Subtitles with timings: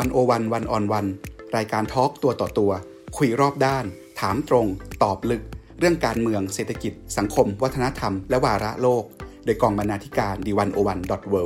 [0.00, 1.06] One-O-One One-on-One
[1.56, 2.72] รายการ talk ตัวต่อตัว
[3.16, 3.84] คุยรอบด้าน
[4.20, 4.66] ถามตรง
[5.02, 5.42] ตอบลึก
[5.78, 9.04] เรื่องการเมืองเศรษฐกิจ สังคม วัฒนธรรม และวาระโลก
[9.44, 11.42] โดยกองบรรณาธิการ The One-O-One dot world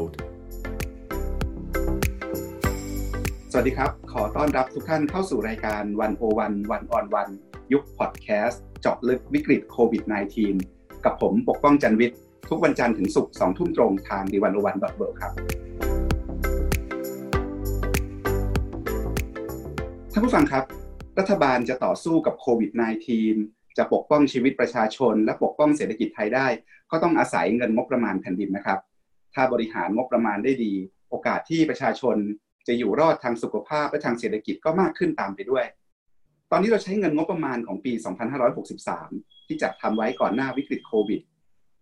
[3.53, 7.29] สวัสดีครับ ขอต้อนรับทุกท่านเข้าสู่รายการ One-O-One One-on-One
[7.73, 10.03] ยุคพอดแคสต์เจาะลึกวิกฤตโควิด
[10.53, 20.65] -19 กับผมปกป้องจันวิทย์ ทุกวันจันทร์ถึงศุกร์สองทุ่มตรงทาง The One-O-One dot world ครับานผู้ฟังครับ
[21.19, 22.71] รัฐบาลจะต่อสู้กับโควิด
[23.25, 26.47] -19 จะปกป้องชีวิตประชาชน และปกป้องเศรษฐกิจไทยได้
[26.91, 28.79] ก็ต้องอาศัยเงินงบประมาณแผ่นดินนะครับ
[29.35, 30.73] ถ้าบริหารงบประมาณได้ดี
[31.11, 32.17] โอกาสที่ประชาชน
[32.67, 35.65] จะอยู่รอดทางสุขภาพและทางเศรษฐกิจก็มากขึ้นตามไปด้วย
[36.51, 37.93] ตอนนี้เราใช้เงินงบประมาณของปี
[38.71, 41.21] 2563 ที่จัดทำไว้ก่อนหน้าวิกฤตโควิด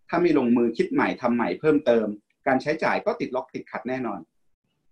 [0.09, 2.07] ถ้าไม่ลงมือคิดใหม่ทำใหม่เพิ่มเติม
[2.47, 4.21] การใช้จ่ายก็ติดล็อกติดขัดแน่นอน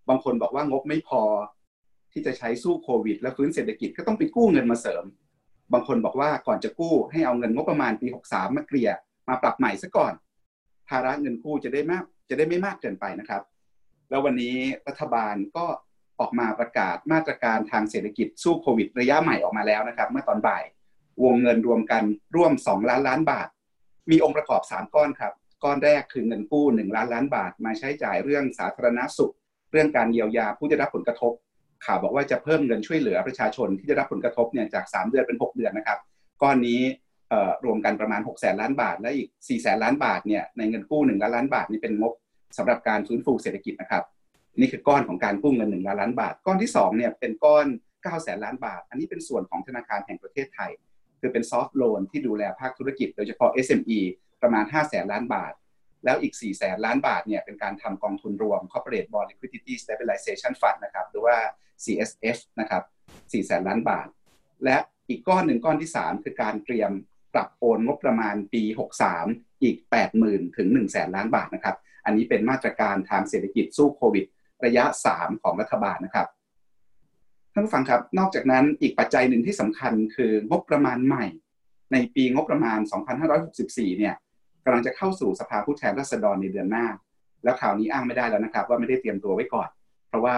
[0.09, 1.23] บางคนบอกว่างบไม่พอ
[2.17, 5.05] ที่จะใช้สู้โควิด และฟื้นเศรษฐกิจก็ต้องไปกู้เงินมาเสริม
[5.73, 8.91] บางคนบอกว่าก่อนจะกู้ให้เอาเงินงบประมาณปี 63 มาเกลี่ย
[9.29, 10.13] มาปรับใหม่ซะก่อน
[10.89, 13.43] ภาระเงินกู้จะได้มากจะได้ไม่มากเกินไปนะครับ
[14.11, 14.57] แล้ววันนี้
[14.89, 15.65] รัฐบาลก็
[16.21, 20.65] ออกมาประกาศมาตรการทางเศรษฐกิจสู้โควิด ระยะใหม่ออกมาแล้วนะครับ เมื่อตอนบ่าย
[21.25, 22.03] วงเงินรวมกัน
[22.37, 23.49] ร่วม 2 ล้านล้านบาท
[24.11, 25.33] มีองค์ประกอบ 3 ก้อนครับ
[25.65, 29.35] ก้อนแรกคือเงินกู้ 1 ล้านล้านบาท มาใช้จ่ายเรื่องสาธารณสุข
[29.73, 31.33] เรื่องการเยียวยาผู้ได้รับผลกระทบ
[31.85, 35.99] ข่าวบอกว่าจะเพิ่มเงินช่วยเหลือประชาชนที่ได้รับผลกระทบเนี่ยจาก 3 เดือนเป็น 6 เดือนนะครับ
[36.43, 36.81] ก้อนนี้
[37.65, 42.13] รวมกันประมาณ6แสนล้านบาท และอีก 4 แสนล้านบาทเนี่ยในเงินกู้1ล้านล้านบาทนี่เป็นงบ
[42.59, 44.05] สำหรับการฟื้นฟูเศรษฐกิจนะครับ
[44.61, 50.71] นี่คือก้อนของการกู้เงิน1ล้านล้านบาท ก้อนที่2เนี่ยเป็นก้อน9แสนล้านบาท อันนี้เป็นส่วนของธนาคารแห่งประเทศไทย
[51.21, 54.01] คือเป็นซอฟท์โลนที่ดูแลภาคธุรกิจ โดยเฉพาะ SME
[54.43, 55.53] ประมาณ5แสนล้านบาท
[56.05, 61.37] แล้วอีก 4 แสนล้านบาทเนี่ยเป็นการทำกองทุนรวม Corporate Bond Liquidity Stabilization Fund นะครับหรือว่า
[61.85, 62.83] CSF นะครับ
[63.15, 64.07] 4แสนล้านบาท
[64.65, 64.77] และ
[65.09, 66.91] อีกก้อนหนึ่งก้อนที่ 3 คือการเตรียม
[67.35, 68.63] ปรับโอนงบประมาณปี
[69.13, 69.77] 63 อีก
[70.17, 74.25] 80,000 ถึง1แสนล้านบาทนะครับ อันนี้เป็นมาตรการทางเศรษฐกิจสู้โควิด
[74.65, 74.85] ระยะ
[75.15, 76.29] 3 ของรัฐบาลนะครับ
[77.53, 81.27] ท่านผู้ฟังครับ นอกจากนั้นอีกปัจจัยหนึ่งที่สำคัญคืองบประมาณใหม่
[81.93, 82.79] ในปีงบประมาณ
[83.39, 84.15] 2564 เนี่ย
[84.67, 86.87] กำลังจะเข้าสู่สภาผู้แทนราษฎรในเดือนหน้า
[87.45, 89.69] แล้วข่าวนี้อ้างไม่ได้แล้วนะครับ ว่าไม่ได้เตรียมตัวไว้ก่อน
[90.09, 90.37] เพราะว่า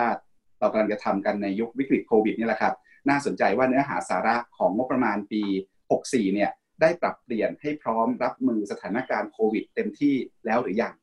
[0.61, 2.75] เรากำลังจะทำกันในยุควิกฤตโควิดนี่แหละครับ
[3.09, 5.43] น่าสนใจว่าเนื้อหาสาระของงบประมาณปี
[5.89, 6.51] 64 เนี่ย
[6.81, 10.15] ได้ปรับเปลี่ยนให้พร้อมรับมือสถานการณ์โควิดเต็มที่
[10.47, 10.95] แล้วหรือยัง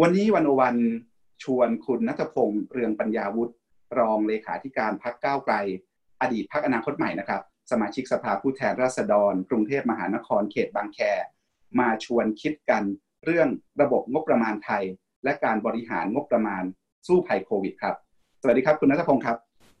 [0.00, 0.76] วันนี้วันวัน
[1.42, 3.54] ชวนคุณนัทพงศ์เรืองปัญญาวุฒิ
[3.98, 5.54] รองเลขาธิการพักก้าวไกล
[6.20, 11.00] อดีตพักอนาคตใหม่นะครับ สมาชิกสภาผู้แทนราษฎร กรุงเทพมหานครเขตบางแค
[11.80, 12.82] มาชวนคิดกัน
[13.24, 13.48] เรื่อง
[13.80, 14.82] ระบบงบประมาณไทย
[15.24, 16.62] และการบริหารงบประมาณ
[17.06, 17.94] สู้ภัยโควิดครับ
[18.42, 19.36] สวัสดีครับคุณนัทพงศ์ครับ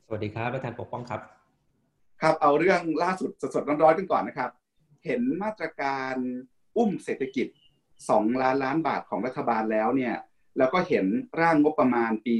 [0.06, 1.20] สวัสดีครับอาจารย์ปกป้องครับ
[2.22, 4.50] ครับเอาเรื่องล่าสุดสดๆร้อนๆกันก่อนนะครับ
[5.06, 6.14] เห็นมาตรการ
[6.76, 7.46] อุ้มเศรษฐกิจ
[7.94, 10.14] 2 ล้านล้านบาทของรัฐบาลแล้วเนี่ย
[10.58, 11.06] แล้วก็เห็น
[11.40, 12.34] ร่างงบประมาณปี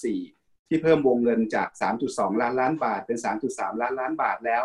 [0.00, 1.68] 2564 ที่เพิ่มวงเงินจาก
[2.04, 3.18] 3.2 ล้านล้านบาทเป็น
[3.50, 4.62] 3.3 ล้านล้านบาทแล้ว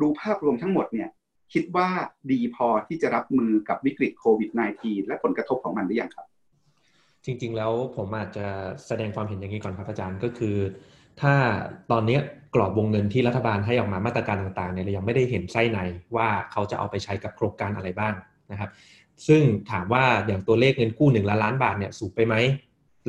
[0.00, 1.08] ดูภาพรวมทั้งหมดเนี่ย
[1.52, 1.88] คิดว่า
[2.30, 6.26] ดีพอที่จะรับมือกับวิกฤตโควิด -19 และผลกระทบของมันหรือยังครับ
[7.24, 8.46] จริง ๆ แล้วผมอาจจะ
[8.86, 10.56] แสดงความเห็นอย่างนี้ก่อนครับอาจารย์ก็คือ
[11.20, 11.34] ถ้า
[11.90, 12.18] ตอนนี้
[12.54, 15.78] กรอบวงเงินที่รัฐบาลให้ออกมามาตรการต่างๆเนี่ยเรายังไม่ได้เห็นไส้ใน
[16.16, 18.14] ว่าเขาจะเอาไปใช้กับโครงการอะไรบ้าง
[18.52, 18.70] นะครับ
[19.26, 22.34] ซึ่งถามว่าอย่างตัวเลขเงินกู้หนึ่งล้านล้านบาทเนี่ยสูงไปไหม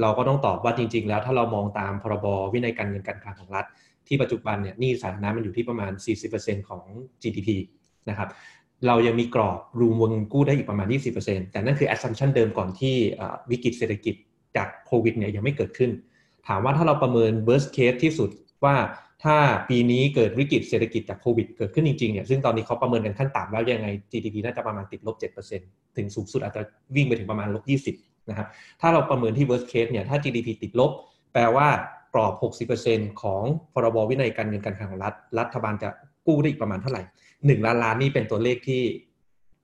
[0.01, 3.65] เราก็ต้องตอบว่าจริง ๆ แล้วถ้าเรามองตามพรบวินัยการเงินการคลังของรัฐ
[4.07, 5.91] ที่ปัจจุบันเนี่ยนี่สาธารณะมันอยู่ที่ประมาณ
[6.29, 6.83] 40%ของ
[7.21, 7.49] GDP
[8.09, 8.29] นะครับ
[8.87, 10.87] เรายังมีกรอบรูมวงกู้ได้อีกประมาณ
[11.19, 12.95] 20%แต่นั่นคือ assumption เดิมก่อนที่
[13.51, 14.15] วิกฤตเศรษฐกิจ
[14.55, 15.91] จากโควิดเนี่ยยังไม่เกิดขึ้น
[16.47, 18.29] ถามว่าถ้าเราประเมิน worst case ที่สุด
[18.65, 18.75] ว่า
[19.23, 19.35] ถ้า
[19.69, 25.15] ปีนี้เกิดวิกฤตเศรษฐกิจจากโควิดเกิดขึ้นจริงๆเนี่ยซึ่งตอนนี้เขาประเมินกันขั้นต่ำแล้วยังไง GDP น่าจะประมาณติดลบ
[25.57, 26.61] 7%ถึงสูงสุดอาจจะ
[26.95, 28.47] วิ่งไปถึงประมาณลบ 20 นะครับ
[28.81, 30.91] ถ้าเราประเมินที่ worst case เนี่ยถ้า GDP ติดลบ
[31.33, 31.67] แปลว่า
[32.13, 32.33] กรอบ
[32.79, 33.43] 60%ของ
[33.73, 35.89] พรบวินัยการเงินการคลังของรัฐ รัฐบาลจะ
[36.27, 37.01] กู้ได้อีกประมาณเท่าไหร่
[37.45, 38.81] หนึ่งล้านล้านนี่เป็นตัวเลขที่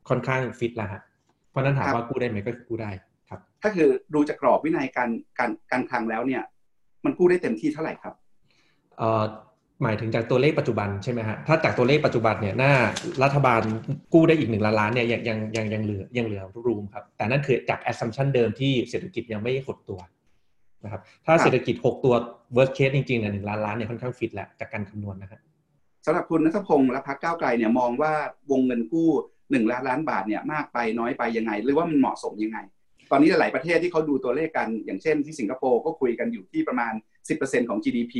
[0.09, 1.01] ค่อนข้างฟิตแล้วฮะ
[1.49, 2.91] เพราะนั้นถามว่ากู้ได้ไหมก็กู้ได้
[3.29, 5.09] ครับ ถ้าคือดูจากกรอบวินัยการ
[5.39, 6.43] การการคลังแล้วเนี่ย
[7.05, 8.13] มันกู้ได้เต็มที่เท่าไหร่ครับ
[8.97, 9.23] เอ่อ
[9.83, 12.73] หมายถึงจากตัวเลขปัจจุบันใช่ไหมฮะถ้าจากตัวเลขปัจจุบันเนี่ยหน้า
[13.23, 13.61] รัฐบาล
[14.13, 19.99] กู้ได้อีกหนึ่งล้านล้านเนี่ยยังยังยังยังเหลือยังเหลือ room ครับแต่นั่นคือจาก assumption เดิมที่เศรษฐกิจยังไม่หดตัว
[20.83, 22.13] นะครับถ้าเศรษฐกิจหดตัว
[22.55, 25.39] worst case จริงๆเนี่ยหนึ่งล้านล้านเนี่ยค่อนข้างฟิตแล้วจากการคำนวณนะครับ
[26.05, 28.13] สำหรับคุณณัฐพงษ์และพรรคก้าวไกลเนี่ยมองว่า
[28.51, 29.09] วงเงินกู้
[29.51, 32.57] หนึ่งล้านล้านบาทเนี่ยมากไปน้อยไปยังไง หรือว่ามันเหมาะสมยังไง
[33.11, 36.93] ตอนนี้หลายประเทศที่เขาดูตัวเลขกัน อย่างเช่นที่สิงคโปร์ก็คุยกันอยู่ที่ประมาณ
[37.31, 38.13] 10%ของ GDP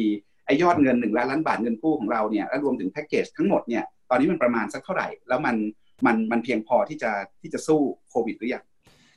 [0.45, 5.55] ไอยอดเงินหนึ่งล้านล้านบาทเงินกู้ของเราเนี่ยแล้วรวมถึงแพ็กเกจทั้งหมดเนี่ยตอนนี้มันประมาณสักเท่าไหร่ แล้วมัน
[6.05, 8.63] มันมันเพียงพอที่จะที่จะสู้โควิดหรือยัง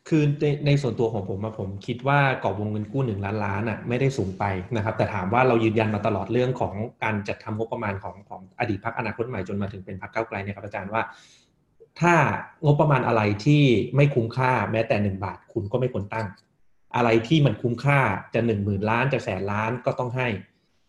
[0.09, 4.45] คือในในส่วนตัวของผมผมคิดว่ากรอบวงเงินกู้หนึ่งล้านล้านอะไม่ได้สูงไป
[4.77, 6.75] นะครับ แต่ถามว่าเรายืนยันมาตลอดเรื่องของ
[7.05, 11.03] การจัดทำงบประมาณของของอดีตพักอนาคตใหม่จนมาถึงเป็นพักเก้าไกลเนี่ยครับอาจารย์ว่า
[12.01, 12.15] ถ้า
[12.65, 13.63] งบประมาณอะไรที่
[13.97, 16.27] ไม่คุ้มค่าแม้แต่หนึ่งบาทคุณก็ไม่ควรตั้ง
[16.97, 17.99] อะไรที่มันคุ้มค่า
[18.35, 20.29] จะหนึ่งหมื่นล้านจะแสนล้านก็ต้องให้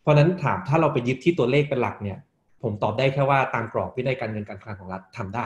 [0.01, 2.17] เพราะนั้นถามถ้าเราไปยึดที่ตัวเลขเป็นหลักเนี่ย
[2.63, 5.45] ผมตอบได้แค่ว่าตามกรอบวินัยการเงินการคลังของรัฐทำได้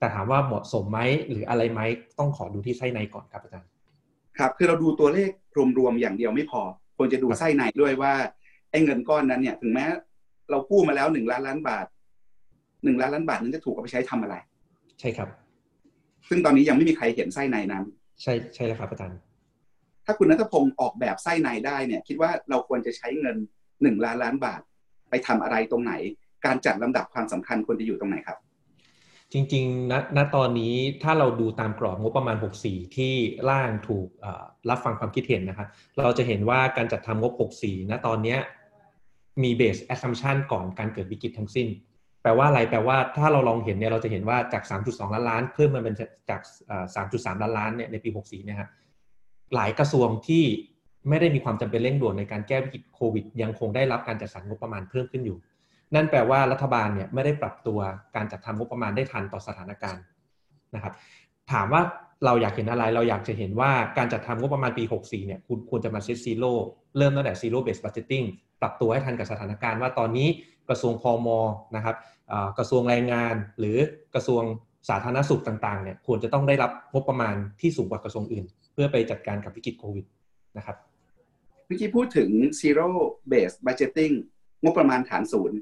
[0.00, 1.00] แต่ถามว่าเหมาะสมไหม
[1.30, 1.80] หรืออะไรไหม
[2.18, 3.68] ต้องขอดูที่ไส้ในก่อนครับอาจารย์
[4.38, 5.30] ครับคือเราดูตัวเลข
[5.78, 6.62] รวมๆอย่างเดียวไม่พอ
[6.96, 8.12] ควรจะดูไส้ในด้วยว่า
[8.70, 9.86] ไอ้เงินก้อนนั้นเนี่ยถึงแม้
[10.50, 11.86] เรากู้มาแล้วหนึ่งล้านล้านบาท
[12.84, 14.34] หนึ่งล้านล้านบาทนั้นจะถูกเอาไปใช้ทำอะไร
[15.00, 15.28] ใช่ครับ
[16.28, 17.84] ซึ่งตอนนี้ยังไม่มีใครเห็นไส้ในนั้น
[18.22, 19.18] ใช่ใช่แล้วครับอาจารย์
[20.06, 23.36] ถ้าคุณนัทพงศ์ออกแบบไส้ในได้เนี่ย คิดว่าเราควรจะใช้เงิน
[23.82, 24.60] หนึ่งล้านล้านบาท
[25.10, 25.92] ไปทำอะไรตรงไหน
[26.46, 28.38] การจัดลำดับความสำคัญควรจะอยู่ตรงไหนครับ
[29.32, 33.14] จริงๆณณตอนนี้ถ้าเราดูตามกรอบงบประมาณ 64 ที่
[33.50, 34.08] ร่างถูก
[34.70, 35.68] รับฟังความคิดเห็นนะครับ
[35.98, 37.32] เราจะเห็นว่าการจัดทำงบ
[37.62, 38.36] 64 ณตอนนี้
[39.42, 41.68] มี base assumption ก่อนการเกิดวิกฤตทั้งสิ้น
[42.22, 45.94] แปลว่าอะไรแปลว่าถ้าเราลองเห็นเนี่ยเราจะเห็นว่าจาก 3.2 ล้านล้านเพิ่มมาเป็น
[46.30, 46.40] จาก
[46.94, 48.68] 3.3 ล้านล้านเนี่ยในปี 64 เนี่ยฮะ
[49.54, 50.44] หลายกระทรวงที่
[51.08, 55.36] ไม่ได้มีความจำเป็นเร่งด่วนในการแก้วิกฤตโควิด ยังคงได้รับการจัดสรรงบประมาณเพิ่มขึ้นอยู่
[55.94, 57.78] นั่นแปลว่ารัฐบาลเนี่ยไม่ได้ปรับตัว
[58.16, 60.04] การจัดทำงบประมาณได้ทันต่อสถานการณ์
[60.74, 60.94] นะครับ
[61.52, 61.82] ถามว่า
[62.24, 66.52] เราอยากเห็นอะไร เราอยากจะเห็นว่าการจัดทำงบประมาณปี 64 เนี่ยคุณควรจะมา set zero
[66.96, 68.24] เริ่มตั้งแต่ zero base budgeting
[68.60, 70.28] ปรับตัวให้ทันกับสถานการณ์ว่าตอนนี้
[70.68, 71.28] กระทรวงพม
[71.76, 71.96] นะครับ
[72.58, 73.76] กระทรวงแรงงาน หรือ
[74.14, 74.42] กระทรวง
[74.88, 80.04] สาธารณสุขต่างๆเนี่ยควรจะต้องได้รับงบประมาณที่สูงกว่ากระทรวงอื่น เพื่อไปจัดการกับวิกฤตโควิด
[80.56, 80.76] นะครับ
[81.66, 82.88] เมื่อกี้พูดถึง zero
[83.32, 84.14] base budgeting
[84.62, 85.58] งบประมาณฐานศูนย์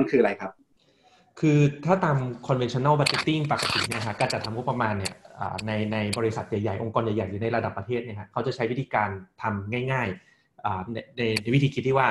[0.00, 0.52] มันคืออะไรครับ
[1.40, 2.16] คือถ้าตาม
[2.46, 5.14] conventional budgeting ปกติเนี่ยฮะการจัดทำงบประมาณเนี่ย
[5.66, 9.08] ในในบริษัทใหญ่ๆ องค์กรใหญ่ๆหรือในระดับประเทศเนี่ยฮะเขาจะใช้วิธีการ
[9.42, 12.08] ทำง่ายๆในในวิธีคิดที่ว่า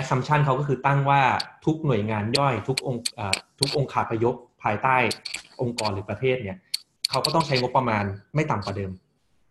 [0.00, 1.20] assumption เขาก็คือตั้งว่า
[1.64, 3.02] ทุกหน่วยงานย่อย ทุกองค์
[3.60, 6.56] ทุกองค์ขาพยพภายใต้องค์กรหรือประเทศเนี่ย
[7.10, 8.04] เขาก็ต้องใช้งบประมาณ
[8.34, 8.92] ไม่ต่ำกว่าเดิม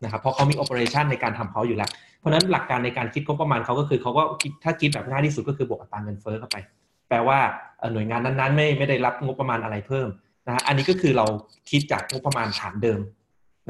[0.03, 1.89] นะครับเพราะเขามี operation ในการทำเขาอยู่แล้ว
[2.19, 4.23] เพราะนั้นหลักการในการคิดงบประมาณเขาก็คือเขาก็
[4.63, 6.57] ถ้าคิดแบบง่ายที่สุดก็คือบวกอัตราเงินเฟ้อเข้าไป
[7.11, 7.39] แปลว่า
[7.93, 10.07] หน่วยงานนั้นๆ ไม่ไม่ได้รับงบประมาณอะไรเพิ่ม
[10.47, 11.25] นะฮะอันนี้ก็คือเรา
[11.69, 12.99] คิดจากงบประมาณฐานเดิม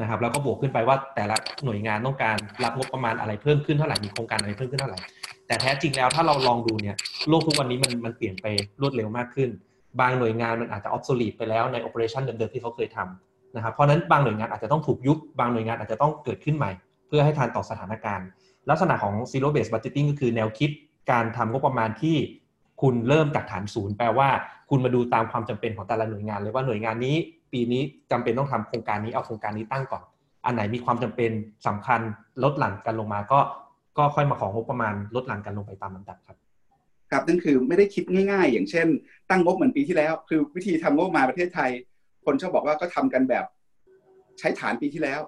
[0.00, 4.98] นะครับแล้วก็บวกขึ้นไปว่าแต่ละหน่วยงานต้องการรับงบประมาณอะไรเพิ่มขึ้นเท่าไหร่มีโครงการอะไรเพิ่มขึ้นเท่าไหร่
[5.46, 6.96] แต่แท้จริงแล้วถ้าเราลองดูเนี่ย
[7.28, 8.46] โลกทุกวันนี้มันมันเปลี่ยนไป
[8.80, 9.48] รวดเร็วมากขึ้น
[10.00, 16.70] บางหน่วยงานมันอาจจะ obsolete ไปแล้วใน operation เดิมๆที่เขาเคยทำนะครับเพราะนั้นบางหน่วยงานอาจจะต้องถูกยุบบางหน่วยงานอาจจะต้องเกิดขึ้นใหม่
[17.08, 18.26] เพื่อให้ทันต่อสถานการณ์
[18.70, 20.70] ลักษณะของ zero base budgeting ก็คือแนวคิด
[21.10, 22.16] การทำงบประมาณที่
[22.82, 24.28] คุณเริ่มจากฐานศูนย์แปลว่า
[24.70, 27.16] คุณมาดูตามความจำเป็นของแต่ละหน่วยงานเลยว่าหน่วยงานนี้
[27.52, 30.02] ปีนี้จำเป็นต้องทำโครงการนี้เอาโครงการนี้ตั้งก่อน
[30.44, 31.30] อันไหนมีความจำเป็น
[31.66, 32.00] สำคัญ
[32.42, 33.40] ลดหลั่นกันลงมาก็
[33.98, 36.36] ก็ค่อยมาของงบประมาณลดหลั่นกันลงไปตามลำดับครับ
[37.10, 38.86] ครับนั่นคือไม่ได้คิดง่าย ๆ อย่างเช่น
[39.30, 41.70] ตั้งงบเหมือนปีที่แล้ว คือวิธีทำงบมาประเทศไทย
[42.24, 43.44] คนชอบบอกว่าก็ทำกันแบบ
[44.38, 45.20] ใช้ฐานปีที่แล้ว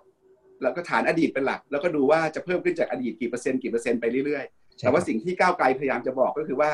[0.63, 6.71] แล้วก็ฐานอดีตเป็นหลัก แล้วก็ดูว่าจะเพิ่มขึ้นจากอดีตกี่เปอร์เซ็นต์กี่เปอร์เซ็นต์ไปเรื่อยๆแต่ว่าสิ่งที่ก้าวไกลพยายามจะบอกก็คือว่า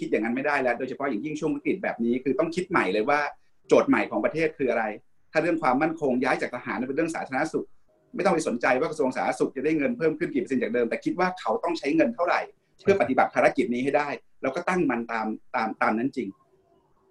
[0.00, 3.20] คิดอย่างนั้นไม่ได้แล้ว โดยเฉพาะอย่างยิ่งช่วงวิกฤตแบบนี้คือต้องคิดใหม่เลยว่า
[3.68, 4.84] โจทย์ใหม่ของประเทศคืออะไร
[5.32, 7.66] ถ้าเรื่องความมั่นคงย้ายจากทหารเป็นเรื่องสาธารณสุข
[8.14, 12.40] ไม่ต้องไปสนใจว่ากระทรวงสาธารณสุขจะได้เงินเพิ่มขึ้นกี่เปอร์เซ็นต์จากเดิม แต่คิดว่าเขาต้องใช้เงินเท่าไหร่
[12.82, 14.08] เพื่อปฏิบัติภารกิจนี้ให้ได้
[14.42, 16.28] แล้วก็ตั้งมันตามตามตามนั้นจริง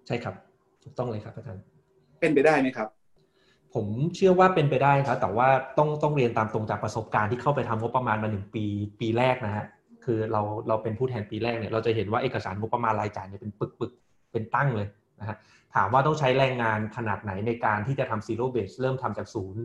[0.06, 0.34] ใช่ครับ
[0.82, 1.64] ถูกต้องเลยครับอาจารย์
[2.20, 2.88] เป็นไปได้ไหมครับ
[3.74, 3.86] ผม
[4.16, 5.48] เชื่อว่าเป็นไปได้ครับ แต่ว่า
[5.78, 8.64] ต้องต้องเรียนตามตรงจากประสบการณ์ที่เข้าไปทำงบประมาณมาหนึ่งปี
[9.00, 9.64] ปีแรกนะฮะ
[10.04, 13.92] คือเราเราเป็นผู้แทนปีแรกเนี่ยเราจะเห็นว่าเอกสารงบประมาณรายจ่ายเนี่ยเป็นปึกปึก
[14.32, 14.88] เป็นตั้งเลย
[15.20, 15.36] นะฮะ
[15.74, 19.62] ถามว่าต้องใช้แรงงานขนาดไหนในการที่จะทำซีโร่เบสเริ่มทำจากศูนย์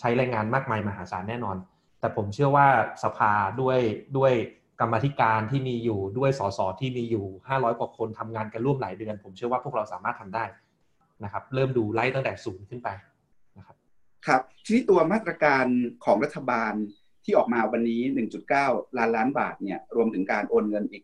[0.00, 1.56] ใช้แรงงานมากมายมหาศาลแน่นอน
[2.00, 2.66] แต่ผมเชื่อว่า
[3.02, 3.78] สภาด้วย
[4.16, 4.32] ด้วย
[4.80, 10.44] กรรมธิการที่มีอยู่ด้วยสสที่มีอยู่ 500 กว่าคนทำงานกันร่วมหลายเดือน ผมเชื่อว่าพวกเราสามารถทำได้
[11.24, 12.88] นะครับ เริ่มดูไล่ตั้งแต่ศูนย์ขึ้นไป
[13.58, 13.76] นะครับ
[14.26, 15.64] ครับ ทีนี้ตัวมาตรการ
[16.04, 16.72] ของรัฐบาล
[17.24, 18.00] ที่ออกมาวันนี้
[18.50, 21.02] 1.9 ล้านล้านบาทเนี่ยรวมถึงการโอนเงินอีก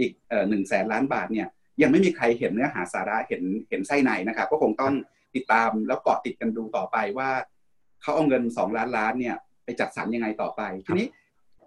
[0.00, 0.12] อีก
[0.48, 1.46] หนึ่งแสนล้านบาทเนี่ย
[1.82, 4.94] ยังไม่มีใครเห็นเนื้อหาสาระเห็นเห็นไส้ในนะครับก็คงต้อง
[5.34, 7.30] ติดตามแล้วเกาะติดกันดูต่อไปว่า
[8.02, 11.06] เขาเอาเงิน 2 ล้านล้านเนี่ยไปจัดสรรยังไงต่อไป ทีนี้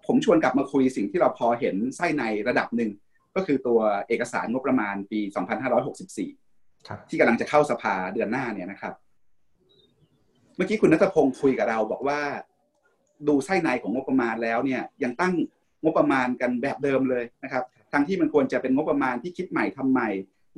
[0.05, 2.91] ผมชวนกลับมาคุยสิ่งที่เราพอเห็นไส้ในระดับหนึ่ง
[3.35, 5.19] ก็คือตัวเอกสารงบประมาณปี
[6.35, 8.93] 2564 ที่กำลังจะเข้าสภาเดือนหน้าเนี่ยนะครับ
[10.55, 12.19] เมื่อกี้คุณนัทพงศ์คุยกับเราบอกว่า
[13.27, 15.33] ดูไส้ในของงบประมาณแล้วเนี่ยยังตั้ง
[15.83, 20.09] งบประมาณกันแบบเดิมเลยนะครับทั้งที่มันควรจะเป็นงบประมาณที่คิดใหม่ทำใหม่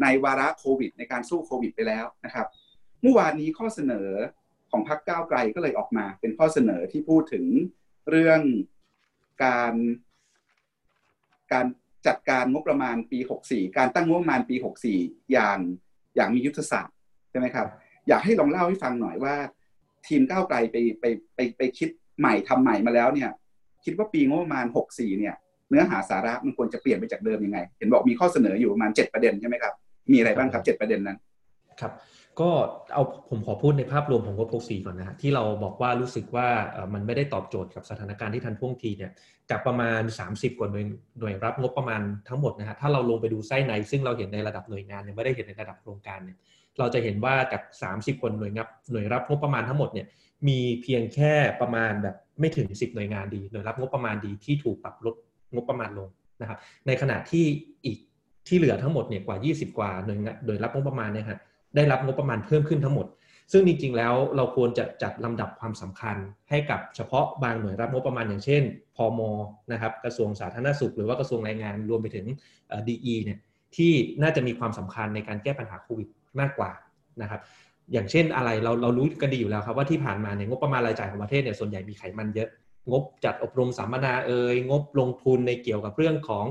[0.02, 2.48] ในวาระโควิด ในการสู้โควิด ไปแล้วนะครับ
[3.02, 4.10] เมื่อวานนี้ข้อเสนอ
[4.72, 7.46] ของพรรคก้าวไกลก็เลยออกมา เป็นข้อเสนอที่พูดถึง
[8.10, 8.42] เรื่อง
[9.44, 9.74] การ
[11.54, 11.66] การ
[12.08, 14.56] จัดการงบประมาณปี 64 การตั้งงบประมาณปี
[14.94, 15.60] 64 อย่าง
[16.16, 16.96] อย่างมียุทธศาสตร์
[17.30, 17.68] ใช่ไหมครับ
[18.08, 19.36] อยากให้ลองเล่าให้ฟังหน่อยว่า
[20.08, 21.90] ทีมก้าวไกลไปไปไปไปคิด
[22.22, 23.30] ใหม่ทำใหม่มาแล้วเนี่ย
[23.86, 25.36] คิดว่าปีงบประมาณ64เนี่ย
[25.70, 29.74] เนื้อหาสาระมันควรจะเปลี่ยนไปจากเดิมยังไง เห็นบอกมีข้อเสนออยู่ประมาณ7ประเด็นใช่ไหมครับ
[30.12, 31.18] มีอะไรบ้างครับ7ประเด็นนั้น
[31.82, 31.94] ครับ
[32.42, 32.50] ก็
[32.94, 36.48] เอาผมขอพูดในภาพรวมของงบ64ก่อนนะฮะที่เราบอกว่ารู้สึกว่า
[36.94, 39.12] มันไม่ได้ตอบโจทย์กับสถานการณ์ที่ทันท่วงทีเนี่ย
[39.50, 40.02] จากประมาณ
[40.32, 40.86] 30 กว่าหน่วย
[41.20, 46.38] หน่วยรับงบประมาณทั้งหมดนะฮะถ้าเราลงไปดูไส้ใน ซึ่งเราเห็นในระดับหน่วยงานเนี่ยไม่ได้เห็นในระดับโครงการเนี่ย
[46.80, 47.62] เราจะเห็นว่าจาก
[47.94, 50.08] 30 คนหน่วยงับหน่วยรับงบประมาณทั้งหมดเนี่ย
[50.48, 55.16] มีเพียงแค่ประมาณแบบไม่ถึง 10 หน่วยงานดีหน่วยรับงบประมาณดีที่ถูกปรับลด
[55.54, 56.10] งบประมาณลง
[56.42, 56.58] นะครับ
[56.88, 57.46] ในขณะที่
[57.86, 57.98] อีก
[58.48, 61.40] ที่เหลือทั้งหมดเนี่ยกว่า 20 กว่าหน่วยหน่วยรับงบประมาณเนี่ยฮะ
[61.76, 63.08] ได้รับงบประมาณเพิ่มขึ้นทั้งหมด
[63.52, 66.18] ซึ่งจริงๆแล้วเราควรจะจัดลำดับความสำคัญ
[66.50, 68.64] ให้กับเฉพาะบางหน่วยรับงบประมาณอย่างเช่น
[68.96, 69.22] พม
[69.72, 72.26] นะครับกระทรวงสาธารณสุข หรือว่ากระทรวงแรงงานรวมไปถึง
[72.90, 73.40] ดีเนี่ย
[73.76, 76.08] ที่น่าจะมีความสำคัญในการแก้ปัญหาโควิด
[76.40, 76.72] มากกว่า
[77.22, 77.42] นะครับ
[77.94, 82.50] อย่างเช่นอะไรเราเรารู้กันดีอยู่แล้วครับว่าที่ผ่านมาเนี่ยงบประมาณรายจ่ายของประเทศเนี่ยส่วนใหญ่มีไขมันเยอะ
[82.92, 86.46] งบจัดอบรมสัมมนาเอ่ยงบลงทุนในเกี่ยวกับเรื่องของ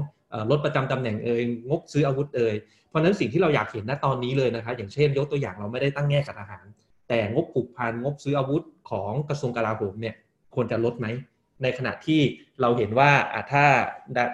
[0.50, 2.54] รถประจำตำแหน่งเอ่ยงบซื้ออาวุธเอ่ย
[2.88, 6.64] เพราะนั้นสิ่งที่เราอยากเห็นณตอนนี้เลยนะครับอย่างเช่น ยกตัวอย่างเราไม่ได้ตั้งแง่กับทหาร
[7.08, 10.14] แต่งบผูกพันงบซื้ออาวุธของกระทรวงกลาโหมเนี่ย
[10.54, 11.06] ควรจะลดไหม
[11.62, 12.20] ในขณะที่
[12.60, 13.10] เราเห็นว่า
[13.52, 13.64] ถ้า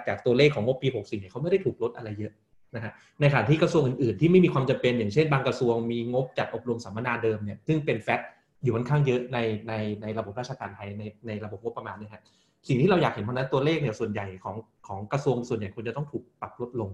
[0.07, 2.33] จากตัวเลขของงบปี 64เนี่ยเขาไม่ได้ถูกลดอะไรเยอะ
[2.75, 8.21] นะฮะในขณะที่กระทรวงอื่นๆ ที่ไม่มีความจำเป็นอย่างเช่นบางกระทรวงมีงบจัดอบรมสัมมนาเดิมเนี่ยซึ่งเป็นแฟก
[8.63, 12.21] อยู่ค่อนข้างเยอะในในในระบบราชการไทยในในระบบงบประมาณเนี่ยฮะ
[12.67, 14.55] สิ่งที่เราอยากเห็นเพราะนั้นตัวเลขเนี่ยส่วนใหญ่ของ
[14.87, 16.89] ของกระทรวงส่วนใหญ่ควรจะต้องถูกปรับลดลง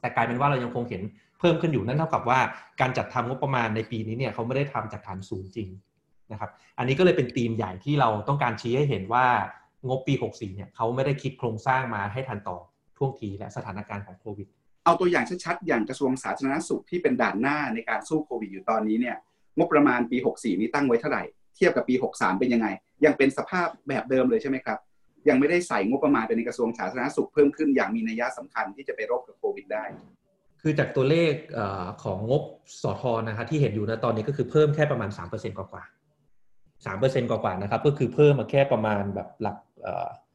[0.00, 1.02] แต่กลายเป็นว่าเรายังคงเห็น
[1.40, 2.40] เพิ่มขึ้นอยู่นั่นเท่ากับว่า
[2.80, 5.68] การจัดทำงบประมาณในปีนี้เนี่ยเขาไม่ได้ทำจากฐานสูงจริง
[6.32, 9.26] นะครับอันนี้ก็เลยเป็นธีมใหญ่ที่เราต้องการชี้ให้เห็นว่า
[9.88, 12.58] งบปี 64เนี่ยเขาไม่ได้คิดโครงสร้างมาให้ทันต่อ
[12.96, 14.48] ท่วงทีและสถานการณ์ของโควิด
[14.90, 19.16] เอาตัวอย่างชัดๆอย่างกระทรวงสาธารณสุขที่เป็นด่านหน้าในการสู้โควิดอยู่ตอนนี้เนี่ย
[19.56, 21.22] งบประมาณปี 64 นี้ตั้งไว้เท่าไหร่
[21.56, 22.66] เทียบกับปี 63 เป็นยังไง
[23.04, 24.78] ยังเป็นสภาพแบบเดิมเลยใช่ไหมครับ
[25.28, 29.84] ยังไม่ได้ใส่งบประมาณไปในกระทรวงสาธารณสุขเพิ่มขึ้นอย่างมีนัยสำคัญที่จะไปรบกับโควิดได้
[30.60, 31.32] คือจากตัวเลข
[32.02, 32.42] ของงบ
[32.82, 39.56] สอทอนะครับที่เห็นอยู่นะตอนนี้ก็คือเพิ่มแค่ประมาณ 3%กว่าๆ3%กว่าๆนะครับก็คือเพิ่มมาแค่ประมาณแบบหลัก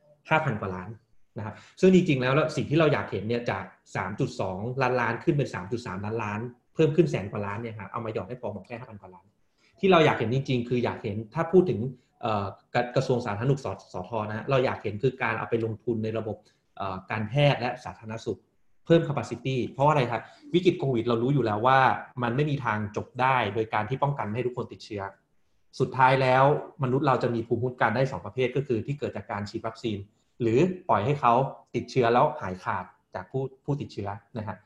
[0.10, 0.90] 5,000กว่าล้าน
[1.38, 3.64] นะครับซึ่งจริงๆแล้วสิ่งที่เราอยากเห็นเนี่ยจาก
[4.24, 6.40] 3.2 ล้านล้านขึ้นเป็น 3.3 ล้านล้าน
[6.74, 9.26] เพิ่มขึ้นแสนกว่าล้านเนี่ยครับเอามาหยอดให้พอบอกแค่5,000กว่าล้าน
[9.80, 11.80] ที่เราอยากเห็นจริง ๆ คืออยากเห็นถ้าพูดถึง
[12.96, 13.62] กระทรวงสาธารณสุข
[13.94, 16.38] สทนะเราอยากเห็นคือการเอาไปลงทุนในระบบ
[17.12, 18.40] การแพทย์และสาธารณสุข
[18.86, 20.22] เพิ่ม capacity เพราะอะไรครับ
[20.54, 21.80] วิกฤตโควิดเรารู้อยู่แล้วว่า
[22.24, 25.04] มันไม่มีทางจบได้โดยการที่ป้องกันให้ทุกคนติดเชื้อ
[25.80, 26.44] สุดท้ายแล้ว
[26.84, 29.98] มนุษย์เราจะมีภูมิคุ้มกันได้ 2 ประเภทก็คือที่เกิดจากการฉีดวัคซีน
[30.42, 31.34] หรือปล่อยให้เขา
[31.76, 34.58] ติดเชื้อแล้วหายขาดจากผู้ผู้ติดเชื้อนะฮะ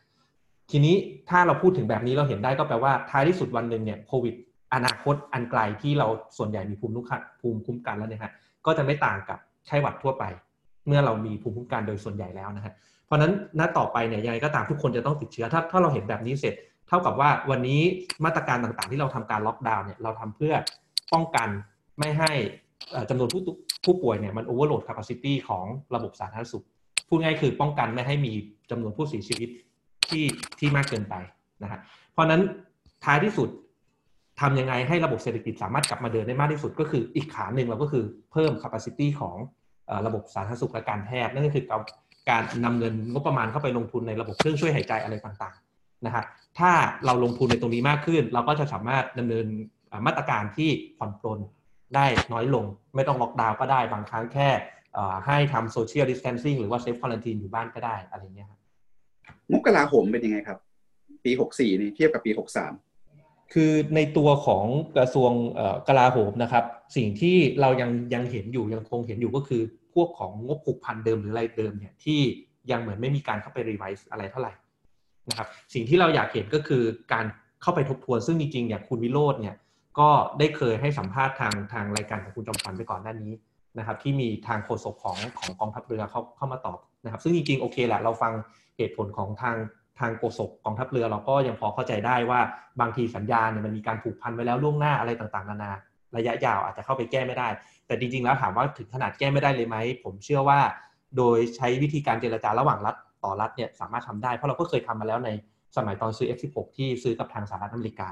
[0.72, 0.96] ทีนี้
[1.30, 4.36] ถ้าเราพูดถึงแบบนี้เราเห็นได้ก็แปลว่าท้ายที่สุดวันหนึ่งเนี่ยโควิด
[4.74, 6.08] อนาคตอันไกลที่เรา
[6.38, 6.94] ส่วนใหญ่มีภูมิ
[7.42, 8.32] ภูมิคุ้มกันแล้วเนี่ยฮะ
[8.66, 10.24] ก็จะไม่ต่างกับไข้หวัดทั่วไป
[10.88, 12.74] เมื่อเรามีภูมิคุ้มกันโดยส่วนใหญ่แล้วนะฮะ
[13.06, 16.54] เพราะนั้นณต่อไปเนี่ยยังไงก็ตามทุกคนจะต้องติดเชื้อ ถ้าถ้าเราเห็นแบบนี้เสร็จ
[16.88, 17.82] เท่ากับว่าวันนี้
[18.26, 20.54] มาตรการต่างๆ ที่เราทำการล็อกดาวน์เนี่ยเราทำเพื่อ
[21.14, 21.50] ป้องกัน
[22.00, 22.32] ไม่ให้
[23.10, 23.42] จำนวนผู้
[23.86, 26.66] ผู้ป่วยเนี่ยมัน overload capacity ของระบบสาธารณสุข
[27.08, 28.34] พูดง่ายคือป้องกันไม่ให้มี
[28.70, 29.50] จำนวนผู้เสียชีวิต
[30.08, 30.26] ที่
[30.60, 31.16] ที่มากเกินไป
[31.64, 31.80] นะฮะ
[32.14, 32.42] เพราะนั้น
[33.06, 33.50] ท้ายที่สุด
[34.42, 39.36] ทำยังไงให้ระบบเศรษฐกิจสามารถกลับมาเดินได้มากที่สุดก็คืออีกขาหนึ่งเราก็คือเพิ่ม capacity ของ
[40.08, 41.82] ระบบสาธารณสุขและการแพทย์นั่นก็คือการ
[42.30, 46.24] การนำเงินงบประมาณเข้าไปลงทุนในระบบเครื่องช่วยหายใจอะไรต่างๆนะฮะ
[46.60, 46.72] ถ้า
[47.06, 49.46] เราลงทุนในตรงนี้มากขึ้น เราก็จะสามารถดำเนิน
[50.06, 51.40] มาตรการที่ผ่อนปลน
[51.96, 52.66] ได้น้อยลง
[52.96, 54.50] ไม่ต้องล็อกดาวน์ก็ได้บางครั้งแค่
[55.26, 58.60] ให้ทำ social dis tancing หรือว่า self quarantine อยู่บ้านก็ได้อะไรเงี้ยครับ
[59.52, 60.58] งบกลาโหมเป็นยังไงครับ
[61.24, 62.74] ปีหกสี่นี่เทียบกับปีหกสาม
[63.54, 64.66] คือในตัวของ
[64.98, 65.32] กระทรวง
[65.88, 66.64] กลาโหมนะครับ
[66.96, 69.62] สิ่งที่เรายังยังเห็นอยู่ยังคงเห็นอยู่ก็คือ
[69.94, 72.20] พวกของงบผูกพันเดิมหรืออะไรเดิมเนี่ยที่
[72.72, 74.54] ยังเหมือนไม่มีการเข้าไปรีไวซ์อะไรเท่าไหร่
[75.30, 77.26] นะครับ สิ่งที่เราอยากเห็นก็คือการ
[77.62, 79.56] เข้าไปทบทวนซึ่งจริงๆอย่างคุณวิโรจน์เนี่ย
[80.00, 83.32] ก็ได้เคยให้สัมภาษณ์ทางทางรายการของคุณจอมขวัญไปก่อนหน้านี้
[83.78, 88.34] นะครับ ที่มีทางโฆษกของของกองทัพเรือเขาเข้ามาตอบนะครับ ซึ่งจริงๆโอเคแหละเราฟัง
[88.78, 89.56] เหตุผลของทาง
[90.00, 92.40] ทางโฆษกกองทัพเรือเราก็ยังพอเข้าใจได้ว่า
[92.82, 95.72] บางทีสัญญาเนี่ยมันมีการผูกพันไว้แล้วล่วงหน้าอะไรต่างๆนานา
[96.18, 97.48] ระยะยาวอาจจะเข้าไปแก้ไม่ได้
[97.88, 100.60] แต่จริงๆแล้วถามว่าถึงขนาดแก้ไม่ได้เลยไหมผมเชื่อว่า
[101.18, 105.30] โดยใช้วิธีการเจรจาระหว่างรัฐต่อรัฐเนี่ยสามารถทำได้เพราะเราก็เคยทำมาแล้วใน
[105.78, 108.10] สมัยตอนซื้อ F16 ที่ซื้อกับทางสหรัฐอเมริกา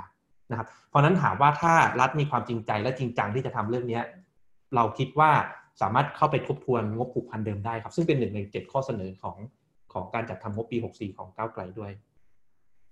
[0.51, 4.00] นะครับเพราะนั้นถามว่าถ้ารัฐมีความจริงใจและจริงจังที่จะทำเรื่องนี้
[4.75, 5.32] เราคิดว่า
[5.82, 9.38] สามารถเข้าไปทบทวนงบผูกพันเดิมได้ครับ ซึ่งเป็นหนึ่งในเจ็ดข้อเสนอของ
[9.94, 11.92] ของการจัดทำงบปี 64 ของก้าวไกลด้วย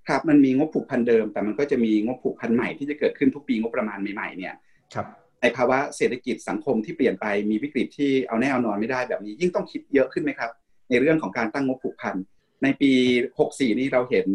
[0.08, 4.54] ครับมันมีงบผูกพันเดิม แต่มันก็จะมีงบผูกพันใหม่ที่จะเกิดขึ้นทุกปีงบประมาณใหม่ๆเนี่ย
[4.94, 5.08] ครับ
[5.42, 10.52] ในภาวะเศรษฐกิจสังคมที่เปลี่ยนไปมีวิกฤตที่เอาแน่เอานอนไม่ได้แบบนี้ ยิ่งต้องคิดเยอะขึ้นไหมครับ
[10.90, 12.16] ในเรื่องของการตั้งงบผูกพัน
[12.64, 12.92] ในปี
[13.38, 14.28] 64 นี้เราเห็น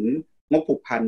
[0.50, 1.02] งบผูกพัน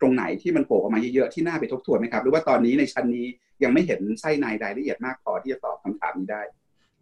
[0.00, 3.26] ตรงไหนที่มันโผล่ออกมาเยอะๆที่น่าไปทบทวนไหมครับ หรือว่าตอนนี้ในชั้นนี้
[3.62, 6.42] ยังไม่เห็นไส้ในรายละเอียดมากพอที่จะตอบคำถามนี้ได้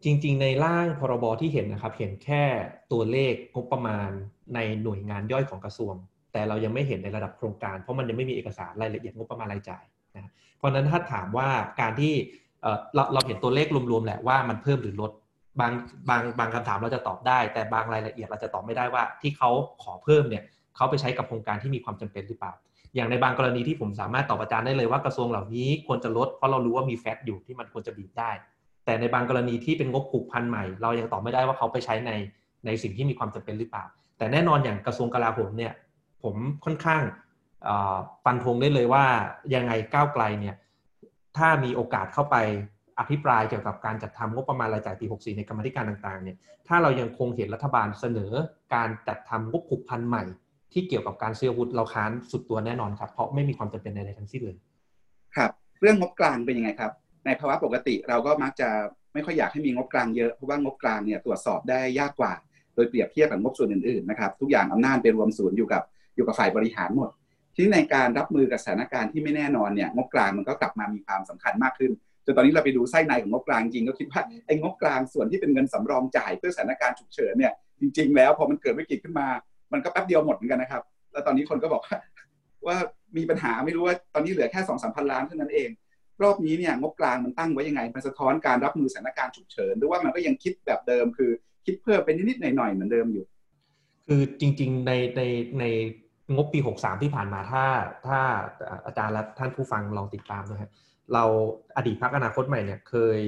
[0.04, 2.44] จริง ๆ ในร่างพรบที่เห็นนะครับ เห็นแค่
[2.92, 4.10] ตัวเลขงบประมาณ
[4.54, 5.94] ในหน่วยงานย่อยของกระทรวง
[6.32, 9.84] แต่เรายังไม่เห็นในระดับโครงการ เพราะมันยังไม่มีเอกสารรายละเอียดงบประมาณรายจ่าย
[10.16, 11.48] นะเพราะนั้นถ้าถามว่า
[11.80, 12.14] การที่
[12.94, 15.12] เราเราเห็นตัวเลขรวมๆแหละว่ามันเพิ่มหรือลด
[15.60, 15.72] บาง
[16.08, 19.50] บางบางคำถามเราจะตอบได้ แต่บางรายละเอียดเราจะตอบไม่ได้ว่าที่เขา
[19.82, 20.42] ขอเพิ่มเนี่ย
[20.76, 22.52] เขาไปใช้กับโครงการที่มีความจำเป็นหรือเปล่า
[22.94, 28.30] อย่างในบางกรณีที่ผมสามารถตอบอาจารย์ได้เลยว่ากระทรวงเหล่านี้ควรจะลดเพราะเรารู้ว่ามีแฟกต์อยู่ที่มันควรจะบีบได้
[28.84, 32.10] แต่ในบางกรณีที่เป็นงบผูกพันใหม่ เรายังตอบไม่ได้ว่าเขาไปใช้ใน
[32.66, 33.84] ในสิ่งที่มีความจำเป็นหรือเปล่า
[34.18, 35.72] แต่แน่นอนอย่างกระทรวงกลาโหมเนี่ย
[36.22, 36.34] ผม
[36.64, 37.02] ค่อนข้าง
[38.24, 39.04] ฟันธงได้เลยว่า
[39.54, 40.56] ยังไงก้าวไกลเนี่ย
[41.36, 42.36] ถ้ามีโอกาสเข้าไป
[42.98, 46.36] อภิปรายเกี่ยวกับการจัดทำงบประมาณรายจ่ายปี 64 ในกรรมธิการต่างๆเนี่ย
[46.68, 48.32] ถ้าเรายังคงเห็นรัฐบาลเสนอ
[48.74, 50.24] การจัดทำงบผูกพันใหม่
[50.74, 54.56] ที่เกี่ยวกับการซื้ออาวุธเราค้านสุดตัวแน่นอนครับ เพราะไม่มีความจำเป็นใดๆทั้งสิ้นเลย
[55.36, 55.50] ครับ
[55.80, 56.92] เรื่องงบกลางเป็นยังไงครับ
[57.26, 58.68] ในภาวะปกติเราก็มักจะ
[59.14, 62.32] ไม่ค่อยอยากให้มีงบกลางเยอะเพราะว่างบกลางเนี่ยตรวจสอบได้ยากกว่า
[62.74, 65.82] โดยเปรียบเทียบกับงบส่วนอื่นๆนะครับทุกอย่างอำนาจไปรวมศูนย์อยู่กับ
[66.16, 67.10] อยู่กับฝ่ายบริหารหมด
[67.56, 71.92] ที่ในการรับมือกับสถานการณ์ที่ไม่แน่นอนเนี่ยงบกลางมันก็กลับมามีความสำคัญมากขึ้น
[72.24, 79.28] จนตอนนี้เราไปดูไส้ในของงบกลางจริงก็คิดว่าไอ้งบกลางส่วนที่เป็นเงินสำรองจ่ายเพื่อสถานการณ์ฉุกเฉินเนี่ยจริง ๆ แล้วพอมันเกิดวิกฤตขึ้นมา
[79.74, 81.96] มันก็แป๊บเดียวหมดเหมือนกันนะครับ แล้วตอนนี้คนก็บอกว่า
[82.66, 82.76] ว่า
[83.16, 85.70] มีปัญหาไม่รู้ว่าตอนนี้เหลือแค่สองสามพันล้านเท่านั้นเอง
[86.22, 91.30] รอบนี้เนี่ยงบกลางมันตั้งไว้ยังไง มันสะท้อนการรับมือสถานการณ์ฉุกเฉิน หรือว่ามันก็ยังคิดแบบเดิมคือ
[91.66, 93.24] คิดเพิ่มเป็นนิดๆหน่อยๆเหมือนเดิมอยู่
[94.06, 95.22] คือจริงๆในใน
[95.60, 95.64] ใน
[96.34, 97.64] งบปี 63 ที่ผ่านมาถ้า
[98.06, 98.20] ถ้า
[98.86, 100.70] อาจารย์และท่านผู้ฟังลองติดตามนะฮะ
[101.12, 101.24] เรา
[101.76, 103.18] อดีตพักอนาคตใหม่เนี่ยเคย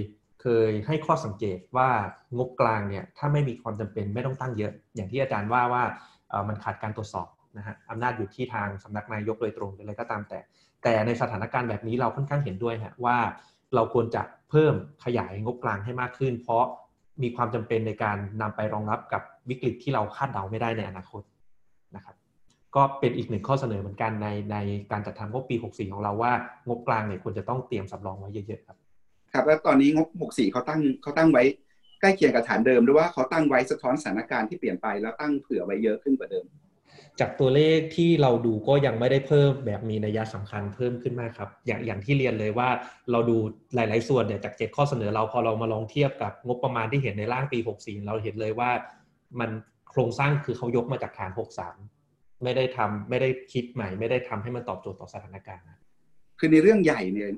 [0.43, 1.91] เคยให้ข้อสังเกตว่า
[2.37, 5.83] งบกลางเนี่ยถ้าไม่มีความจำเป็นไม่ต้องตั้งเยอะ อย่างที่อาจารย์ว่าว่า
[6.49, 10.39] มันขาดการตรวจสอบนะฮะอำนาจอยู่ที่ทางสำนักนายกโดยตรงออะไรก็ตามแต่
[10.83, 13.17] แต่ในสถานการณ์แบบนี้เราค่อนข้างเห็นด้วยฮะว่า
[13.75, 16.65] เราควรจะเพิ่มขยายงบกลางให้มากขึ้น เพราะ
[17.23, 21.23] มีความจำเป็นในการนำไปรองรับกับวิกฤตที่เราคาดเดาไม่ได้ในอนาคต
[21.97, 22.17] นะครับ
[22.77, 24.57] ก็เป็นอีกหนึ่งข้อเสนอเหมือนกันในใน
[24.93, 26.33] การจัดทำงบปี 64 ของเราว่า
[26.69, 28.77] งบกลางเนี่ยควรจะต้องเตรียมสำรองไว้เยอะๆครับ
[29.33, 31.43] ครับ แล้วตอนนี้งบ 64 เขาตั้งเขาตั้งไว้
[32.01, 36.47] ใกล้เคียงกับฐานเดิมหรือว่าเขาตั้งไว้สะท้อนสถานการณ์ที่เปลี่ยนไปแล้วตั้งเผื่อไว้เยอะขึ้นกว่าเดิม
[37.21, 42.69] จากตัวเลขที่เราดูก็ยังไม่ได้เพิ่มแบบมีนัยสำคัญเพิ่มขึ้นมากครับ อย่างอย่างที่เรียนเลยว่า
[43.11, 43.37] เราดู
[43.75, 48.71] หลาย ๆ ส่วนเนี่ยจากเจ็ดข้อเสนอเราพอเรามาลองเทียบกับงบประมาณที่เห็นในร่างปี 64 เราเห็นเลยว่า
[49.41, 49.51] มัน
[49.91, 51.31] โครงสร้างคือเขายกมาจากฐาน
[51.87, 55.65] 63 ไม่ได้ทำไม่ได้คิดใหม่ ไม่ได้ทำให้มันตอบโจทย์ต่อสถานการณ์
[56.39, 57.29] คือในเรื่องใหญ่เนี่ย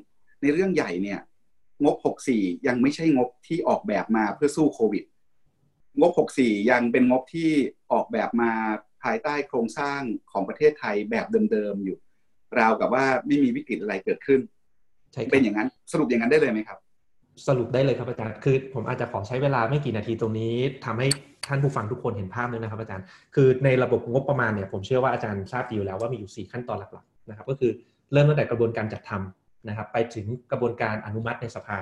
[0.43, 1.19] ในเรื่องใหญ่เนี่ย
[1.85, 1.97] งบ
[2.31, 5.05] 64 ยังไม่ใช่งบที่ออกแบบมาเพื่อสู้โควิด
[6.01, 7.51] งบ 64 ยังเป็นงบที่
[7.93, 8.53] ออกแบบมา
[9.05, 10.01] ภายใต้โครงสร้าง
[10.33, 11.99] ของประเทศไทยแบบเดิมๆอยู่
[12.59, 14.41] ราวกับว่าไม่มีวิกฤตอะไรเกิดขึ้น
[15.31, 16.79] เป็นอย่างนั้นสรุปอย่างนั้นได้เลยไหมครับ
[17.49, 21.09] สรุปได้เลยครับอาจารย์คือ ผมอาจจะขอใช้เวลาไม่กี่นาทีตรงนี้ทำให้
[21.49, 27.71] ท่านผู้ฟังทุกคนเห็นภาพเลยนะครับอาจารย์ คือในระบบงบประมาณเนี่ยผมเชื่อว่าอาจารย์ทราบดีอยู่แล้วว่ามีอยู่ 4 ขั้นตอนหลักๆนะครับก็คือ
[28.13, 29.38] เริ่มตั้งแต่กระบวนการจัดทำ
[29.69, 31.79] นะครับไปถึงกระบวนการอนุมัติในสภา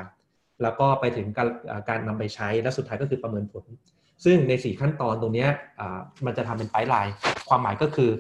[0.63, 1.49] แล้วก็ไปถึงการ
[1.89, 3.65] การนำไปใช้และสุดท้ายก็คือประเมินผล
[4.25, 5.47] ซึ่งใน 4 ขั้นตอนตรงนี้
[6.27, 7.15] มันจะทำเป็น pipeline
[7.49, 8.11] ความหมายก็คือ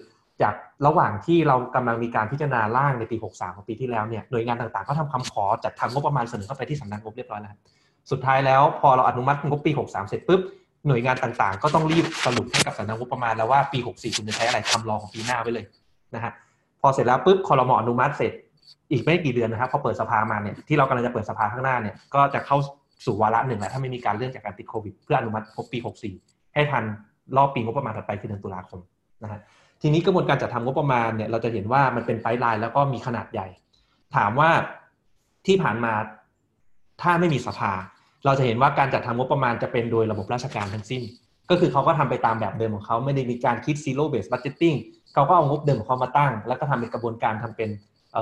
[0.42, 0.54] จาก
[0.86, 7.54] ระหว่างที่เรากำลังมีการพิจารณาร่างในปี 63 ของปีที่แล้วเนี่ยหน่วยงานต่างๆเขาทำคำขอจัดทำงบประมาณเสนอเข้าไปที่สำนักงบเรียบร้อยแล้ว
[8.10, 10.40] สุดท้ายแล้วพอเราอนุมัติงบปี 63 เสร็จปุ๊บ
[10.88, 15.64] หน่วยงานต่างๆ ก็ต้องรีบสรุปให้กับสำนักงบประมาณแล้วว่าปี 64 คุณจะใช้อะไรทำรองของปีหน้าไว้เลย
[16.14, 16.32] นะฮะ
[16.80, 18.32] พอเสร็จแล้วปุ๊บคอรมออนุมัติเสร็จ
[18.90, 22.58] อีกไม่กี่เดือนนะครับพอเปิดสภามาเนี่ยที่เรากำลังจะเปิดสภาข้างหน้าเนี่ยก็จะเข้า
[23.06, 25.78] สู่วาระหนึ่งแล้วถ้าไม่มีการเลื่อนจากการติดโควิด เพื่ออนุมัติงบปี
[26.16, 26.84] 64 ให้ทัน
[27.36, 28.80] รอบปีงบประมาณถัดไปคือเดือนตุลาคม
[29.22, 29.40] นะฮะ
[29.82, 33.46] ทีนี้กระบวนการจัดทำงบประมาณเนี่ยเราจะเห็นว่ามันเป็นไพไลน์แล้วก็มีขนาดใหญ่
[34.16, 34.50] ถามว่า
[35.46, 35.92] ที่ผ่านมา
[37.02, 37.72] ถ้าไม่มีสภา
[38.24, 41.02] เราจะเห็นว่าการจัดทำงบประมาณจะเป็นโดยระบบราชการทั้งสิ้น
[41.50, 44.76] ก็คือเขาก็ทำไปตามแบบเดิมของเขาไม่ได้มีการคิด zero base budgeting
[45.14, 47.70] เขาก็เอางบเดิมของเขามาตั้ง แล้วก็ทำเป็นกระบวนการทำเป็น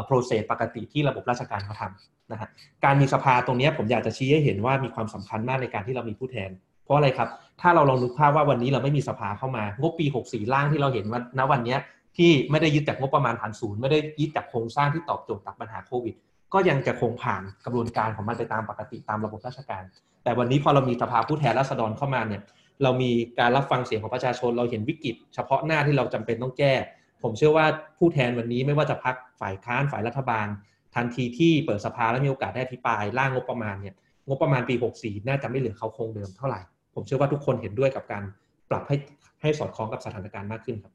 [0.09, 2.48] process ปกติที่ระบบราชการเขาทำนะฮะ
[2.85, 6.50] การมีสภาตรงนี้ผมอยากจะชี้ให้เห็นว่ามีความสำคัญมากในการที่เรามีผู้แทน
[6.85, 7.28] เพราะอะไรครับ
[7.61, 11.76] ถ้าเราลองนึกภาพว่าวันนี้เราไม่มีสภาเข้ามางบปี 64 ล่างที่เราเห็นว่าณวันนี้
[12.16, 16.14] ที่ไม่ได้ยึดจากงบประมาณฐานศูนย์ไม่ได้ยึดจากโครงสร้างที่ตอบโจทย์กับปัญหาโควิด
[16.54, 19.83] ก็ยังจะคงผ่านกระบวนการของมันไปตามปกติตามระบบราชการ
[20.24, 22.42] แต่วันนี้พอเรามีสภาผู้แทนราษฎรเข้ามาเนี่ย
[22.83, 26.74] เรามีการรับฟังเสียงของประชาชน เราเห็นวิกฤตเฉพาะหน้าที่เราจำเป็นต้องแก้
[27.22, 27.66] ผมเชื่อว่า
[27.98, 30.46] ผู้แทนวันนี้ไม่ว่าจะพักฝ่ายค้านฝ่ายรัฐบาล
[30.94, 33.94] ทันทีที่เปิดสภาแล้วมีโอกาสได้อภิปรายร่างงบประมาณเนี่ย
[34.29, 36.61] งบประมาณปี 64 น่าจะไม่เหลือเขาคงเดิมเท่าไหร่
[36.94, 38.22] ผมเชื่อว่าทุกคนเห็นด้วยกับการ
[38.70, 38.96] ปรับให้
[39.42, 40.92] ให้สอดคล้องกับสถานการณ์มากขึ้นครับ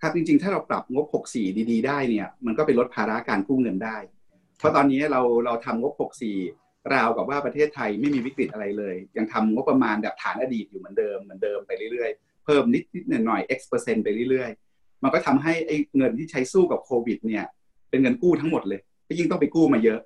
[0.00, 3.96] ครับจริงๆ ถ้าเราปรับงบ 64 ดีๆ ได้เนี่ยมันก็ไปลดภาระการกู้เงินได้
[4.58, 5.92] เพราะตอนนี้เราเราทำงบ
[6.42, 14.65] 64 ราวกับว่าประเทศไทยไม่มีวิกฤตอะไรเลย ยังทำงบประมาณแบบฐานอดีตอยู่เหมือนเดิมเหมือนเดิมไปเรื่อยๆ เพิ่มนิดนิดหน่อยหน่อย x เปอร์เซ็นต์ไปเรื่อยๆ
[15.06, 17.44] มันก็ทำให้ไอ้เงินที่ใช้สู้กับโควิด เนี่ย
[17.90, 20.00] เป็นเงินกู้ทั้งหมดเลยก็ยิ่งต้องไปกู้มาเยอะ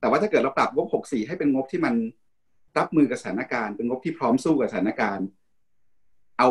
[0.00, 1.94] แต่ว่าถ้าเกิดเราปรับงบ 64 ให้เป็นงบที่มัน
[2.78, 5.26] รับมือกับสถานการณ์ เป็นงบที่พร้อมสู้กับสถานการณ์
[6.38, 6.48] เอา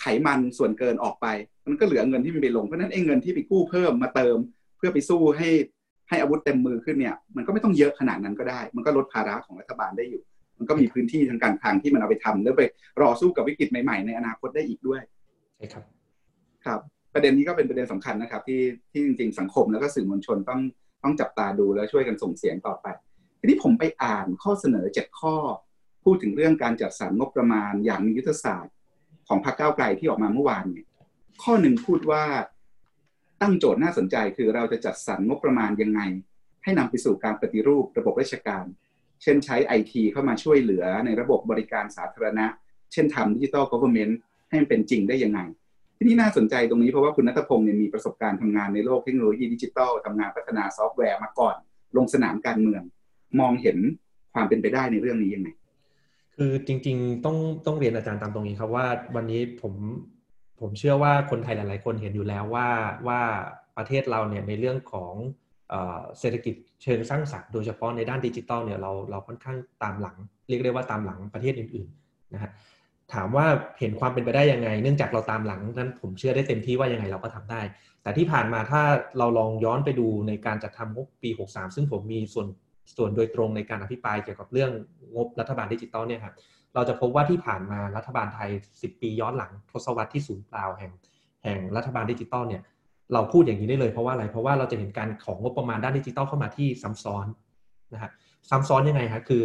[0.00, 1.26] ไขมันส่วนเกินออกไป
[1.70, 4.36] มันก็เหลือเงินที่มันไปลง เพราะนั้นไอ้เงินที่ไปกู้เพิ่มมาเติม
[4.76, 5.48] เพื่อไปสู้ให้
[6.08, 10.22] ให้อาวุธเต็มมือขึ้นเนี่ย มันก็ไม่ต้องเยอะขนาดนั้นก็ได้ มันก็ลดภาระของรัฐบาลได้อยู่
[10.58, 12.62] มันก็มีพื้นที่ทางการคลังที่มันเอาไปทำแล้วไป
[13.00, 15.00] รอสู้กับวิกฤตใหม่ๆ ในอนาคตได้อีกด้วย
[15.56, 15.95] ใช่ครับ
[16.66, 16.80] ครับ
[17.14, 20.60] ประเด็นนี้ก็เป็นประเด็นสำคัญนะครับ ที่ที่จริง ๆ สังคมแล้วก็สื่อมวลชนต้อง
[21.02, 22.86] ต้องจับตาดูแล้วช่วยกันส่งเสียงต่อไป
[23.40, 25.34] ทีนี้ผมไปอ่านข้อเสนอเจ็ดข้อ
[26.04, 28.74] พูดถึงเรื่องการจัดสรรงบประมาณอย่างมียุทธศาสตร์
[29.28, 30.86] ของพรรคก้าวไกลที่ออกมาเมื่อวานเนี่ย
[31.42, 32.24] ข้อหนึ่งพูดว่า
[33.42, 36.00] ตั้งโจทย์น่าสนใจคือเราจะจัดสรรงบประมาณยังไง
[36.64, 38.64] ให้นำไปสู่การปฏิรูประบบราชการ
[39.22, 42.46] เช่นใช้ไอทีเข้ามาช่วยเหลือในระบบบริการสาธารณะ
[42.92, 44.14] เช่นทำดิจิทัลกอ v e r n m e n t
[44.48, 45.40] ให้มันเป็นจริงได้ยังไง
[45.96, 51.54] ที่นี่น่าสนใจตรงนี้เพราะว่าคุณณัฐพงษ์เนี่ยมีประสบการณ์ทำงานในโลกเทคโนโลยีดิจิทัลทำงานพัฒนาซอฟต์แวร์มาก่อน
[51.96, 52.82] ลงสนามการเมือง
[53.40, 53.78] มองเห็น
[54.34, 55.48] ความเป็นไปได้ในเรื่องนี้ยังไง
[56.36, 59.74] คือจริงๆต้องต้องเรียนอาจารย์ตามตรงนี้ครับว่าวันนี้ผม
[60.60, 62.68] ผมเชื่อว่าคนไทยหลาย ๆ คนเห็นอยู่แล้วว่า
[63.08, 63.20] ว่า
[63.76, 65.14] ประเทศเราเนี่ยในเรื่องของ
[66.20, 70.16] เศรษฐกิจเชิงสร้างสรรค์โดยเฉพาะในด้านดิจิทัลเนี่ยเราเราค่อนข้างตามหลัง
[70.48, 72.50] เรียกได้ว่าตามหลังประเทศอื่นๆนะฮะ
[73.14, 73.46] ถามว่า
[73.78, 77.60] เห็นความเป็นไปได้ยังไง เนื่องจากเราตามหลังนั้นผมเชื่อได้เต็มที่ว่ายังไงเราก็ทำได้
[78.02, 78.82] แต่ที่ผ่านมาถ้า
[79.18, 82.46] เราลองย้อนไปดูในการจัดทำงบปี 63 ซึ่งผมมีส่วน
[82.96, 84.70] ส่วนโดยตรงในการอภิปรายเกี่ยวกับเรื่อง
[85.16, 86.34] งบรัฐบาลดิจิตอลเนี่ยครับ
[86.74, 90.92] เราจะพบว่าที่ผ่านมารัฐบาลไทย 10 ปีย้อนหลังทศวรรษที่ศูนย์เปล่าแห่ง
[91.44, 92.62] แห่งรัฐบาลดิจิตอลเนี่ย
[93.12, 97.26] เราพูดอย่างนี้ได้เลยเพราะว่าอะไร เพราะว่าเราจะเห็นการของงบประมาณด้านดิจิตอลเข้ามาที่ซ้ำซ้อน
[97.94, 98.10] นะฮะ
[98.50, 99.42] ซ้ำซ้อนยังไงครับคือ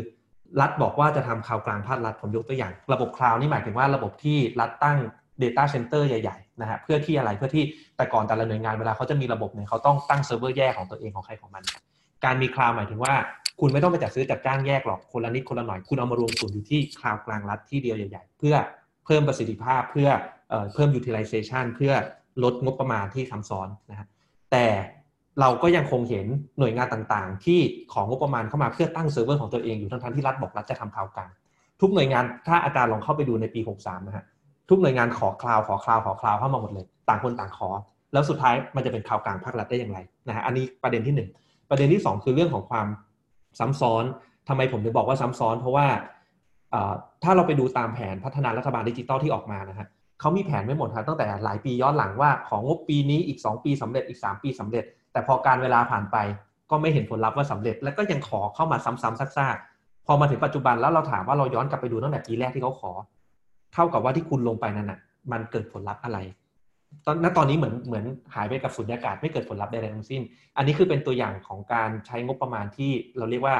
[0.59, 4.97] รัฐบอกว่าจะทำ cloud กลางภาครัฐผมยกตัวอย่าง ระบบ cloud นี่หมายถึงว่าระบบที่รัฐตั้ง
[5.43, 7.63] Data Center ใหญ่ๆนะฮะเพื่อที่อะไรเพื่อที่
[7.97, 11.63] แต่ก่อนแต่ละหน่วยงานเวลาเขาจะมีระบบเนี่ยเขาต้องตั้งเซิร์ฟเวอร์แยกของตัวเองของใครของมัน
[12.25, 13.13] การมี cloud หมายถึงว่า
[13.59, 18.55] คุณไม่ต้องไปจัดซื้อจัดจ้างแยกหรอกคนละนิดคนละหน่อยคุณเอามารวมศูนย์อยู่ที่ cloud กลางรัฐที่เดียวใหญ่ ๆ เพื่อ
[19.05, 20.09] เพิ่มประสิทธิภาพเพื่อ
[20.73, 21.93] เพิ่ม utilization เพื่อ
[22.43, 24.07] ลดงบประมาณที่ซ้ำซ้อนนะฮะ
[24.51, 24.65] แต่
[25.39, 26.25] เราก็ยังคงเห็น
[26.59, 27.59] หน่วยงานต่างๆ ที่
[27.93, 31.31] ของงบประมาณเข้ามาเพื่อตั้งเซิร์ฟเวอร์ของตัวเองอยู่ทั้งๆที่รัฐบอกรัฐจะทำ cloud กลาง
[31.81, 34.25] ทุกหน่วยงานถ้าอาจารย์ลองเข้าไปดูในปี 63 นะฮะ
[34.69, 37.69] ทุกหน่วยงานขอ cloud ขอ cloud ขอ cloud เข้ามาหมดเลย ต่างคนต่างขอ
[38.13, 42.87] แล้วสุดท้ายมันจะเป็น cloud กลางภาครัฐได้อย่างไรนะฮะอันนี้ประเด็นที่ 1 ประเด็นที่ 2 คือเรื่องของความ
[43.59, 44.03] ซ้ำซ้อน
[44.47, 45.87] ทำไมผมถึงบอกว่าซ้ำซ้อน เพราะว่า
[47.23, 49.87] ถ้าเราไปดูตามแผนพัฒนารัฐบาลดิจิตอลที่ออกมานะฮะ
[50.19, 56.17] เขามีแผนไม่หมดครับตั้งแต่หลายปีย้อนหลังว่าของงบปีนี้อีก 2 ปีสำเร็จอีก 3 ปีสำเร็จ แต่พอการเวลาผ่านไป
[56.71, 62.91] ก็ไม่เห็นผลลัพธ์ว่าสำเร็จ แล้วก็ยังขอเข้ามาซ้ำๆซากๆพอมาถึงปัจจุบันแล้วเราถามว่าเราย้อนกลับไปดูตั้งแต่ปีแรกที่เขาขอ
[63.73, 64.99] เท่ากับว่าที่คุณลงไปนั้นน่ะ
[65.31, 66.19] มันเกิดผลลัพธ์อะไร
[67.05, 70.21] ตอนตอนนี้เหมือนเหมือนหายไปกับสุญญากาศไม่เกิดผลลัพธ์ใดๆทั้งสิ้น
[70.57, 73.55] อันนี้คือเป็นตัวอย่างของการใช้งบประมาณที่เราเรียกว่า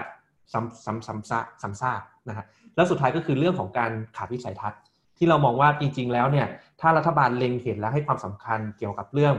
[0.54, 4.80] ซ้ำซ้ำซ้ำซากซ้ำซากนะฮะแล้วสุดท้ายก็คือเรื่องของการขาดวิสัยทัศน์
[5.18, 6.48] ที่เรามองว่าจริง ๆ แล้วเนี่ย
[6.82, 9.36] ถ้ารัฐบาลเล็งเห็นและให้ความสำคัญเกี่ยวกับเรื่อง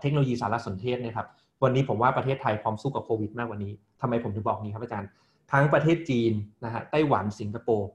[0.00, 1.26] เทคโนโลยีสารสนเทศนะครับ
[1.62, 5.08] วันนี้ผมว่าประเทศไทยพร้อมสู้กับโควิดมากกว่านี้ทำไมผมถึงบอกนี้ครับอาจารย์
[5.52, 6.32] ทั้งประเทศจีน
[6.64, 7.88] นะฮะไต้หวันสิงคโปร์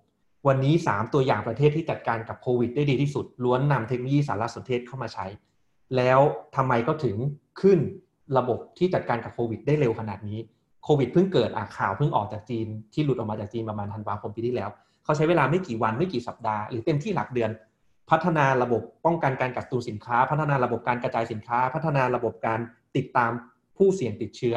[0.48, 5.26] วันนี้ 3 ตัวอย่างประเทศที่จัดการกับโควิดได้ดีที่สุด ล้วนนำเทคโนโลยีสารสนเทศเข้ามาใช้
[5.96, 6.20] แล้ว
[6.56, 7.18] ทำไมก็ถึง
[7.62, 7.80] ขึ้น
[8.38, 10.40] ระบบที่จัดการกับโควิดได้เร็วขนาดนี้
[10.84, 14.70] โควิดเพิ่งเกิดอะข่าวเพิ่งออกจากจีนที่หลุดออกมาจากจีนประมาณธันวาคมปีที่แล้ว
[15.04, 17.50] เขาใช้เวลาไม่กี่วันไม่กี่สัปดาห์หรือเต็มที่หลักเดือน
[18.12, 22.60] พัฒนาระบบป้องกันการกักตุนสินค้า พัฒนาระบบการกระจายสินค้า พัฒนาระบบการ
[22.96, 23.32] ติดตาม
[23.78, 24.56] ผู้เสี่ยงติดเชื้อ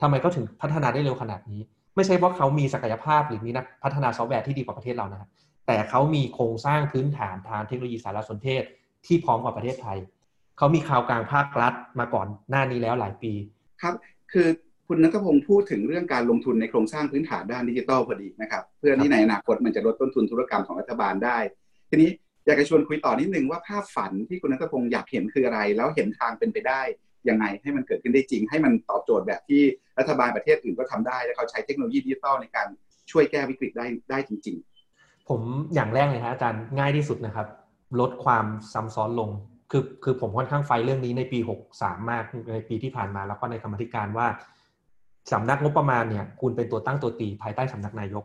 [0.00, 1.60] ทำไมก็ถึงพัฒนาได้เร็วขนาดนี้
[1.96, 5.30] ไม่ใช่เพราะเขามีศักยภาพหรือมีนักพัฒนาซอฟต์แวร์ที่ดีกว่าประเทศเรานะ
[5.66, 8.62] แต่เขามีโครงสร้างพื้นฐานทางเทคโนโลยีสารสนเทศ
[9.06, 9.98] ที่พร้อมกว่าประเทศไทย
[10.58, 13.32] เขามีข่าวกลางภาครัฐมาก่อนหน้านี้แล้วหลายปี
[13.82, 13.94] ครับ
[14.32, 14.48] คือ
[14.86, 21.38] คุณนัทพงศ์พูดถึงเรื่องการลงทุนในโครงสร้างพื้นฐานด้านดิจิทัลพอดีนะครับ เพื่อที่ในอนาคตมันจะลดต้นทุนธุรกรรมของรัฐบาลได้
[21.90, 22.10] ทีนี้
[22.48, 26.82] อยากจะชวนคุยต่อนิดนึงว่าภาพฝันที่คุณนัทพงศ์อยากเห็นคืออะไร แล้วเห็นทางเป็นไปได้
[27.28, 29.62] ยังไงให้มันเกิดขึ้นได้จริง ให้มันตอบโจทย์แบบที่
[29.98, 32.68] รัฐบาลประเทศอื่นก็ทำได้ และเขาใช้เทคโนโลยีดิจิทัลในการ
[33.10, 34.56] ช่วยแก้วิกฤตได้ได้จริง
[34.92, 35.40] ๆ ผม
[35.74, 37.46] อย่างแรกเลยครับอาจารย์ง่ายที่สุดนะครับ
[38.00, 39.30] ลดความซ้ำซ้อนลง
[39.70, 41.38] คือคือผมค่อนข้างไฟเรื่องนี้ในปี
[41.72, 44.26] 63 มากในปีที่ผ่านมา แล้วก็ในกรรมธิการว่า
[45.32, 48.24] สำนักงบประมาณเนี่ยคุณเป็นตัวตั้งตัวตีภายใต้สำนักนายก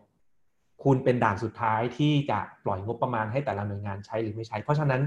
[0.84, 5.02] คุณเป็นด่านสุดท้ายที่จะปล่อยงบประมาณให้แต่ละหน่วยงานใช้หรือไม่ใช้ เพราะฉะนั้น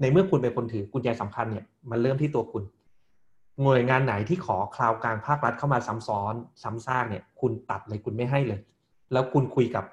[0.00, 2.62] ในเมื่อคุณเป็นคนถือกุญแจสำคัญเนี่ยมันเริ่มที่ตัวคุณ
[3.62, 8.60] หน่วยงานไหนที่ขอคลาวกลางภาครัฐเข้ามาซ้ำซ้อนซ้ำซากเนี่ยคุณตัดเลยคุณไม่ให้เลย
[9.12, 9.84] แล้วคุณคุยกับ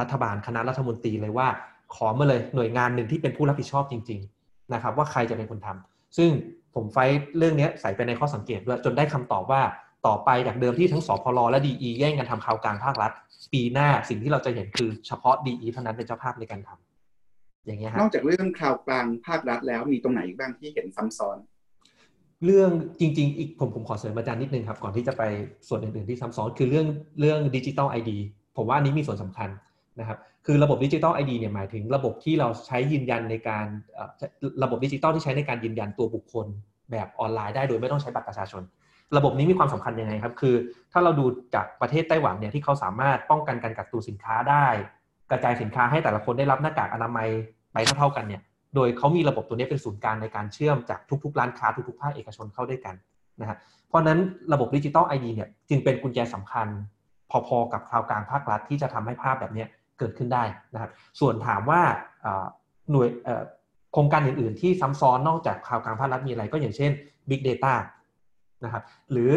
[0.00, 1.48] รัฐบาลคณะรัฐมนตรีเลยว่า
[1.94, 6.30] ขอมาเลยหน่วยงานหนึ่งที่เป็นผู้รับผิดชอบจริง ๆนะครับ ว่าใครจะเป็นคนทำซึ่ง
[6.74, 6.98] ผมไฟ
[7.38, 9.62] เรื่องนี้ใส่ไปในข้อสังเกตด้วยจนได้คำตอบว่า
[10.06, 13.12] ต่อไปจากเดิมที่ทั้งสพลและดีแย่งกันทำข่าวกลางภาครัฐ
[13.52, 21.38] ปีหน้าสิ่งที่เราจะเห็นคือเฉพาะดีเท่านั้นเป็นเจ้าภาพในการทำอย่างเงี้ยนอกจากเรื่องข่าวกลางภาครัฐแล้วมีตรงไหนบ้างที่เห็นซ้ำซ้อน
[22.44, 25.22] เรื่องจริง ๆ อีกผมผมขอเสริมอาจารย์นิดนึงครับ ก่อนที่จะไป
[25.68, 26.86] ส่วนอื่นๆที่ซ้ำซ้อนคือเรื่อง
[27.20, 28.18] เรื่อง digital ID
[28.56, 29.48] ผมว่าอันนี้มีส่วนสำคัญ
[30.00, 33.66] นะครับคือระบบ digital ID เนี่ยหมายถึงระบบที่เราใช้ยืนยันในการ
[34.62, 36.46] ระบบดิจิตอลที่ใช้ในการยืนยันตัวบุคคล
[36.90, 38.62] แบบออนไลน์ได้โดยไม่ต้องใช้บัตรประชาชน
[39.16, 40.54] ระบบนี้มีความสำคัญยังไงครับ คือ
[40.92, 44.66] ถ้าเราดูจากประเทศไต้หวันเนี่ยที่เขาสามารถป้องกันการกักตุนสินค้าได้
[45.30, 47.28] กระจายสินค้าให้แต่ละคนได้รับหน้ากากอนามัย
[47.72, 48.42] ไปเท่าๆกันเนี่ย
[48.74, 52.94] โดยเขามีระบบตัวนี้เป็นศูนย์กลางในการเชื่อมจากทุกๆ ร้านค้าทุกๆภาคเอกชนเข้าด้วยกัน
[53.40, 53.56] นะฮะ
[53.88, 54.18] เพราะนั้น
[54.52, 56.68] ระบบ digital ID เนี่ยจึงเป็นกุญแจสำคัญ
[57.30, 59.64] พอๆกับ cloud กลางภาครัฐที่จะทำให้ภาพแบบนี้
[59.98, 60.44] เกิดขึ้นได้
[60.74, 61.80] นะครับส่วนถามว่า
[62.90, 63.08] หน่วย
[63.92, 66.90] โครงการอื่นๆ ที่ซ้ำซ้อนนอกจาก cloud กลางภาครัฐมีอะไรก็อย่างเช่น
[67.28, 67.74] Big Data
[68.64, 69.30] นะครับหรือ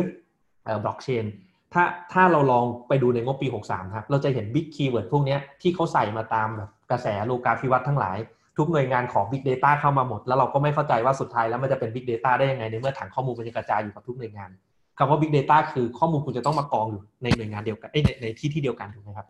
[0.83, 1.25] บล็อกเชน
[1.73, 1.83] ถ้า
[2.13, 8.17] ถ้าเราลองไปดูในงบปี 63ครับเราจะเห็น big keyword พวกนี้ที่เขาใส่มาตามแบบกระแสโลกาภิวัตน์ทั้งหลาย
[8.57, 14.49] ทุกหน่วยงานขอ Big Data เข้ามาหมด แล้วเราก็ไม่เข้าใจว่าสุดท้ายแล้วมันจะเป็น Big Data ได้ยังไง ในเมื่อฐานข้อมูลมันจะกระจายอยู่กับทุกหน่วยงาน
[14.97, 19.27] คำว่า Big Data คือข้อมูลคุณจะต้องมากองอยู่ในหน่วยงานเดียวกันในในที่ที่เดียวกันถูกไหมครับ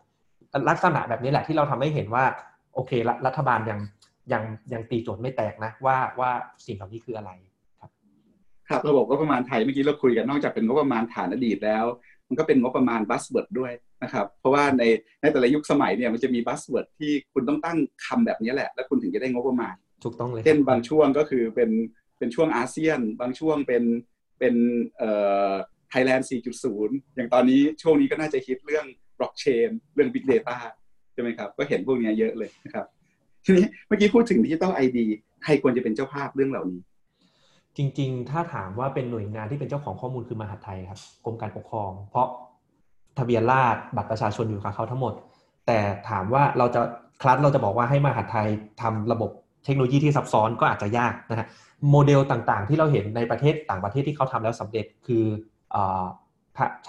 [0.70, 2.24] ลักษณะแบบนี้แหละที่เราทำให้เห็นว่า
[2.74, 2.92] โอเค
[3.26, 3.78] รัฐบาลยัง
[4.32, 6.30] ยังยังตีโจทย์ไม่แตกนะว่าว่า
[6.66, 7.30] สิ่งเหล่านี้คืออะไร
[8.68, 11.84] ครับระบบงบประมาณไทยเมื่อกี้เราคุยกันนอกจากเป็นงบประมาณฐานอดีตแล้ว
[12.28, 14.82] มันก็เป็นงบประมาณ buzzword ด้วยนะครับเพราะว่าใน
[15.20, 19.74] ในแต่ละยุคสมัยเนี่ยมันจะมี buzzword ที่คุณต้องตั้งคำแบบนี้แหละ แล้วคุณถึงจะได้งบประมาณ
[20.04, 21.70] ถูกต้องเลยเช่นบางช่วงก็คือเป็น
[22.18, 23.84] เป็นช่วงอาเซียน บางช่วงเป็น
[24.38, 24.54] เป็น
[24.98, 25.10] เอ่
[25.50, 25.52] อ
[25.90, 26.28] ไทยแลนด์
[26.70, 28.86] 4.0 อย่างตอนนี้ช่วงนี้ก็น่าจะคิดเรื่อง
[29.18, 30.56] บล็อกเชนเรื่อง Big Data
[31.12, 32.86] ใช่ไหมครับ ก็เห็นพวกนี้เยอะเลยนะครับ
[33.44, 35.06] ทีนี้เมื่อกี้พูดถึงดิจิตอลไอดี
[35.44, 36.80] ใครควรจะเป็นเจ้าภาพเรื่องเหล่านี้
[37.76, 42.26] จริง ๆ ถ้าถามว่าเป็นหน่วยงานที่เป็นเจ้าของข้อมูลคือมหาไทยครับกรมการปกครอง เพราะ
[43.18, 45.12] ทะเบียนราษฎรบัตรประชาชนอยู่กับเขาทั้งหมด
[45.66, 46.80] แต่ถามว่าเราจะ
[47.22, 48.48] คลัสเราจะบอกว่าให้มหาดไทย
[48.82, 49.30] ทำระบบ
[49.64, 51.46] เทคโนโลยีที่ซับซ้อนก็อาจจะยากนะฮะ
[51.90, 55.24] โมเดลต่างๆ ที่เราเห็นในประเทศต่างประเทศที่เขาทำแล้วสำเร็จคือ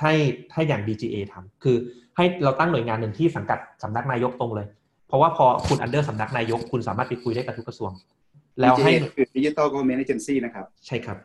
[0.01, 0.13] ให้
[0.53, 1.75] ให้อย่าง DGA ทำคือ
[2.15, 4.67] ให้เราตั้งหน่วยงานหนึ่งที่สังกัดสำนักนายกตรงเลย
[5.07, 7.91] เพราะว่าพอคุณ under สำนักนายก คุณสามารถไปคุยได้กับทุกกระทรวง
[8.59, 11.17] แล้วให้คือ Digital Government Agency นะครับ ใช่ครับ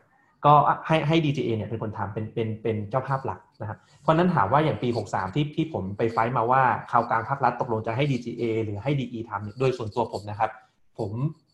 [0.44, 0.54] ก็
[0.86, 10.50] ให้ให้ DGA เนี่ยเป็นคนทำเป็นเป็นเป็นเจ้าภาพหลักนะครับ เพราะนั้นถามว่าอย่างปี 63 ที่ที่ผมไปไฟต์มาว่าข่าวกลางภาครัฐตกลงจะให้ DGA หรือให้ DE ทำเนี่ยโดยส่วนตัวผมนะครับ
[10.98, 11.10] ผม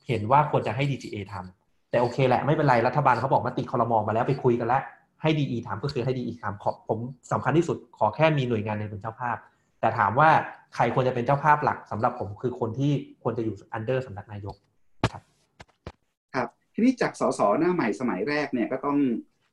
[0.08, 4.82] เห็นว่าควรจะให้ DGA ทำแต่โอเคแหละไม่เป็นไรรัฐบาลเขาบอกมาติคอรมอมาแล้วไปคุยกันแล้ว
[5.22, 6.98] ให้ DE ทำก็คือให้ DE ทำขอผม
[7.32, 9.36] สำคัญที่สุดขอแค่มีหน่วยงานในเป็นเจ้าภาพ
[9.80, 10.28] แต่ถามว่า
[10.74, 14.56] ใครควรจะเป็นเจ้าภาพหลักสำหรับผมคือคนที่ควรจะอยู่อันเดอร์สำนักนายก
[16.78, 18.98] ทีนี้จากสสหน้าใหม่สมัยแรกเนี่ยก็ต้อง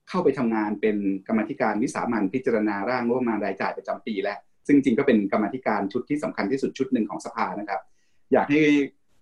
[0.10, 7.82] เข้าไปทำงานเป็นกรรมาธิการวิสามัญพิจารณาร่างงบประมาณรายจ่ายประจำปีแล้วซึ่งจริงก็เป็นกรรมาธิการชุดที่สำคัญที่สุดชุดหนึ่งของสภานะครับ
[8.34, 8.62] อยากให้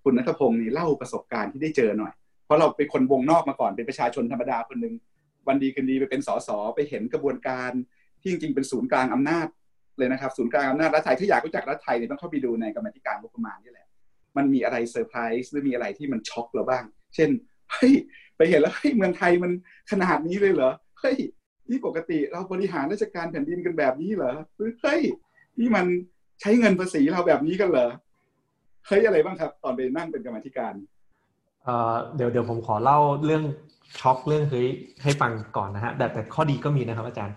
[0.03, 2.13] คุณณัฐพงษ์นี่เล่าประสบการณ์ที่ได้เจอหน่อย
[2.45, 4.93] เพราะเราเป็นคนวงนอกมาก่อนเป็นประชาชนธรรมดาคนหนึ่ง
[5.47, 7.71] วันดีคืนดีไปเป็นสสไปเห็นกระบวนการ
[8.21, 9.47] ที่จริงๆเป็นศูนย์กลางอำนาจ
[9.97, 13.87] เลยนะครับศูนย์กลางอำนาจรัฐไทยถ้าอยากรู้จักรัฐไทยเนี่ยต้องเข้าไปดูในกรรมาธิการงบประมาณนี่แหละ
[14.37, 16.83] มันมีอะไรเซอร์ไพรส์หรือมีอะไรที่มันช็อกเราบ้าง
[17.15, 17.29] เช่น
[17.73, 17.93] เฮ้ย
[18.37, 19.51] ไปเห็นแล้วเฮ้ยเมืองไทยมัน
[19.91, 21.17] ขนาดนี้เลยเหรอเฮ้ย
[21.69, 24.33] นี่ปกติเราบริหารราชการแผ่นดินกันแบบนี้เหรอ
[24.81, 25.01] เฮ้ย
[25.59, 25.85] นี่มัน
[26.41, 27.89] ใช้เงินภาษีเราแบบนี้กันเหรอ
[28.87, 30.73] เฮ้ยอะไรบ้างครับ ตอนไปนั่งเป็นกรรมธิการ
[32.15, 33.43] เดี๋ยวเดี๋ยวผมขอเล่าเรื่อง
[33.99, 34.67] ช็อกเรื่องเฮ้ย
[35.03, 37.35] ให้ฟังก่อนนะฮะแต่แต่ข้อดีก็มีนะครับอาจารย์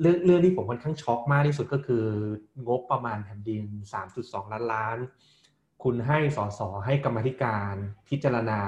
[0.00, 2.04] เรื่องเรื่องที่ผมค่อนข้างช็อกมากที่สุดก็คือ
[2.66, 3.64] งบประมาณแผ่นดิน
[4.08, 4.98] 3.2 ล้านล้าน
[5.82, 7.74] คุณให้สสให้กรรมธิการ
[8.08, 8.60] พิจารณา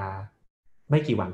[0.89, 1.31] ไม่กี่วัน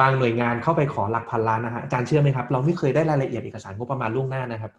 [0.00, 4.72] บางหน่วยงานเข้าไปขอหลักพันล้านนะฮะอาจารย์เชื่อไหมครับ เราไม่เคยได้รายละเอียดเอกสารงบประมาณล่วงหน้านะครับ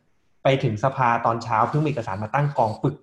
[0.43, 2.95] ไปถึงสภาตอนเช้าเพิ่งมีเอกสารมาตั้งกองปึก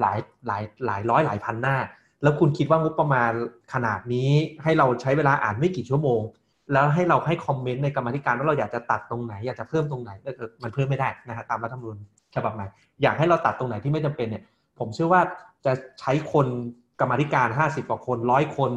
[0.00, 1.76] หลายหลายหลายร้อยหลายพันหน้า
[2.22, 3.32] แล้วคุณคิดว่างบประมาณ
[3.72, 4.30] ขนาดนี้
[4.62, 6.20] ให้เราใช้เวลาอ่านไม่กี่ชั่วโมง
[6.72, 11.96] แล้วให้เราให้คอมเมนต์ในกรรมธิการว่าเราอยากจะตัดตรงไหน อยากจะเพิ่มตรงไหนเออมันเพิ่มไม่ได้นะฮะตามรัฐธรรมนูญ
[12.34, 12.66] ฉบับใหม่
[13.02, 14.42] อยากให้เราตัดตรงไหนที่ไม่จำเป็นเนี่ย
[14.78, 15.20] ผมเชื่อว่า
[15.64, 16.46] จะใช้คน
[17.00, 18.70] กรรมธิการห้าสิบกว่าคนร้อยคน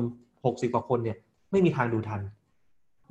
[0.45, 1.17] หกสิบกว่าคนเนี่ย
[1.53, 2.21] ไม่มีทางดูทัน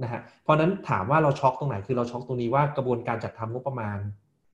[0.03, 3.99] นะฮะเพราะนั้นถามว่าเราช็อกตรงไหนคือเราช็อกตรงนี้ว่ากระบวนการจัดทำงบประมาณ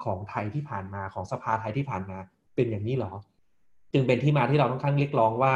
[0.04, 2.18] ของไทยที่ผ่านมาของสภาไทยที่ผ่านมา
[2.54, 3.12] เป็นอย่างนี้หรอ
[3.92, 5.52] จึงเป็นที่มาที่เราต้องข้างเรียกร้องว่า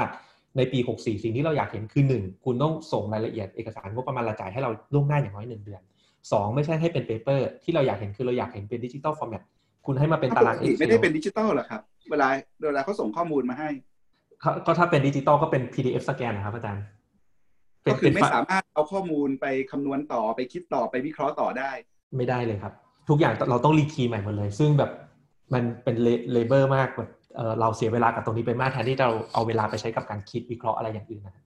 [0.56, 5.82] ในปี 64 สิ่งที่เราอยากเห็นคือ 1 คุณต้องส่งรายละเอียดเอกสารงบประมาณรายจ่ายให้เราล่วงหน้าอย่างน้อยหนึ่งเดือน
[6.18, 9.42] 2 ไม่ใช่ให้เป็น paper ที่เราอยากเห็นคือเราอยากเห็นเป็น digital format
[9.86, 12.28] คุณให้มาเป็นตาราง Excel ไม่ได้เป็นดิจิตอลหรอครับเวลา
[12.66, 13.70] เวลาเขาส่งข้อมูลมาให้
[14.66, 16.84] ก็ถ้าเป็นดิจิตอลก็เป็น PDF สแกนนะครับอาจารย์
[17.86, 21.70] ก็คือไม่สามารถเอาข้อมูลไปคำนวณต่อไปคิดต่อไปวิเคราะห์ต่อได้
[22.16, 22.72] ไม่ได้เลยครับ
[23.08, 24.90] ทุกอย่างเราต้อง rekey ใหม่หมดเลย ซึ่งแบบ
[25.54, 25.96] มันเป็น
[26.32, 27.10] labor มากแบบ
[27.60, 31.44] เราเสียเวลากับตรงนี้ไปมากแทนที่เราเอาเวลาไปใช้กับการคิดวิเคราะห์อะไรอย่างอื่นนะ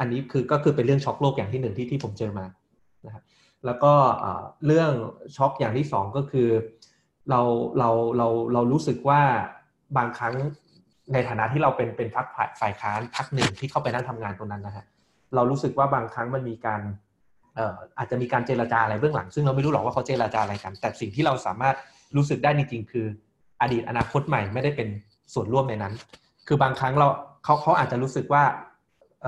[0.00, 2.46] อันนี้คือก็คือเป็นเรื่องช็อกโลกอย่างที่หนึ่งที่ที่ผมเจอมา
[3.06, 3.22] นะครับ
[3.66, 3.92] แล้วก็
[4.66, 4.92] เรื่อง
[5.36, 6.48] ช็อกอย่างที่สองก็คือ
[7.30, 7.40] เรา
[7.78, 9.20] เราเราเรารู้สึกว่า
[9.96, 10.34] บางครั้ง
[11.12, 12.26] ในฐานะที่เราเป็นเป็นพรรค
[12.60, 14.84] ฝ่ายค้านพรรคหนึ่งที่เข้าไปนั่งทำงานตรงนั้นนะฮะ
[15.34, 16.80] เรารู้สึกว่าบางครั้งมันมีการ
[17.54, 21.76] เอ่ออาจจะมีการเจรจาอะไรเบื้องหลัง ซึ่งเราไม่รู้หรอกว่าเขาเจรจาอะไรกัน แต่สิ่งที่เราสามารถ
[22.16, 23.06] รู้สึกได้จริงๆคือ
[23.62, 24.88] อดีตอนาคตใหม่ไม่ได้เป็น
[25.34, 25.94] ส่วนร่วมในนั้น
[26.46, 27.06] คือบางครั้งเรา
[27.44, 28.42] เขาเขาอาจจะรู้สึกว่า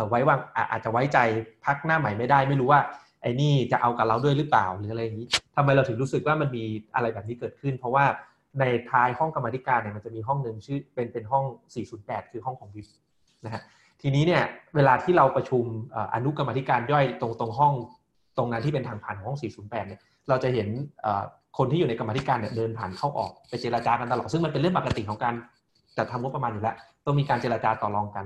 [0.09, 0.39] ไว้วาง
[0.73, 1.19] อาจจะไว้ใจ
[1.65, 2.81] พักหน้าใหม่ไม่ได้ ไม่รู้ว่า
[3.23, 8.05] ไอ้นี่จะเอากับเราด้วยหรือเปล่าหรืออะไรอย่างนี้ทำไมเราถึงรู้สึกว่ามันมีอะไรแบบนี้เกิดขึ้น เพราะว่า
[8.61, 11.45] ในท้ายห้องกรรมธิการเนี่ยมันจะมีห้องหนึ่งชื่อเป็นเป็นห้อง
[11.89, 12.89] 408 คือห้องของวิฟ
[13.45, 13.63] นะฮะ
[14.03, 14.43] ทีนี้เนี่ย
[14.77, 15.65] เวลาที่เราประชุม
[16.15, 17.75] อนุกรรมธิการย่อยตรงตรงห้อง
[18.37, 20.69] ตรงนั้นที่เป็นทางผ่านของห้อง 408 เนี่ยเราจะเห็น
[21.59, 25.35] คนที่อยู่ในกรรมธิการเนี่ยเดินผ่านเข้าออกไปเจราจากันตลอดซึ่งมันเป็นเรื่องปกติของการ
[25.97, 28.25] จัดทำงบประมาณอยู่แล้วต้องมีการเจราจาต่อรองกัน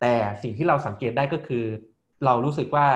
[0.00, 1.64] แต่สิ่งที่เราสังเกตได้ก็คือ
[2.24, 2.86] เรารู้สึกว่า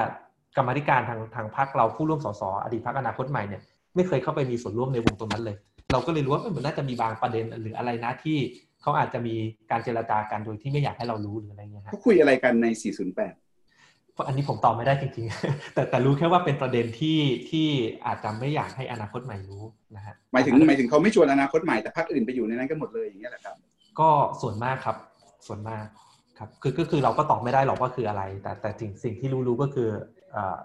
[0.57, 3.63] กรรมธิการทางทางพรรคเราผู้ร่วมสสอดีตพรรคอนาคตใหม่เนี่ย
[3.95, 5.57] ไม่เคยเข้าไปมีส่วนร่วมในวงตรงนั้นเลย
[5.93, 8.39] เราก็เลยรู้ว่ามันน่าจะมีบางประเด็นหรืออะไรนะที่
[8.83, 9.35] เขาอาจจะมี
[9.71, 13.43] การเจราจากันโดยที่ไม่อยากให้เรารู้หรืออะไรเงี้ยเขาคุยอะไรกันใน 408
[14.27, 17.19] อันนี้ผมตอบไม่ได้จริงๆ แต่แต่รู้แค่ว่าเป็นประเด็นที่
[17.51, 17.67] ที่
[18.07, 19.63] อาจจะไม่อยากให้อนาคตใหม่รู้
[19.97, 23.57] นะฮะหมายถึงหมายถึงเขาไม่ชวนอนาคตใหม่แต่พรรคอื่นไปอยู่ในนั้นกันหมดเลยอย่างเงี้ยแหละครับ
[24.01, 24.09] ก็
[24.43, 24.97] ส่วนมากครับ
[25.47, 25.85] ส่วนมาก
[26.39, 29.89] ครับคือก็คือเราก็ตอบไม่ได้หรอกว่าคืออะไร แต่แต่สิ่งสิ่งที่รู้รู้ก็คือ
[30.37, 30.57] อ่า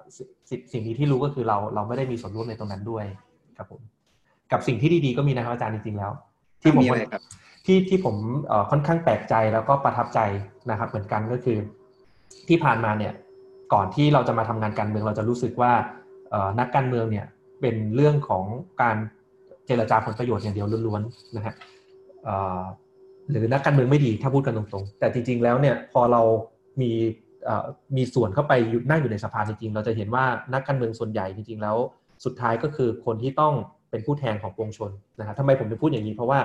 [0.49, 3.05] สิ่งสิ่งนี้ที่รู้ก็คือเราเราไม่ได้มีส่วนร่วมในตรงนั้นด้วย
[3.57, 3.81] ครับผม
[4.51, 6.11] กับสิ่งที่ดีๆก็มีนะครับอาจารย์จริงๆแล้ว
[6.61, 6.83] ที่ผม
[7.67, 8.15] ที่ที่ผม
[8.71, 10.19] ค่อนข้างแปลกใจแล้วก็ประทับใจ
[10.71, 11.57] นะครับเหมือนกันก็คือ
[12.47, 13.13] ที่ผ่านมาเนี่ย
[13.73, 15.71] ก่อนที่เราจะมาทำงานการเมืองเราจะรู้สึกว่า
[16.59, 17.25] นักการเมืองเนี่ย
[17.61, 18.45] เป็นเรื่องของ
[18.81, 18.97] การ
[19.67, 21.55] เจรจาผลประโยชน์อย่างเดียวล้วนๆนะฮะ
[23.31, 26.21] หรือนักการเมืองไม่ดีถ้าพูดกันตรงๆ แต่จริง ๆ แล้วเนี่ยพอเรา
[26.81, 26.91] มี
[27.97, 28.53] มีส่วนเข้าไป
[28.89, 31.77] นั่งอยู่ในสภาจริงๆ เราจะเห็นว่านักการเมืองส่วนใหญ่จริงๆ แล้ว
[32.25, 33.53] สุดท้ายก็คือคนที่ต้อง
[33.89, 36.39] เป็นผู้แทนของปวงชนนะฮะทำไมผมถึงพูดอย่างนี้เพราะว่า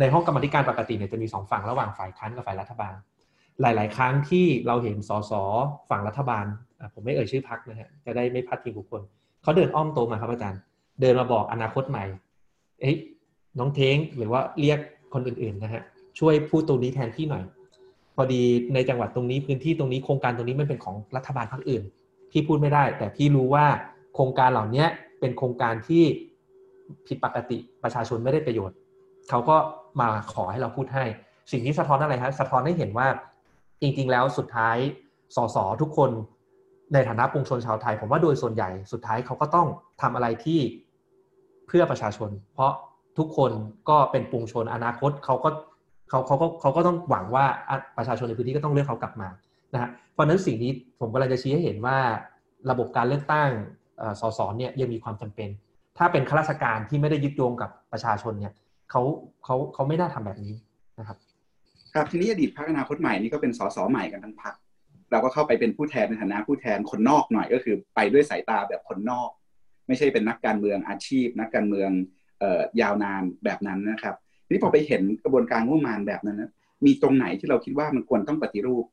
[0.00, 2.94] ในห้องกรรมธิการปกติเนี่ยจะมีสองฝั่งระหว่างฝ่ายค้านกับฝ่ายรัฐบาล
[3.62, 5.32] หลาย ๆ ครั้งที่เราเห็นสส
[5.90, 6.44] ฝั่งรัฐบาล
[6.94, 9.02] ผมไม่เอ่ยชื่อพักนะฮะจะได้ไม่พัดพิงบุคคล
[9.42, 10.60] เขาเดินอ้อมโตมาครับอาจารย์
[11.00, 12.04] เดินมาบอกอนาคตใหม่
[12.80, 12.96] เอ้ย
[13.58, 14.78] น้องเท้งหรือว่าเรียก
[15.14, 15.82] คนอื่น ๆ นะฮะ
[16.18, 17.44] ช่วยพูดตรงนี้แทนพี่หน่อย
[18.16, 18.42] พอดี
[18.74, 21.82] ในจังหวัดตรงนี้พื้นที่ตรงนี้โครงการตรงนี้มันเป็นของรัฐบาลพักอื่น
[22.30, 23.66] พี่พูดไม่ได้ แต่พี่รู้ว่า
[24.14, 24.84] โครงการเหล่านี้
[25.20, 26.04] เป็นโครงการที่
[27.06, 28.76] ผิดปกติประชาชนไม่ได้ประโยชน์
[29.28, 29.56] เขาก็
[30.00, 31.04] มาขอให้เราพูดให้
[31.52, 33.06] สิ่งที่สะท้อนอะไรครับสะท้อนให้เห็นว่า
[33.80, 34.76] จริงๆ แล้วสุดท้าย
[35.36, 36.10] สสทุกคน
[36.92, 39.66] ในฐานะปวงชนชาวไทย ผมว่าโดยส่วนใหญ่สุดท้ายเขาก็ต้อง
[40.02, 40.60] ทำอะไรที่
[41.66, 42.72] เพื่อประชาชน เพราะ
[43.18, 43.50] ทุกคน
[43.88, 45.50] ก็เป็นปวงชนอนาคตเขาก็
[46.08, 47.44] เขาเขาก็เขาก็ต้องหวังว่า
[47.96, 49.28] ประชาชนในพื้นที่ก็ต้องเลือกเขากลับมา
[49.74, 51.98] นะฮะเพราะนั้นสิ่งนี้ผมกำลังจะชี้ให้เห็นว่า
[52.70, 53.50] ระบบการเลือกตั้ง
[54.20, 55.48] สสเนี่ยยังมีความจำเป็น
[55.98, 58.52] ถ้าเป็นข้าราชการที่ไม่ได้ยึดโยงกับประชาชนเนี่ย
[58.90, 59.02] เขา
[59.44, 60.54] เขาเขาไม่น่าทำแบบนี้
[60.98, 61.16] นะครับ
[61.94, 64.54] ครับทีนี้อดีตพรรคอนาคตใหม่นี่ก็เป็นสสใหม่กันทั้งพรรค
[65.10, 69.30] เราก็เข้าไปเป็นผู้แทนในฐานะผู้แทนคนนอกหน่อยก็คือ ไปด้วยสายตาแบบคนนอก
[69.86, 71.90] ไม่ใช่เป็นนักการเมืองอาชีพ นักการเมือง
[72.40, 74.14] เออยาวนานแบบนั้นนะครับ
[74.44, 76.50] ทีนี้พอไปเห็นกระบวนการงบประมาณแบบนั้นนะ
[76.86, 78.84] มีตรงไหนที่เราคิดว่ามันควรต้องปฏิรูป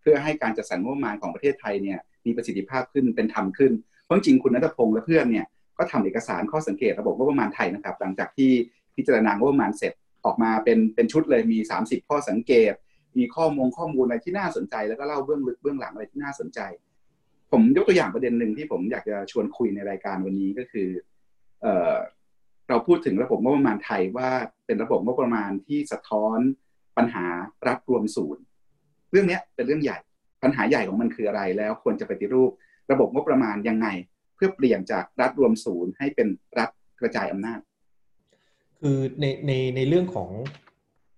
[0.00, 3.72] เพื่อให้การจัดสรรงบประมาณของประเทศไทยเนี่ยมีประสิทธิภาพขึ้นเป็นธรรมขึ้น
[4.04, 5.46] เพราะจริงคุณนัทพงศ์และเพื่อนเนี่ย
[5.78, 8.50] ก็ทำเอกสารข้อสังเกตระบบงบประมาณไทยนะครับ หลังจากที่
[8.98, 9.92] พิจารณางบประมาณเสร็จ
[10.24, 12.72] ออกมาเป็นเป็นชุดเลยมี 30 ข้อสังเกต
[13.18, 16.60] มีข้อมูลข้อมูลอะไรที่น่าสนใจ แล้วก็เล่าเบื้องลึกเบื้องหลังอะไรที่น่าสนใจ
[17.50, 20.88] ผมยกตัวอย่างประเด็นหนึ่งที่ผมอยากจะชวนคุยในรายการวันนี้ก็คือ
[21.62, 21.94] เออ
[22.68, 24.28] เราพูดถึงระบบงบประมาณไทยว่า
[24.66, 26.38] เป็นระบบงบประมาณที่สะท้อน
[26.96, 27.26] ปัญหา
[27.66, 28.42] รัฐรวมศูนย์
[29.10, 29.98] เรื่องนี้เป็นเรื่องใหญ่
[30.42, 32.50] ปัญหาใหญ่ของมันคืออะไรแล้วควรจะปฏิรูป
[32.92, 33.88] ระบบงบประมาณยังไง
[34.34, 36.28] เพื่อเปลี่ยนจากรัฐรวมศูนย์ให้เป็น
[36.58, 36.70] รัฐ
[37.00, 37.60] กระจายอำนาจ
[38.80, 40.30] คือในในในเรื่องของ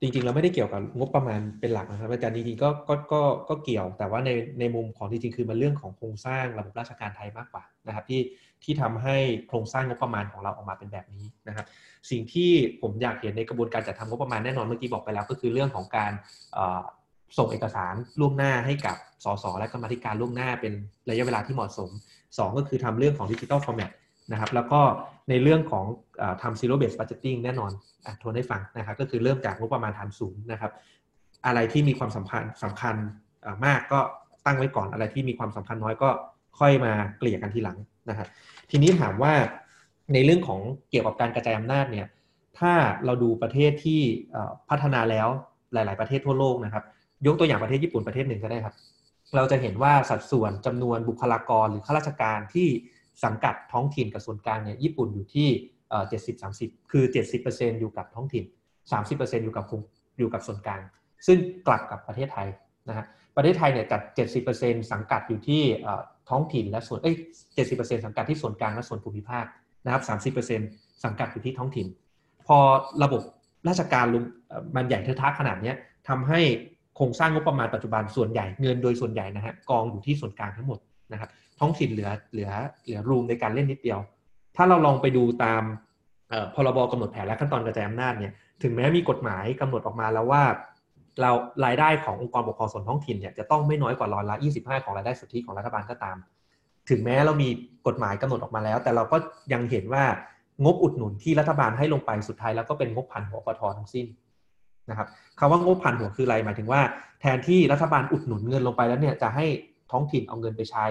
[0.00, 4.30] จริงๆเราไม่ได้เกี่ยวกับงบประมาณเป็นหลักนะครับอาจารย์จริงๆก็ก็ก็ก็เกี่ยว แต่ว่าใน
[4.60, 8.20] ในมุมของจริงๆคือมันเรื่องของโครงสร้างระบบราชการไทยมากกว่านะครับ ที่
[8.64, 9.16] ที่ทำให้
[9.48, 11.66] โครงสร้างงบประมาณของเราออกมาเป็นแบบนี้นะครับ
[12.10, 12.50] สิ่งที่
[12.82, 16.12] ผมอยากเห็นในกระบวนการจัดทำงบประมาณแน่นอนเมื่อกี้บอกไปแล้ว ก็คือเรื่องของการ
[17.38, 20.72] ส่งเอกสารล่วงหน้าให้กับสสและกรรมธิการล่วงหน้าเป็น
[21.10, 21.90] ระยะเวลาที่เหมาะสม
[22.24, 23.90] 2 ก็คือทำเรื่องของดิจิทัลฟอร์แมต
[24.32, 24.80] นะครับแล้วก็
[25.30, 25.84] ในเรื่องของ
[26.20, 27.70] อทำ zero based budgeting แน่นอน
[28.06, 30.72] อทวนให้ฟังนะครับก็คือเริ่มจากงบประมาณฐานสูงนะครับ
[31.46, 32.94] อะไรที่มีความสำคัญสำคัญ
[33.64, 34.00] มากก็
[34.46, 36.08] ตั้งไว้ก่อนอะไรที่มีความสำคัญน้อยก็
[36.58, 37.78] ค่อยมาเกลี่ยกันทีหลัง
[38.10, 38.28] นะครับ
[38.70, 39.32] ทีนี้ถามว่า
[40.14, 40.60] ในเรื่องของ
[40.90, 42.06] เกี่ยวกับการกระจายอำนาจเนี่ย
[42.58, 42.72] ถ้า
[43.04, 44.00] เราดูประเทศที่
[44.70, 45.28] พัฒนาแล้ว
[45.72, 46.84] หลาย ๆ ประเทศทั่วโลกนะครับ
[47.26, 48.74] ยกตัวอย่างประเทศญี่ปุ่นประเทศหนึ่งก็ได้ครับ
[49.36, 52.68] เราจะเห็นว่าสัดส่วนจำนวนบุคลากรหรือข้าราชการที่
[53.24, 55.48] สังกัดท้องถิ่นกับส่วนกลางเนี่ยญี่ปุ่นอยู่ที่
[56.08, 58.44] เจ็ดสิบสามสิบคือเจ็ดสิบเปอร์เซ็นอยู่กับท้องถิ่น
[58.92, 59.64] สามสิบเปอร์เซ็นอยู่กับ
[60.18, 60.80] อยู่กับส่วนกลาง
[61.26, 62.48] ซึ่งกลับกับประเทศไทย
[62.88, 63.06] นะฮะ
[63.36, 65.62] ประเทศไทยเนี่ยจัดเจ็ดสิบเปอร์เซ็นสังกัดอยู่ที่
[66.30, 67.16] ท้องถิ่นและส่วนเอ้ย
[67.54, 69.44] เจ็ดสิบเปอร์เซ็นสังกัดที่ส่วนกลางและส่วนภูมิภาค
[69.84, 70.60] นะครับสามสิบเปอร์เซ็น
[71.04, 71.86] สังกัดอยู่ที่ท้องถิ่น
[72.46, 72.58] พอ
[73.02, 73.22] ระบบ
[73.68, 74.04] ราชการ
[74.76, 75.72] มันใหญ่เทอะทะขนาดนี้
[76.08, 76.40] ทำให้
[76.96, 80.78] โครงสร้างงบประมาณปัจจุบันส่วนใหญ่เงินโดยส่วนใหญ่นะฮะกองอยู่ที่ส่วนกลางทั้งหมด
[81.12, 81.30] นะครับ
[81.60, 82.50] ท้องถิ่นเหลือเหลือ
[82.84, 84.00] เหลือรูมในการเล่นนิดเดียว
[84.56, 85.62] ถ้าเราลองไปดูตาม
[86.54, 88.32] พรบกำหนดแผนและขั้นตอนกระจายอำนาจเนี่ย
[88.62, 90.42] ถึงแม้มีกฎหมายกำหนดออกมาแล้วว่า
[91.20, 91.30] เรา
[91.64, 96.16] รายได้ขององค์กรปกครองส่วนท้องถิ่นเนี่ยจะต้องไม่น้อยกว่าร้อยละ 25 ของรายได้สุทธิของรัฐบาลก็ตาม
[96.90, 97.48] ถึงแม้เรามี
[97.86, 99.16] กฎหมายกำหนดออกมาแล้ว แต่เราก็
[99.52, 100.04] ยังเห็นว่า
[100.64, 104.06] งบอุดหนุนที่รัฐบาลให้ลงไปสุดท้ายแล้วก็เป็นงบผ่านหัวปททั้งสิ้น
[104.90, 105.08] นะครับ
[105.38, 106.80] คำว่างบผ่านหัวคืออะไรหมายถึงว่า
[107.20, 109.46] แทนที่รัฐบาลอุดหนุนเงินลงไปแล้วเนี่ยจะให้
[109.90, 110.86] ท้องถิ่นเอาเงินไปใช้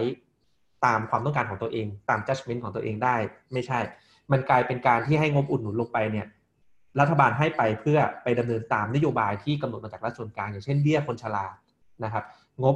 [0.86, 3.16] ตามความต้องการของตัวเอง ตาม judgment ของตัวเองได้
[3.54, 3.80] ไม่ใช่
[4.32, 6.28] มันกลายเป็นการที่ให้งบอุดหนุนลงไปเนี่ย
[7.00, 11.46] รัฐบาลให้ไปเพื่อไปดำเนินตามนโยบายที่กำหนดมาจากรัฐส่วนกลางอย่างเช่นเบี้ยคนชรา
[12.04, 12.24] นะครับ
[12.64, 12.76] งบ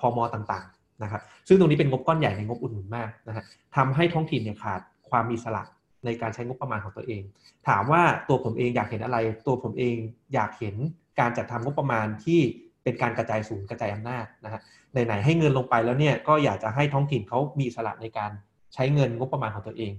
[0.00, 3.44] พอมอต่างๆนะครับ ซึ่งตรงนี้เป็นงบก้อนใหญ่ในงบอุดหนุนมากนะฮะ
[3.76, 5.62] ทำให้ท้องถิ่นเนี่ยขาดความมีสละ
[6.04, 7.22] ในการใช้งบประมาณของตัวเอง
[7.68, 9.96] ถามว่าตัวผมเองอยากเห็นอะไร ตัวผมเอง
[10.34, 10.74] อยากเห็น
[11.20, 12.40] การจัดทำงบประมาณที่
[12.82, 14.60] เป็นการกระจายศูนย์กระจายอำนาจนะฮะ
[14.92, 18.30] ไหนๆให้เงินลงไปแล้วเนี่ยก็อยากจะให้ท้องถิ่นเขามีสละในการ
[18.74, 19.92] ใช้เงินงบประมาณของตัวเอง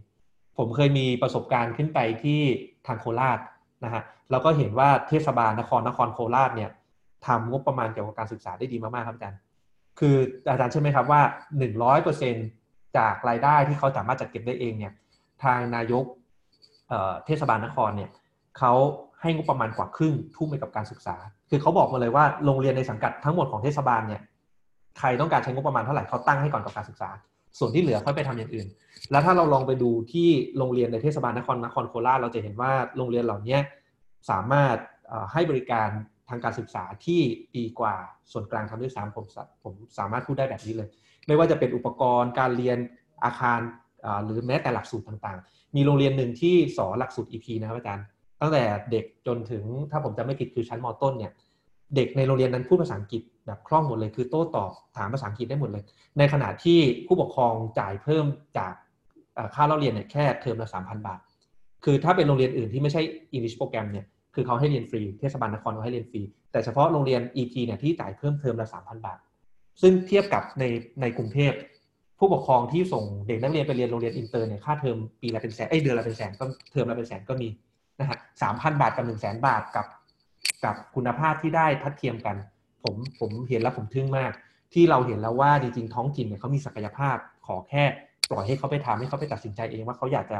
[0.57, 2.39] ผมเคยมีประสบการณ์ขึ้นไปที่
[2.87, 3.39] ทางโคราช
[3.85, 6.71] นะฮะเราก็เห็นว่าเทศบาลนครนครโคราชเนี่ย
[7.27, 9.39] ทำงบประมาณเกี่ยวกับการศึกษาได้ดีมากๆครับอาจารย์
[9.99, 10.15] คือ
[10.49, 11.21] อาจารย์เชื่อไหมครับว่า
[12.27, 14.93] 100%จากรายได้ที่เขาสามารถจัดเก็บได้เองเนี่ย
[15.43, 16.03] ทางนายก
[17.25, 18.09] เทศบาลนครเนี่ย
[18.57, 18.73] เขา
[19.21, 21.15] ให้งบประมาณกว่าครึ่งทุ่มไปกับการศึกษา
[21.49, 24.21] คือเขาบอกมาเลยว่าโรงเรียนในสังกัดทั้งหมดของเทศบาลเนี่ย
[24.99, 27.09] ใครต้องการใช้งบประมาณเท่าไหร่เขาตั้งให้ก่อนกับการศึกษา
[27.59, 28.67] ส่วนที่เหลือค่อยไปทำอย่างอื่น
[29.11, 33.57] แล้วถ้าเราลองไปดูที่โรงเรียนในเทศบาลนครนครโคราชเราจะเห็นว่าโรงเรียนเหล่านี้
[34.29, 34.77] สามารถ
[35.33, 35.89] ให้บริการ
[36.29, 37.21] ทางการศึกษาที่
[37.57, 37.95] ดีกว่า
[38.31, 39.25] ส่วนกลางทำด้วยซ้ำผม
[39.63, 40.87] ผมสามารถพูดได้แบบนี้เลย
[41.27, 42.77] ไม่ว่าจะเป็นอุปกรณ์การเรียน
[43.23, 43.59] อาคาร
[44.25, 48.05] หรือแม้แต่หลักสูตรต่างๆ มีโรงเรียนหนึ่งที่สอนหลักสูตร EP นะครับอาจารย์
[48.41, 51.31] ตั้งแต่เด็กจนถึงถ้าผมจำไม่ผิดคือชั้นมต้นเนี่ย
[51.95, 55.83] เด็กในโรงเรียนนั้นพูดภาษาอังกฤษ แบบคล่องหมดเลยคือโต้ตอบถามภาษาอังกฤษได้หมดเลย
[56.17, 58.25] ในขณะที่ผู้ปกครองจ่ายเพิ่ม
[58.57, 58.73] จาก
[59.55, 61.19] ค่าเล่าเรียนเนี่ยแค่เทอมละสามพันบาท
[61.83, 63.01] คือถ้าเป็นโรงเรียนอื่นที่ไม่ใช่
[63.35, 66.21] English โปรแกรมเนี่ยคือเขาให้เรียนฟรีเทศบาลนครเขาให้เรียนฟรี
[66.51, 69.19] แต่เฉพาะโรงเรียน EP เนี่ยที่จ่ายเพิ่มเทอมละสามพันบาท
[69.81, 70.63] ซึ่งเทียบกับใน
[71.01, 71.53] ในกรุงเทพ
[72.19, 77.49] ผู้ปกครองที่ส่งเด็กนักเรียนไปเรียนโรงเรียนอินเตอร์เนี่ยค่าเทอมปีละเป็นแสนเอ้เดือนละเป็นแสนก็เทอมละเป็นแสนก็มี
[77.99, 79.85] นะฮะสามพันบาทกับหนึ่งแสนบาทกับ
[80.65, 82.35] กับคุณภาพที่ได้ทัดเทียมกัน
[82.83, 84.31] ผมผมเห็นแล้วผมทึ่งมาก
[84.73, 87.17] ที่เราเห็นแล้วว่าจริงๆท้องถิ่นเนี่ยเขามีศักยภาพ
[87.47, 87.83] ขอแค่
[88.29, 90.39] ปล่อยให้เขาไปทำให้เขาไปตัดสินใจเองว่าเขาอยากจะ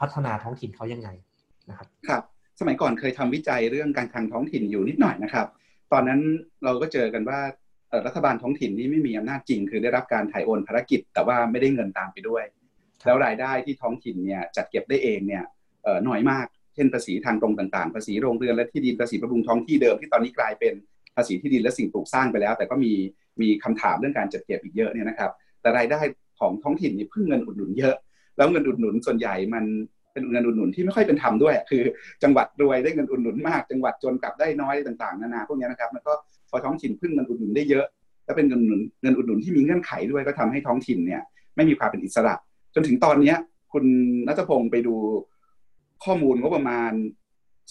[0.00, 1.08] พัฒนาท้องถิ่นเขายังไง
[1.70, 2.22] นะครับครับ
[2.60, 5.46] สมัยก่อนเคยทำวิจัยเรื่องการคลังท้องถิ่นอยู่นิดหน่อยนะครับ
[5.92, 6.20] ตอนนั้น
[6.64, 7.40] เราก็เจอกันว่า
[8.06, 12.44] รัฐบาลท้องถิ่นนี่ไม่มีอำนาจจริง คือได้รับการถ่ายโอนภารกิจ แต่ว่าไม่ได้เงินตามไปด้วย
[13.04, 15.44] แล้วรายได้ที่ท้องถิ่นเนี่ยจัดเก็บได้เองเนี่ย
[16.08, 22.92] น้อยมาก เช่นภาษีทางตรงต่างๆ ภาษีโรงเรือนและที่ดินภาษีประมงท้องที่เดิมที่ตอนนี้กลายเป็นภาษีที่ดินและสิ่งปลูกสร้างไปแล้ว แต่ก็มี
[23.40, 26.00] มีคำถามเรื่องการจัดเก็บอีกเยอะเนี่ยนะครับ แต่รายได้
[26.40, 27.94] ของท้องถิ่นนี่พึ่งเงินอุดหนุนเยอะ
[28.36, 29.64] แล้วเงินอุดหนุนส่วนใหญ่มัน
[30.12, 31.82] เป็นเงินอุดหนุนที่ไม่ค่อยเป็นธรรมด้วย คือ
[32.22, 36.12] จังหวัดรวยได้เงินอุดหนุนมาก จังหวัดจนกลับได้น้อยต่างๆ นานาพวกนี้นะครับแล้วก็
[36.50, 37.86] พอท้องถิ่นพึ่งเงินอุดหนุนได้เยอะ
[38.24, 41.22] และเป็นเงินอุดหนุนเงินอุดหนุนที่มีเงื่อนไขด้วยก็ทำให้ท้องถิ่นเนี่ย
[41.56, 42.34] ไม่มีความเป็นอิสระ
[42.74, 43.36] จนถึงตอนเนี้ย
[43.72, 43.84] คุณ
[44.28, 44.94] นัทพงศ์ไปดู
[46.04, 46.92] ข้อมูลงบประมาณ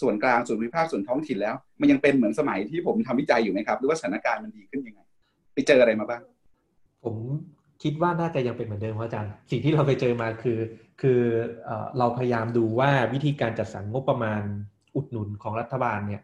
[0.02, 5.02] ส่วนกลางส่วนภูมิภาคส่วนท้องถิ่นแล้ว มันยังเป็นเหมือนสมัยที่ผมทำวิจัยอยู่ไหมครับ หรือว่าสถานการณ์มันดีขึ้นยังไง
[5.54, 6.22] ไปเจออะไรมาบ้าง
[7.04, 7.16] ผม
[7.84, 10.60] คิดว่าน่าจะยังเป็นเหมือนเดิมครับอาจารย์ สิ่งที่เราไปเจอมาคือ
[11.02, 11.22] คือ
[12.00, 14.41] เราพยายามดูว่าวิธีการจัดสรรงบประมาณ
[14.95, 16.22] อุดหนุนของรัฐบาลเนี่ย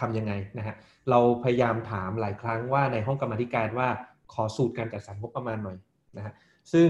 [0.00, 0.74] ทำยังไงนะฮะ
[1.10, 3.88] เราพยายามถามหลายครั้งว่าในห้องกรรมธิการว่า
[4.32, 5.76] ขอสูตรการจัดสรรงบประมาณหน่อย
[6.16, 6.34] นะฮะ
[6.72, 6.88] ซึ่ง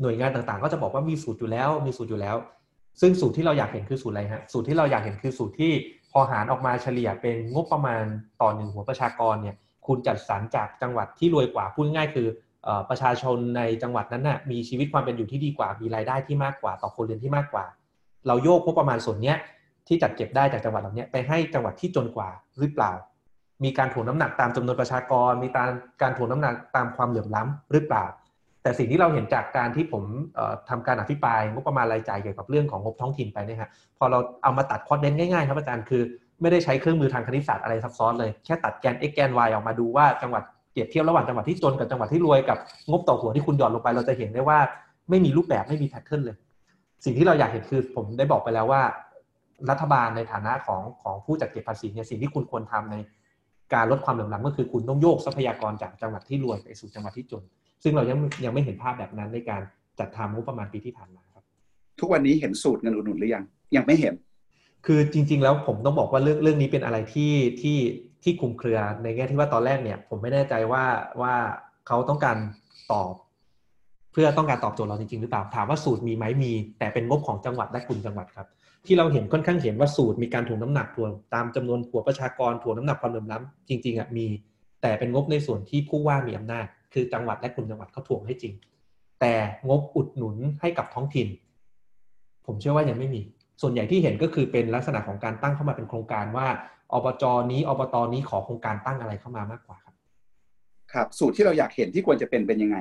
[0.00, 2.36] หน่วยงานต่างๆ ก็จะบอกว่ามีสูตรอยู่แล้ว มีสูตรอยู่แล้ว
[3.00, 5.72] ซึ่งสูตรที่เราอยากเห็นคือสูตรอะไรฮะสูตรที่เราอยากเห็นคือสูตรที่
[6.12, 8.04] พอหารออกมาเฉลี่ยเป็นงบประมาณ
[8.40, 12.28] ต่อหนึ่งหัวประชากรเนี่ยคุณจัดสรรจากจังหวัดที่รวยกว่าพูดง่ายคือ
[12.90, 17.64] ประชาชนในจังหวัดนั้นนะ่ะมีชีวิตความเป็นอยู่ที่ดีกว่า มีรายได้ที่มากกว่าต่อคนเรือนที่มากกว่า
[18.26, 19.36] เราโยกงบประมาณส่วนเนี้ย
[19.86, 22.28] ที่จัดเก็บได้จากจังหวัดเหล่านี้ไปให้จังหวัดที่จนกว่า
[22.58, 22.92] หรือเปล่า
[23.64, 25.70] มีการถ่วงน้ำหนักตามจำนวนประชากร มีการ
[26.02, 28.04] การถ่วงน้ำหนักตามความเหลื่อมล้ำหรือเปล่า
[28.62, 30.04] แต่สิ่งที่เราเห็นจากการที่ผม
[30.68, 36.02] ทำการอภิปรายงบประมาณรายจ่ายเกี่ยวกับเรื่องของงบท้องถิ่นไปเนี่ยฮะพอเราเอามาตัดคอร์ดเดนง่ายๆ ครับอาจารย์คือ
[36.40, 40.42] ไม่ได้ใช้เครื่องมือทางคณิตศาสตร์อะไรซับซ้อนเลยแค่ตัดแกน x แกน y ออกมาดูว่าจังหวัด
[40.72, 42.58] เปรียบเทียบระหว่างจังหวัดที่จนกับจังหวัดที่รวยกับ
[42.90, 44.58] งบต่อหัวที่คุณหย่อนลงไป เราจะเห็นได้ว่า
[45.10, 46.36] ไม่มีรูปแบบไม่มีแพทเทิร์นเลย
[47.04, 48.82] สิ่งที่เราอยากเห็นคือผมได้บอกไปแล้วว่า
[49.70, 52.96] รัฐบาลในฐานะของของผู้จัดเก็บภาษีเนี่ยสิ่งที่คุณควรทำใน
[53.74, 57.42] การลดความเหลื่อมล้ำก็คือคุณต้องโยกทรัพยากรจากจังหวัดที่รวยไปสู่จังหวัดที่จน
[57.82, 59.62] ซึ่งเรายังยังไม่เห็นภาพแบบนั้นในการ
[59.98, 61.44] จัดทำงบประมาณปีที่ผ่านมาครับ
[62.00, 63.44] ทุกวันนี้เห็นสูตรเงินอุดหนุนหรือยัง
[63.76, 64.14] ยังไม่เห็น
[64.86, 67.78] คือจริง ๆ แล้วผมต้องบอกว่าเรื่องเรื่องนี้เป็นอะไรที่ที่
[68.22, 70.84] ที่คุมเครือในแง่ที่ว่าตอนแรกเนี่ย ผมไม่แน่ใจว่า
[71.20, 71.34] ว่า
[71.86, 72.36] เขาต้องการ
[72.92, 73.14] ตอบ
[74.12, 78.46] เพื่อต้องการตอบโจทย์เราจริงๆหรือเปล่าถามว่าสูตรมีไหมมี แต่เป็นงบของจังหวัดและกลุ่มจังหวัดครับ
[78.86, 84.26] ที่เราเห็นค่อนข้างเห็นว่าสูตรมีการถ่วงน้ำหนักถ่วงตามจำนวนผัวประชากรถ่วงน้ำหนักความเหลื่อมล้ำจริงๆอะมี
[84.82, 88.54] แต่เป็นงบในส่วนที่ผู้ว่ามีอำนาจ คือจังหวัดและกลุ่มจังหวัดเขาถ่วงให้จริง
[89.20, 89.34] แต่
[89.68, 91.28] งบอุดหนุนให้กับท้องถิ่น
[92.46, 93.20] ผมเชื่อว่ายังไม่มี
[93.62, 96.46] ส่วนใหญ่ที่เห็นก็คือเป็นลักษณะของการตั้งเข้ามาเป็นโครงการว่า
[96.92, 99.94] อบจนี้อบตนี้ขอโครงการตั้งอะไรเข้ามามากกว่าครับ
[100.92, 102.76] ครับ สูตรที่เราอยากเห็นที่ควรจะเป็นเป็นยังไง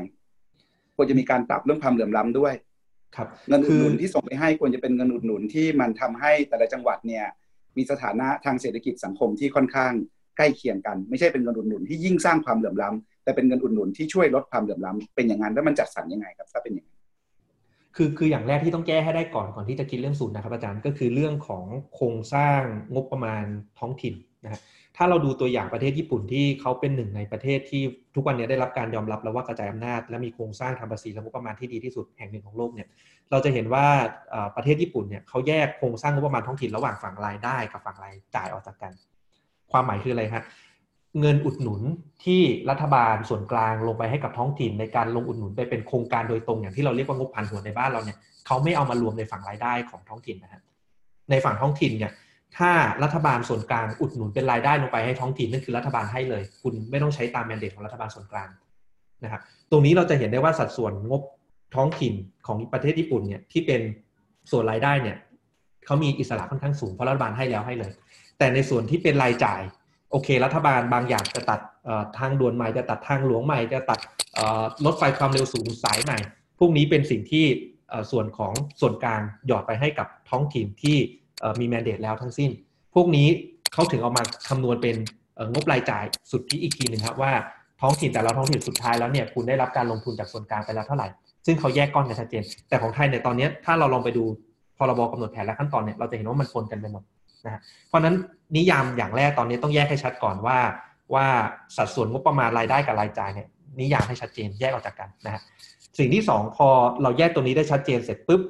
[0.96, 2.54] ควรจะมีการปรับเรื่องความเหลื่อมล้ำด้วย
[3.16, 7.26] ครับเงินอุดหนุนที่ส่งไปให้ควรจะเป็นเงินอุดหนุนที่มันทำให้แต่ละจังหวัดเนี่ย
[7.78, 9.92] มีสถานะทางเศรษฐกิจสังคมที่ค่อนข้าง
[10.38, 17.00] ใกล้เคียงกัน ไม่ใช่เป็นเงินอุดหนุนที่ยิ่งสร้างความเหลื่อมล้ำ แต่เป็นเงินอุดหนุนที่ช่วยลดความเหลื่อมล้ำเป็นอย่างนั้นแล้วมันจัดสรรยังไงครับถ้าเป็นอย่างนั้น
[17.96, 21.66] คือคืออย่างแรกที่ต้องแก้ให้ได้ก่อนก่อนที่จะคิดเรื่องสูตรนะครับอาจารย์ก็คือเรื่องของ
[21.96, 22.62] โครงสร้าง
[22.94, 23.44] งบประมาณ
[23.80, 24.14] ท้องถิ่น
[24.46, 24.62] นะฮะ
[24.98, 27.82] ถ้าเราดูตัวอย่างประเทศญี่ปุ่นที่เขาเป็นหนึ่งในประเทศที่
[28.16, 32.88] ทุกวันนี้ได้รับการยอมรับแล้วว่ากระจายอำนาจ และมีโครงสร้างทางภาษีและงบประมาณที่ดีที่สุดแห่งหนึ่งของโลกเนี่ย
[33.32, 33.86] เราจะเห็นว่า
[34.56, 38.92] ประเทศญี่ปุ่นเนี่ยเขาแยกโครงสร้างงบประมาณท้องถิ่นระหว่างฝั่งรายได้กับฝั่งรายจ่ายออกจากกัน
[39.72, 40.44] ความหมายคืออะไรฮะ
[41.20, 41.82] เงินอุดหนุน
[42.26, 50.62] ที่รัฐบาลส่วนกลางลงไปให้กับท้องถิ่นในการลงอุดหนุนไปเป็นโครงการโดยตรงอย่างที่เราเรียกว่างบผ่านหัวในบ้านเราเนี่ยเขาไม่เอามารวมในฝั่งรายได้ของท้องถิ่นนะฮะ
[51.30, 52.12] ในฝั่งท้องถิ่นเนี่ย
[52.58, 52.72] ถ้า
[53.04, 58.50] รัฐบาลส่วนกลางอุดหนุนเป็นรายได้ลงไปให้ท้องถิ่นนั่นคือรัฐบาลให้เลย คุณไม่ต้องใช้ตามแมนเดตของรัฐบาลส่วนกลาง
[59.24, 59.42] นะครับ
[59.72, 61.22] ตรงนี้เราจะเห็นได้ว่าสัดส่วนงบ
[61.76, 62.14] ท้องถิ่น
[62.48, 63.82] ของประเทศญี่ปุ่นเนี่ยที่เป็น
[64.52, 65.18] ส่วนรายได้เนี่ย
[65.86, 67.92] เขามีอิสระค่อนข้างสูงเพราะรัฐบาลให้แล้วให้เลย
[68.38, 69.62] แต่ในส่วนที่เป็นรายจ่าย
[70.12, 71.60] โอเค รัฐบาลบางอย่างจะตัด
[72.18, 74.00] ทางด่วนใหม่จะตัดทางหลวงใหม่จะตัด
[74.86, 76.18] รถไฟความเร็วสูงสายใหม่
[76.60, 77.46] พวกนี้เป็นสิ่งที่
[78.12, 80.98] ส่วนของส่วนกลางหยอดไปให้กับท้องถิ่นที่
[81.60, 82.50] มีแมนเดตแล้วทั้งสิ้น
[82.96, 83.28] พวกนี้
[83.74, 84.96] เขาถึงเอามาคำนวณเป็น
[85.54, 87.32] งบรายจ่ายสุดที่อีกทีหนึ่งครับว่า
[87.82, 91.08] ท้องถิ่นแต่ละท้องถิ่นสุดท้ายแล้วเนี่ยคุณได้รับการลงทุนจากส่วนกลางไปแล้วเท่าไหร่
[91.46, 94.24] ซึ่งเขาแยกก้อนกันชัดเจน แต่ของไทยเนี่ยตอนนี้ถ้าเราลองไปดู
[94.78, 97.04] พรบกำหนดแผนและขั้นตอนเนี่ยเราจะเห็นว่ามันปนกันไปหมด
[97.46, 98.16] นะเพราะนั้น
[98.58, 100.60] นิยามอย่างแรกตอนนี้ต้องแยกให้ชัดก่อนว่า
[101.14, 101.28] ว่า
[101.78, 103.48] สัดส่วนงบประมาณรายได้กับรายจ่ายเนี่ย
[103.80, 105.42] นิยามให้ชัดเจนแยกออกจากกันนะฮะ
[106.00, 106.68] สิ่งที่ 2 พอ
[107.02, 108.42] เราแยกตรงนี้ได้ชัดเจนเสร็จปุ๊บ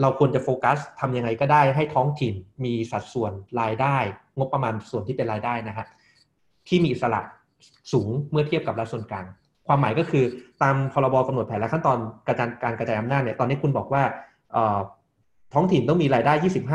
[0.00, 2.34] เราควรจะโฟกัสทำยังไงก็ได้ให้ท้องถิ่น
[2.64, 3.96] มีสัดส่วนรายได้
[4.38, 5.86] งบประมาณส่วนที่เป็นรายได้นะฮะ
[6.68, 7.20] ที่มีอิสระ
[7.92, 9.26] สูงเมื่อเทียบกับรัฐส่วนกลาง
[9.66, 10.24] ความหมายก็คือ
[10.62, 14.02] ตามพรบกำหนดแผนและขั้นตอนการการกระจายอำนาจเนี่ยตอนนี้คุณบอกว่า
[15.54, 16.32] ท้องถิ่นต้องมีรายได้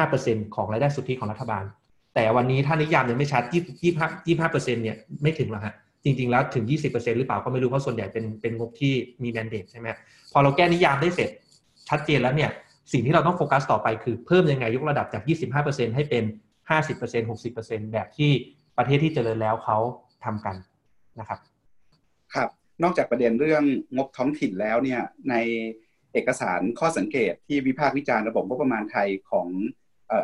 [0.07, 1.63] 25%ของรายได้สุทธิของรัฐบาล
[2.15, 3.43] แต่วันนี้ถ้านิยามยังไม่ชัด
[3.89, 8.93] 25 25%เนี่ยไม่ถึงหรอกฮะจริง ๆ แล้วถึง 20%หรือเปล่าก็ไม่รู้เพราะส่วนใหญ่เป็นเป็นงบที่
[9.23, 9.87] มีแมนเดตใช่ไหม
[10.33, 11.29] พอเราแก้นิยามได้เสร็จ
[11.89, 12.49] ชัดเจนแล้วเนี่ย
[12.91, 15.23] สิ่งที่เราต้องโฟกัสต่อไปคือเพิ่มยังไงยกระดับจาก
[15.59, 16.23] 25%ให้เป็น
[16.69, 18.31] 50% 60%แบบที่
[18.77, 19.77] ประเทศที่เจริญแล้วเขา
[20.25, 20.55] ทำกัน
[21.19, 21.39] นะครับ
[22.33, 22.49] ครับ
[22.83, 23.63] นอกจากประเด็นเรื่อง
[23.95, 25.35] งบท้องถิ่นแล้วเนี่ยใน
[26.13, 29.47] เอกสารข้อสังเกตที่วิพากษ์วิจารณ์ระบบงบประมาณไทยของ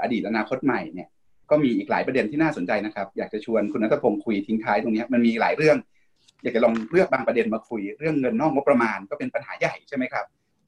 [0.03, 1.09] อดีตอนาคตใหม่เนี่ย
[1.49, 5.77] ก็มีอีกหลายประเด็นที่น่าสนใจนะครับ อยากจะชวนคุณนัทพงศ์คุยทิ้งท้ายตรงนี้มันมีหลายเรื่อง
[6.43, 10.25] อยากจะลองเลือกบางประเด็นมาคุย เรื่องเงินนอกงบประมาณก็เป็นปัญหาใหญ่ใช่ไหมครับ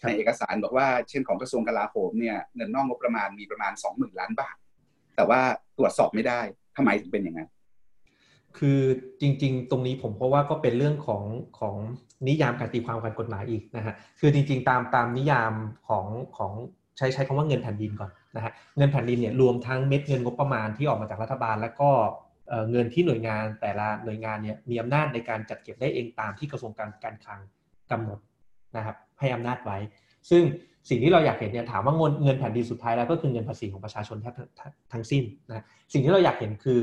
[0.08, 4.56] ในเอกสารบอกว่าเช่นของกระทรวงกลาโหมเนี่ยเงินนอกงบประมาณมีประมาณสองหมื่นล้านบาท
[5.16, 5.42] แต่ว่า
[5.78, 6.42] ตรวจสอบไม่ได้
[6.76, 7.50] ทำไมถึงเป็นอย่างนั้น
[8.58, 8.80] คือ
[9.22, 11.24] จริง ๆ ตรงนี้ผมเพราะว่าก็เป็นเรื่องของ
[11.60, 11.76] ของ
[12.28, 15.52] นิยามการตีความการกฎหมายอีกนะฮะคือจริงๆตามตามนิยาม
[15.88, 16.06] ของ
[16.38, 16.52] ของ
[16.98, 21.90] ใช้ใช้คำว่าเงินแผ่นดินก่อนนะฮะเงินแผ่นดินเนี่ยรวมทั้งเม็ดเงินงบประมาณที่ออกมาจากรัฐบาล แล้วก็
[22.72, 27.40] เงินที่หน่วยงานแต่ละหน่วยงานเนี่ยมีอำนาจในการจัดเก็บได้เองตามที่กระทรวงการการคลัง
[27.92, 28.20] กำหนด
[28.78, 29.78] นะครับให้อำนาจไว้
[30.30, 30.44] ซึ่ง
[30.90, 34.34] สิ่งที่เราอยากเห็นเนี่ยถามว่าเงินเงินแผ่นดินสุดท้ายแล้วก็คือเงินภาษีของประชาชนแทบ
[34.94, 35.64] ทั้งสิ้นนะ
[35.94, 36.80] สิ่งที่เราอยากเห็นคือ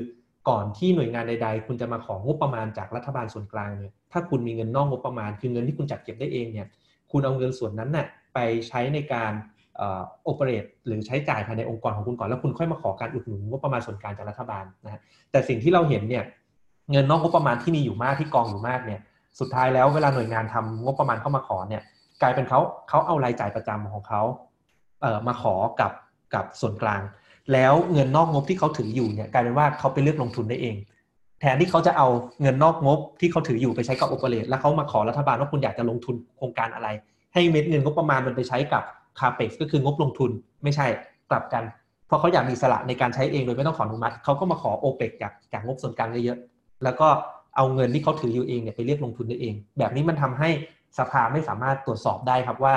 [0.49, 6.67] ก่อนที่หน่วยงานใด ๆ คุณจะมาของบประมาณจากรัฐบาลส่วนกลางเนี่ยถ้าคุณมีเงินนอกงบประมาณ คือเงินที่คุณจัดเก็บได้เองเนี่ย
[7.11, 8.39] คุณเอาเงินส่วนนั้นน่ะไป
[8.69, 9.33] ใช้ในการ
[10.25, 16.25] โอเปเรตหรือใช้จ่ายภายในองค์กรของคุณก่อนแล้วคุณค่อยมาขอการอุดหนุนงบประมาณส่วนกลางจากรัฐบาลนะฮะแต่สิ่งที่เราเห็นเนี่ย
[16.91, 19.01] เงินนอกงบประมาณที่มีอยู่มากที่กองอยู่มากเนี่ย
[19.41, 21.83] สุดท้ายแล้วเวลาหน่วยงานทำงบประมาณเข้ามาขอเนี่ย
[22.23, 24.23] กลายเป็นเขาเขาเอารายจ่ายประจำของเขา
[25.03, 25.93] เอ่อมาขอกับ
[26.35, 27.01] กับส่วนกลาง
[27.53, 30.77] แล้วเงินนอกงบที่เขาถืออยู่เนี่ยกลายเป็นว่าเขาไปเลือกลงทุนได้เอง
[31.41, 32.09] แทนที่เขาจะเอา
[32.43, 36.89] เงินนอกงบที่เขาถืออยู่ไปใช้กับโอเปเรตแล้วเขามาขอรัฐบาลว่าคุณอยากจะลงทุนโครงการอะไร
[37.35, 38.83] ให้เม็ดเงินงบประมาณมันไปใช้กับ
[39.19, 40.31] คาเปกก็คืองบลงทุน
[40.63, 40.87] ไม่ใช่
[41.31, 41.65] กลับกัน
[42.07, 47.09] เพราะเขาอยากมีสละในการใช้เองโดยไม่ต้องขออนุมัติเขาก็มาขอโอเปกจากจากงบส่วนกลางเยอะๆแล้วก็
[47.57, 50.49] เอาเงินที่เขาถืออยู่เองเนี่ยไปเรียกลงทุนได้เอง แบบนี้มันทำให้
[50.99, 52.75] สภาไม่สามารถตรวจสอบได้ครับว่า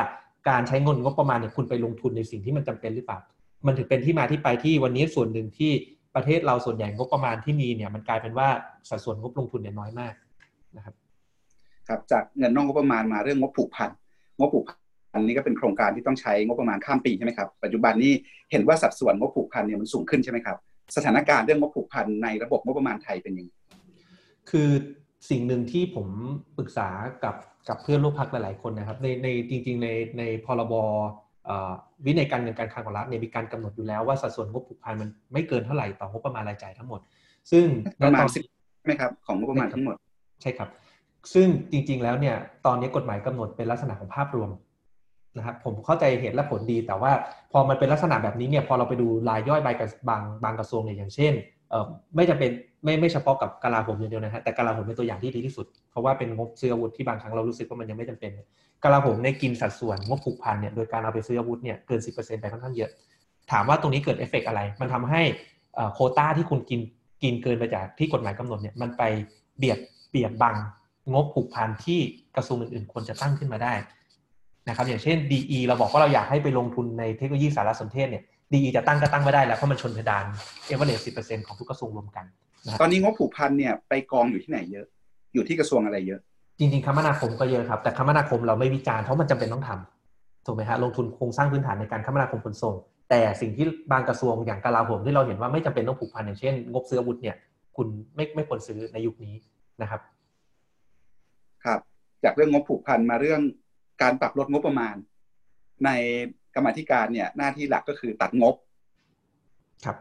[0.49, 3.19] การใช้เงินงบประมาณเนี่ยคุณไปลงทุนในสิ่งที่มันจำเป็นหรือเปล่า
[3.65, 5.71] มันถึงเป็นที่มาที่ไปที่วันนี้ส่วนหนึ่งที่
[6.15, 8.47] ประเทศเราส่วนใหญ่งบประมาณที่มีเนี่ยมันกลายเป็นว่า
[8.89, 10.13] สัดส่วนงบลงทุนเนี่ยน้อยมาก
[10.77, 10.95] นะครับ
[11.87, 13.89] ครับจากเงินนอกงบประมาณมาเรื่องงบผูกพัน
[14.39, 14.79] งบผูกพัน
[15.13, 18.11] อันนี้ก็เป็นโครงการที่ต้องใช้งบประมาณข้ามปีใช่ไหมครับปัจจุบันนี้
[18.51, 20.57] เห็นว่าสัดส่วนงบผูกพันเนี่ยมันสูงขึ้นใช่ไหมครับ
[20.95, 23.51] สถานการณ์เรื่องงบผูกพันในระบบงบประมาณไทยเป็นยังไง
[24.49, 24.69] คือ
[25.29, 26.07] สิ่งหนึ่งที่ผม
[26.57, 26.89] ปรึกษา
[27.23, 27.35] กับ
[27.69, 30.73] กับเพื่อนร่วมพักหลาย ๆ คนนะครับในในจริง ๆ ในในพรบ
[32.05, 36.99] วินัยการเงินการคลังของรัฐเนี่ยมีการกำหนดอยู่แล้วว่าสัดส่วนงบผูกพันมันไม่เกินเท่าไหร่ต่องบประมาณรายจ่ายทั้งหมด
[37.51, 37.65] ซึ่ง
[38.03, 38.43] ประมาณสิบ
[38.77, 39.95] ใช่ไหมครับของงบประมาณทั้งหมด
[40.41, 40.69] ใช่ครับ
[41.33, 42.35] ซึ่งจริง ๆ แล้วเนี่ย
[42.65, 44.49] ตอนนี้กฎหมายกำหนดเป็นลักษณะของภาพรวม
[45.37, 47.11] นะครับผมเข้าใจเหตุและผลดีแต่ว่า
[47.51, 49.69] พอมันเป็นลักษณะแบบนี้เนี่ยพอเราไปดูรายย่อยใบ
[50.09, 51.58] บางบางกระทรวงเนี่ยอย่างเช่นเออ
[52.15, 52.51] ไม่จำเป็น
[52.83, 58.31] ไม่ไม่เฉพาะกับกลาโหมอย่างเดียวนะฮะแต่กลาโหมเป็นตัวอย่างที่ดีที่สุด เพราะว่าเป็นงบซื้ออาวุธที่บางครั้งเรารู้สึกว่ามันยังไม่จำเป็น
[58.83, 62.09] กลาโหมในกินสัดส่วนงบผูกพันเนี่ยโดยการเอาไปซื้ออาวุธเนี่ยเกินสิบ
[62.41, 62.91] ไปค่อนข้างเยอะ
[63.51, 65.21] ถามว่าตรงนี้เกิดเอฟเฟกอะไร มันทำให้
[65.93, 66.79] โควตาที่คุณกิน
[67.23, 69.03] กินเกินไปจากที่กฎหมายกำหนดเนี่ยมันไป
[69.57, 69.79] เบียด
[70.11, 70.55] เบียดบัง
[71.13, 71.99] งบผูกพันที่
[72.35, 73.73] กระทรวงอื่นๆควรจะตั้งขึ้นมาได้
[74.67, 78.23] นะครับอย่างเช่น DE เราบอกว่าเราอยากให้ไปลงทุนในเทคโนโลยีสารสนเทศเนี่ย
[78.53, 80.25] DE จะตั้งก็ตั้งไม่ได้แล้ว เพราะมันชนเพดาน
[80.67, 82.25] เอเวอเรสต์สิของทุกกระทรวงรวมกัน
[82.81, 84.85] ตอนนี้งบผูกพันเนี่ยไปกองอยู่ที่ไหนเยอะ
[85.33, 86.19] อยู่ที่กระทรวงอะไรเยอะ
[86.59, 92.75] จริง ๆ คมนาคมก็เยอะครับ แต่คมนาคมเราไม่วิจารณ์เพราะมันจำเป็นต้องทำถูกไหมฮะลงทุนโครงสร้างพื้นฐานในการคมนาคมขนส่ง
[93.09, 97.35] แต่สิ่งที่บางกระทรวงอย่างกลาโหมที่เราเห็นว่าไม่จำเป็นต้องผูกพันอย่างเช่น งบซื้ออาวุธเนี่ย
[97.77, 99.35] คุณไม่ไม่ควรซื้อในยุคนี้
[99.81, 100.01] นะครับ
[101.65, 101.79] ครับ
[102.23, 103.41] จากเรื่องงบผูกพันมาเรื่อง
[104.01, 104.95] การปรับลดงบประมาณ
[105.85, 105.89] ใน
[106.55, 108.55] กรรมธิการเนี่ยหน้าที่หลักก็คือตัดงบ
[109.85, 109.97] ครับ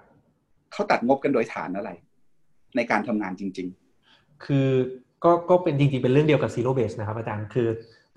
[0.72, 1.90] เขาตัดงบกันโดยฐานอะไร
[2.76, 3.68] ในการทำงานจริง
[4.06, 4.68] ๆ คือ
[5.24, 7.68] ก็ก็เป็นจริงๆ เป็นเรื่องเดียวกับ zero-based นะครับอาจารย์คือ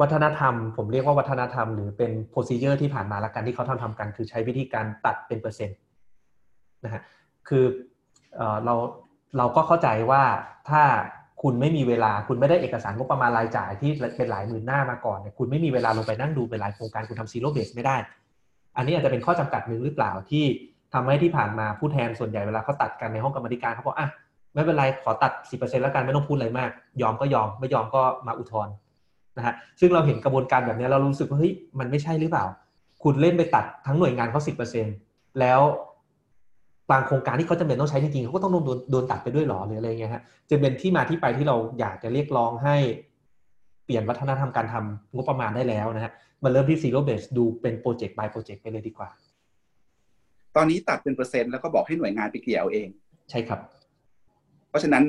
[0.01, 5.77] วัฒนธรรม ผมเรียกว่าวัฒนธรรมหรือเป็นโ r o c e d u r e ที่ผ่านมาละกันที่เขาทำทำกัน คือใช้วิธีการตัดเป็นเปอร์เซ็นต์
[6.85, 7.01] นะฮะ
[7.47, 7.65] คือ
[8.65, 8.75] เรา
[9.37, 10.23] เราก็เข้าใจว่า
[10.69, 10.83] ถ้า
[11.41, 17.95] คุณไม่มีเวลาคุณไม่ได้เอกสารงบประมาณรายจ่ายที่เป็นหลายหมื่นหน้ามาก่อนเนี่ยคุณไม่มีเวลาลงไปนั่งดูเป็นรายโครงการคุณทำ zero-based ไม่ได้
[18.77, 20.43] อันนี้อาจจะเป็นข้อจำกัดหนึ่งหรือเปล่าที่
[20.93, 24.09] ทำให้ที่ผ่านมาผู้แทนส่วนใหญ่เวลาเขาตัดกันในห้องกรรมธิการเขาบอกอะ
[24.53, 26.69] ไม่เป็นไรขอตัด 10%แล้วกันไม่ต้องพูดอะไรมาก
[27.01, 28.73] ยอมก็ยอมไม่ยอมก็มาอุทธรณ์
[29.37, 32.45] นะฮะซึ่งเราเห็นกระบวนการแบบนี้เรารู้สึกว่าเฮ้ยมันไม่ใช่หรือเปล่า
[33.03, 34.41] คุณเล่นไปตัดทั้งหน่วยงานเขา
[34.89, 35.61] 10%แล้ว
[36.91, 42.77] บางโครงการที่เขาจำเป็นต้องใช้จริงๆเขาก็ต้องโดนโดนตัดไปด้วยหรอหรืออะไรเงี้ยฮะจะเป็นที่มาที่ไปที่เราอยากจะเรียกร้องให้
[43.91, 46.11] ลี่ยนวัฒนธรรมการทำงบประมาณได้แล้วนะฮะ
[46.43, 49.09] มันเริ่มที่ zero-based ดูเป็นโปรเจกต์ by โปรเจกต์ไปเลยดีกว่า
[50.55, 52.87] ตอนนี้ตัดเป็นเปอร์เซ็นต์แล้วก็บอกให้หน่วยงานไปเกลี่ยเอง
[53.29, 53.59] ใช่ครับ
[54.69, 55.03] เพราะฉะนั้น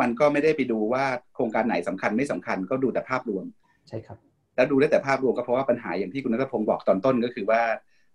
[0.00, 1.04] มันก็ไม่ได้ไปดูว่า
[1.34, 3.44] โครงการไหนสำคัญไม่สำคัญก็ดูแต่ภาพรวม
[3.88, 4.18] ใช่ครับ
[4.56, 7.60] แล้วดูได้แต่ภาพรวมก็เพราะว่าปัญหาอย่างที่คุณนัทพงศ์บอกตอนต้นก็คือว่า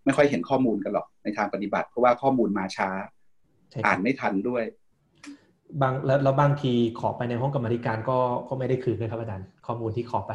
[0.05, 2.89] ไม่ค่อยเห็นข้อมูลกันหรอกในทางปฏิบัติ เพราะว่าข้อมูลมาช้า
[3.85, 4.63] อ่านไม่ทันด้วย
[5.81, 8.17] บางแล้วแล้วบางทีขอไปในห้องกรรมธิการก็
[8.49, 10.31] ก็ไม่ได้คืนเลยครับอาจารย์ข้อมูลที่ขอไป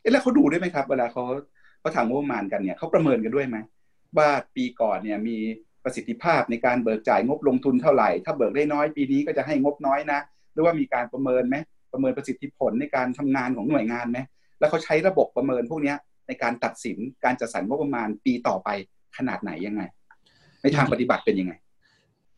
[0.00, 1.24] เอ๊ะแล้วเขาดูด้วยไหมครับ เวลาเขา
[1.80, 3.56] เขาทำงบประมาณกันเนี่ยเขาประเมินกันด้วยไหม
[4.16, 5.36] ว่าปีก่อนเนี่ยมี
[5.84, 10.20] ประสิทธิภาพในการเบิกจ่ายงบลงทุนเท่าไหร่ ถ้าเบิกได้น้อยปีนี้ก็จะให้งบน้อยนะ
[10.52, 11.56] หรือว่ามีการประเมินไหม
[11.92, 14.18] ประเมินประสิทธิผลในการทำงานของหน่วยงานไหม
[14.58, 15.94] แล้วเขาใช้ระบบประเมินพวกนี้
[16.26, 18.68] ในการตัดสินการจัดสรรงบประมาณปีต่อไป
[19.16, 19.82] ขนาดไหนยังไง
[20.62, 21.52] ในทางปฏิบัติเป็นยังไง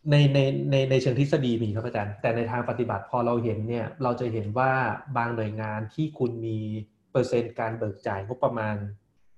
[0.08, 0.38] ในใน
[0.70, 4.70] ในในเชิงทฤษฎีมีครับอาจารย์ แต่ในทางปฏิบัติพอเราเห็นเนี่ย เราจะเห็นว่า
[5.16, 6.58] บางหน่วยงานที่คุณมี
[7.12, 8.76] เปอร์เซ็นต์การเบิกจ่ายงบประมาณ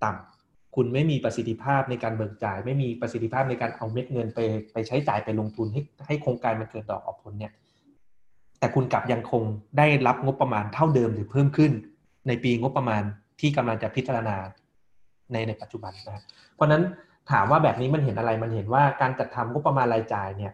[0.05, 4.41] ต่ำคุณไม่มีประสิทธิภาพในการเบิกจ่าย ไม่มีประสิทธิภาพในการเอาเม็ดเงินไป
[4.73, 7.53] ไปใช้จ่ายไปลงทุนให้ให้โครงการมันเกิดดอกออกผลเนี่ย
[8.59, 9.43] แต่คุณกลับยังคง
[9.79, 11.73] ได้รับงบประมาณเท่าเดิมหรือเพิ่มขึ้น
[12.29, 13.03] ในปีงบประมาณ
[13.41, 14.37] ที่กำลังจะพิจารณา
[15.33, 16.23] ในในปัจจุบันนะ
[16.55, 16.83] เพราะนั้น
[17.31, 20.53] ถามว่าแบบนี้มันเห็นอะไรมันเห็นว่าการจัดทำงบประมาณรายจ่ายเนี่ย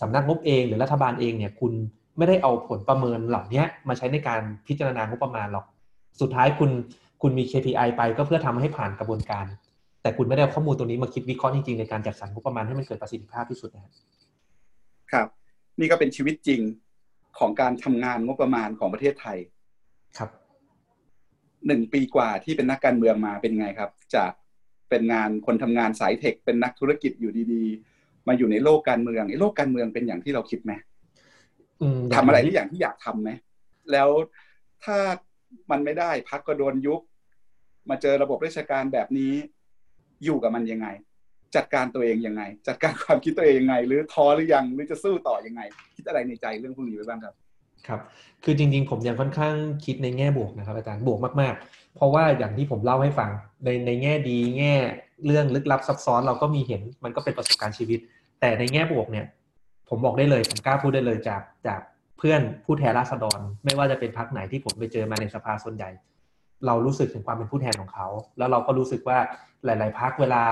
[0.00, 1.72] สำนักงบเองหรือรัฐบาลเองเนี่ยคุณ
[2.18, 5.66] ไม่ได้เอาผลประเมินเหล่านี้มาใช้ในการพิจารณางบประมาณหรอก
[6.20, 6.70] สุดท้ายคุณ
[7.22, 9.46] คุณมี KPI ไปก็เพื่อทำให้ผ่านกระบวนการ
[10.02, 13.92] แต่คุณไม่ได้เอาข้อมูลตรงนี้มาคิดวิเคราะห์จริงๆในการจัดสรรงบประมาณให้มันเกิดประสิทธิภาพที่สุดนะครับ
[15.12, 15.28] ครับ
[15.78, 16.60] นี่ก็เป็นชีวิตจริง
[17.38, 19.38] ของการทำงานงบประมาณของประเทศไทย
[20.18, 20.30] ครับ
[21.66, 24.30] หนึ่งปีกว่าที่เป็นนักการเมืองมาเป็นไงครับ จาก
[24.88, 30.72] เป็นงานคนทำงานสายเทค เป็นนักธุรกิจอยู่ดีๆ มาอยู่ในโลกการเมืองไอ้โลกการเมืองเป็นอย่างที่เราคิดไหม
[32.14, 33.30] ทำอะไรที่อย่างที่อยากทำไหม
[33.92, 34.08] แล้ว
[34.84, 34.98] ถ้า
[35.70, 37.00] มันไม่ได้พักก็โดนยุบ
[37.90, 39.32] มาเจอระบบราชการแบบนี้
[40.24, 40.88] อยู่กับมันยังไง
[41.56, 45.60] จัดการตัวเองยังไง จัดการความคิดตัวเองยังไง หรือท้อหรือยังหรือจะสู้ต่อยังไง
[45.96, 47.34] คิดอะไรในใจเรื่องพวกนี้ไว้บ้างครับ
[47.88, 48.00] ครับ
[48.44, 53.30] คือจริง ๆ ผมยังค่อนข้างคิดในแง่บวกนะครับอาจารย์บวกมากๆ เพราะว่าอย่างที่ผมเล่าให้ฟัง
[53.64, 54.74] ในในแง่ดีแง่
[55.26, 57.98] เรื่องลึกลับซับซ้อนเราก็มีเห็นมันก็เป็นประสบการณ์ชีวิต
[58.40, 59.26] แต่ในแง่บวกเนี่ย
[59.88, 61.80] ผมบอกได้เลยผมกล้าพูดได้เลยจากจาก
[62.18, 65.90] เพื่อนผู้แทนราษฎร ไม่ว่าจะเป็นพักไหนที่ผมไปเจอมาในสภาส่วนใหญ่
[66.66, 68.06] เรารู้สึกถึงความเป็นผู้แทนของเขา
[68.38, 69.18] แล้วเราก็รู้สึกว่า
[69.64, 70.42] หลาย ๆพักเวลา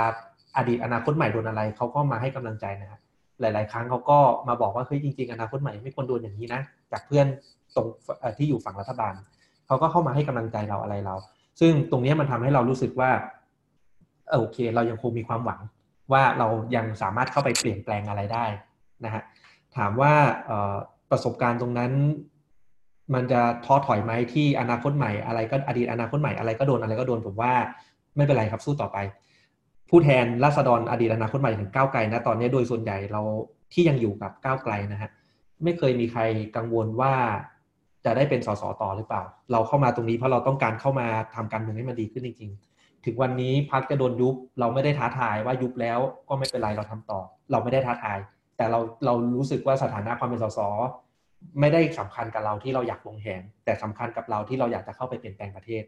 [0.57, 3.01] อดีตอนาคตใหม่โดนอะไรเขาก็มาให้กำลังใจนะครับ
[3.41, 4.19] หลาย ๆ ครั้งเขาก็
[4.49, 6.61] มาบอกว่าเฮ้ยจริง ๆ อนาคตใหม่ไม่ควรโดนอย่างนี้นะ
[6.95, 7.27] จากเพื่อน
[7.77, 7.87] ตรง
[8.39, 9.15] ที่อยู่ฝั่งรัฐบาล
[9.67, 11.15] เขาก็เข้ามาให้กำลังใจเราอะไรเรา
[11.61, 13.11] ซึ่งตรงนี้มันทำให้เรารู้สึกว่า
[14.31, 15.61] โอเค เรายังคงมีความหวัง
[16.13, 18.47] ว่าเรายังสามารถเข้าไปเปลี่ยนแปลงอะไรได้
[19.05, 19.23] นะฮะ
[19.77, 20.13] ถามว่า
[21.11, 21.93] ประสบการณ์ตรงนั้น
[23.15, 27.53] มันจะท้อถอยไหมที่อนาคตใหม่อะไรก็อดีตอนาคตใหม่อะไรก็โดนอะไรก็โดนผมว่า
[28.17, 28.99] ไม่เป็นไรครับสู้ต่อไป
[29.91, 33.23] ผู้แทนราษฎรอดีตอนาคตใหม่ถึงก้าวไกลนะตอนนี้โดยส่วนใหญ่เรา
[33.73, 35.11] ที่ยังอยู่กับก้าวไกลนะฮะ
[35.63, 36.23] ไม่เคยมีใคร
[36.57, 37.13] กังวลว่า
[38.05, 45.99] จะได้เป็นสสต่อหรือเปล่า เราเข้ามาตรงนี้เพราะเราต้องการเข้ามาทำการเมืองให้มันดีขึ้นจริงๆ ถึงวันนี้พักจะโดนยุบเราไม่ได้ท้าทายว่ายุบแล้ว
[46.29, 48.19] ก็ไม่เป็นไรเราทำต่อ เราไม่ได้ท้าทาย
[48.57, 50.59] แต่เราเรารู้สึกว่าสถานะความเป็นสส
[51.61, 55.83] ไม่ได้สำคัญกับเราที่เราอยากลงแหงแต่สำคัญกับเราที่เราอยากจะเข้าไปเปลี่ยนแปลงประเทศ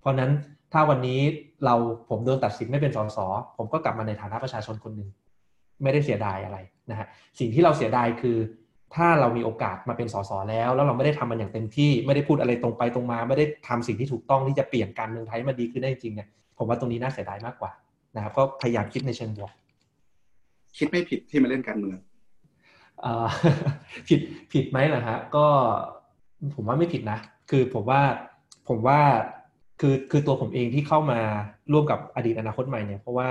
[0.00, 0.30] เพราะนั้น
[0.72, 1.20] ถ้าวันนี้
[1.64, 1.74] เรา
[2.08, 3.18] ผมโดนตัดสินไม่เป็นสส
[3.56, 5.08] ผมก็กลับมาในฐานะประชาชนคนหนึ่ง
[5.82, 6.58] ไม่ได้เสียดายอะไร
[6.90, 7.06] นะฮะ
[7.38, 8.36] สิ่งที่เราเสียดายคือ
[8.94, 16.28] ถ้าเรามีโอกาสมาเป็นสสแล้ว แล้วเราไม่ได้ทำมันอย่างเต็มที่ไม่ได้พูดอะไรตรงไปตรงมา ไม่ได้ทำสิ่งที่ถูกต้องที่จะเปลี่ยนการเมืองไทยมาดีขึ้นได้จริงเนี่ย
[16.58, 17.72] ผมว่าตรงนี้น่าเสียดายมากกว่า
[18.16, 19.52] นะครับก็พยายามคิดในเชิงบวก
[20.78, 21.98] คิดไม่ผิดที่มาเล่นการเมือง
[24.08, 24.20] ผิด
[24.52, 25.46] ผิดไหมล่ะฮะก็
[26.54, 27.18] ผมว่าไม่ผิดนะ
[27.50, 28.00] คือผมว่า
[28.68, 29.00] ผมว่า
[29.80, 31.20] คือคือตัวผมเองที่เข้ามา
[31.72, 33.28] ร่วมกับอดีตอนาคตใหม่เนี่ยเพราะว่า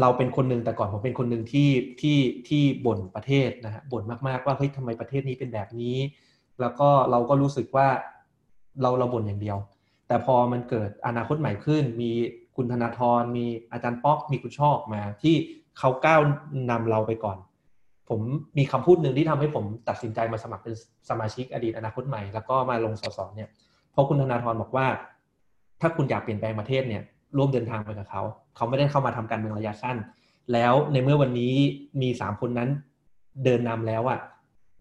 [0.00, 1.70] เราเป็นคนหนึ่งแต่ก่อนผมเป็นคนหนึ่งที่
[2.00, 2.18] ที่
[2.48, 5.96] ที่บ่นประเทศนะฮะบ่นมากๆว่าเฮ้ยทำไมประเทศนี้เป็นแบบนี้
[6.60, 7.88] แล้วก็เราก็รู้สึกว่า
[8.82, 9.58] เราเราบ่นอย่างเดียว
[10.08, 12.10] แต่พอมันเกิดอนาคตใหม่ขึ้น มี
[12.56, 15.34] คุณธนาธรมีอาจารย์ป๊อกมีคุณชอบมา ที่
[15.78, 16.20] เขาก้าว
[16.70, 17.38] นำเราไปก่อน
[18.08, 18.20] ผม
[18.58, 20.74] มีคำพูดหนึ่งที่ทำให้ผมตัดสินใจมาสมัครเป็น
[21.10, 23.48] สมาชิกอดีตอนาคตใหม่แล้วก็มาลงสสเนี่ย
[23.92, 24.86] เพราะคุณธนาธรบอกว่า
[25.80, 27.02] ถ้าคุณอยากเปลี่ยนแปลงประเทศเนี่ย
[27.36, 28.22] ร่วมเดินทางไปกับเขา
[28.56, 29.96] เขาไม่ได้เข้ามาทำการเมืองระยะสั้น
[30.52, 31.54] แล้วในเมื่อวันนี้
[32.02, 32.68] มีสามคนนั้น
[33.44, 34.20] เดินนำแล้วอะ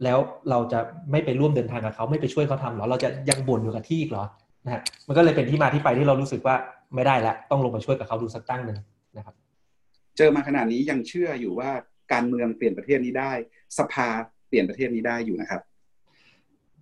[0.03, 0.17] แล้ว
[0.49, 0.79] เราจะ
[1.11, 4.25] ไม่ไปร่วมเดินทางกับเขาไม่ไปช่วยเขาทำหรอเราจะยังบ่นอยู่กับที่อีกหรอ
[4.65, 6.55] นะฮะมันก็เลยเป็นที่มาที่ไปที่เรารู้สึกว่า
[6.95, 8.77] ไม่ได้แล้วต้องลงมาช่วยกับเขาดูสักตั้งหนึ่ง
[9.17, 9.35] นะครับ
[10.17, 11.69] เจอมาขนาดนี้ยังเชื่ออยู่ว่า
[12.13, 13.31] การเมืองเปลี่ยนประเทศนี้ได้
[13.77, 14.07] สภา
[14.47, 15.61] เปลี่ยนประเทศนี้ได้อยู่นะครับ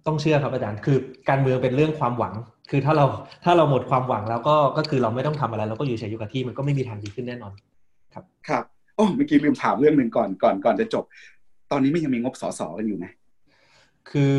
[0.07, 0.97] ต้องเชื่อครับอาจารย์คือ
[1.29, 2.33] การเมืองเป็นเรื่องความหวัง
[2.69, 3.05] คือถ้าเรา
[3.43, 7.53] ถ้าเราหมดความหวังแล้วก็ก็คือเราไม่ต้องทำอะไรเราก็อยู่เฉยอยู่กับที่มันก็ไม่มีทางดีขึ้นแน่นอน
[8.13, 8.63] ครับครับ
[8.95, 11.03] โอ้เมื่อกี้ลืมถามเรื่องหนึ่งก่อนก่อนก่อนจะจบ
[11.71, 13.05] ตอนนี้ไม่ยังมีงบสสกันอยู่ไหม
[14.09, 14.35] คือ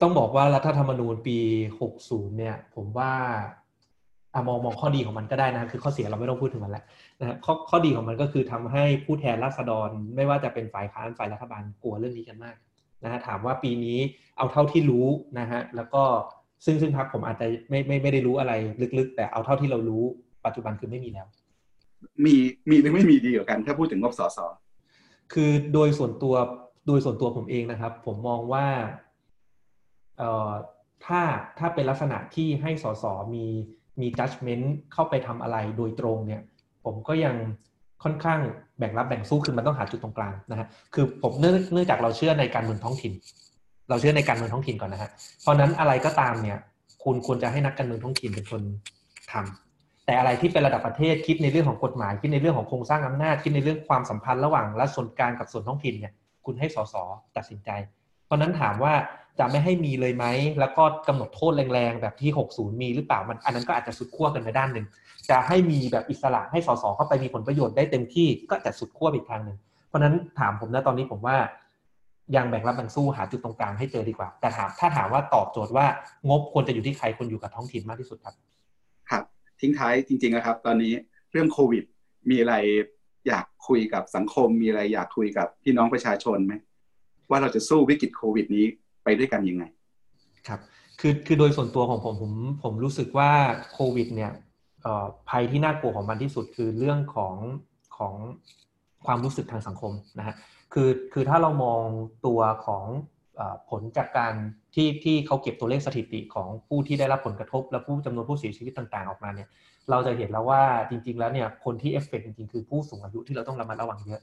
[0.00, 1.38] ต้องบอกว่ารัฐธรรมนูญปี
[1.80, 3.12] 60 เนี่ย ผมว่า
[4.34, 6.84] อมองมองข้อดีของมันก็ได้นะ คือข้อเสียเราไม่ต้องพูดถึงมันแล้ว
[7.18, 12.56] นะข้อข้อดีของมันก็คือทำให้ผู้แทนราษฎร ไม่ว่าจะเป็นฝ่ายค้านฝ่ายรัฐบาลกลัวเรื่องนี้กันมาก
[13.06, 13.98] นะฮะถามว่าปีนี้
[14.36, 15.06] เอาเท่าที่รู้
[15.38, 16.02] นะฮะแล้วก็
[16.64, 18.52] ซึ่งซึ่งพักผมอาจจะไม่ไม่ไม่ได้รู้อะไร
[18.98, 20.02] ลึกๆ แต่เอาเท่าที่เรารู้
[20.46, 21.26] ปัจจุบันคือไม่มีแล้ว
[22.24, 22.34] มี
[22.70, 24.38] มีหรือไม่มีดีกว่ากัน ถ้าพูดถึงงบสส
[25.32, 26.34] คือโดยส่วนตัว
[26.86, 28.66] โดยส่วนตัวผมเองนะครับ ผมมองว่า
[31.06, 31.20] ถ้า
[31.58, 33.04] ถ้าเป็นลักษณะที่ให้สส
[33.34, 33.46] มี
[34.00, 36.42] มี judgment เข้าไปทำอะไรโดยตรงเนี่ย
[36.84, 37.36] ผมก็ยัง
[38.06, 38.40] ค่อนข้าง
[38.78, 43.12] แบ่งรับแบ่งสู้คือมันต้องหาจุดตรงกลางนะฮะคือผมเนื่องจากเราเชื่อในการเมืองท้องถิ่น
[43.90, 45.10] เราเชื่อในการเมืองท้องถิ่นก่อนนะฮะ
[45.42, 46.58] เพราะนั้นอะไรก็ตามเนี่ย
[47.04, 48.62] คุณควรจะให้นักการเมืองท้องถิ่นเป็นคน
[49.32, 56.12] ทำแต่อะไรที่เป็นระดับประเทศคิดในเรื่องของกฎหมายคิดในเรื่องของโครงสร้างอำนาจคิดในเรื่องความสัมพันธ์ระหว่างรัฐส่วนกลางกับส่วนท้องถิ่นเนี่ย
[56.46, 56.94] คุณให้สส
[57.36, 57.70] ตัดสินใจ
[58.26, 58.94] เพราะนั้นถามว่า
[59.38, 60.24] จะไม่ให้มีเลยไหม
[60.60, 64.86] แล้วก็กำหนดโทษแรงๆ แบบที่ 60 มีหรือเปล่ามัน อันนั้นก็อาจจะสุดขั้วกันไปด้านหนึ่ง
[65.30, 69.56] จะให้มีแบบอิสระให้สสเข้าไปมีผลประโยชน์ได้เต็มที่ก็จะสุดขั้วอีกทางหนึ่ง
[69.88, 71.36] เพราะนั้นถามผมนะตอนนี้ผมว่า
[72.36, 75.86] ยังแบ่งรับแบ่งสู้หาจุดตรงกลางให้เจอดีกว่า แต่ถามถ้าถามว่าตอบโจทย์ว่า
[76.28, 78.34] งบควรจะอยู่ที่ใครควรอยู่กับท้องถิ่นมากที่สุดครับ
[79.10, 79.24] ครับ
[79.60, 80.92] ทิ้งท้ายจริงๆนะครับ ตอนนี้
[81.32, 81.84] เรื่องโควิด
[82.30, 82.54] มีอะไร
[83.28, 86.54] อยากคุยกับสังคม มีอะไรอยากคุยกับพี่น้องประชาชนไหม
[87.30, 88.66] ว่าเราจะสู้วิกฤตโควิดนี้
[89.06, 89.64] ไปด้วยกันยังไง
[90.48, 90.60] ครับ
[91.00, 92.32] คือคือโดยส่วนตัวของผมผม
[92.62, 93.30] ผมรู้สึกว่า
[93.72, 94.32] โควิด เนี่ย
[95.30, 97.34] ภัยที่น่ากลัวของมันที่สุดคือเรื่องของ
[97.98, 98.14] ของ
[99.06, 100.34] ความรู้สึกทางสังคมนะฮะ
[100.72, 101.82] คือคือถ้าเรามอง
[102.26, 102.84] ตัวของ
[103.70, 104.34] ผลจากการ
[104.74, 109.48] ที่ที่เขาเก็บตัวเลขสถิติของผู้ที่ได้รับผลกระทบ และผู้จำนวนผู้เสียชีวิตต่างๆ ออกมาเนี่ย
[109.90, 114.20] เราจะเห็นแล้วว่าจริง ๆ แล้วเนี่ยคนที่เอฟเฟกจริงๆ คือผู้สูงอายุที่เราต้องระมัดระวังเยอะ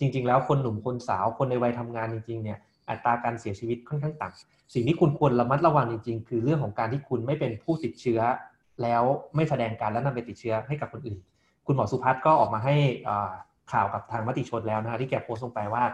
[0.00, 2.58] จริง ๆ แล้วคนหนุ่มคนสาวคนในวัยทำงานจริงๆเนี่ย
[2.90, 8.20] อัตราการเสียชีวิตค่อนข้างต่ำสิ่งที่คุณควรระมัดระวังจริงๆ คือเรื่องของการที่คุณไม่เป็นผู้ติดเชื้อ
[8.82, 9.02] แล้ว
[9.34, 11.18] ไม่แสดงการแล้วนำไปติดเชื้อให้กับคนอื่น
[11.66, 12.74] คุณหมอสุพัฒน์ก็ออกมาให้
[13.72, 15.84] ข่าวกับทางมติชนแล้วนะฮะที่แกโพสต์ลงไปว่า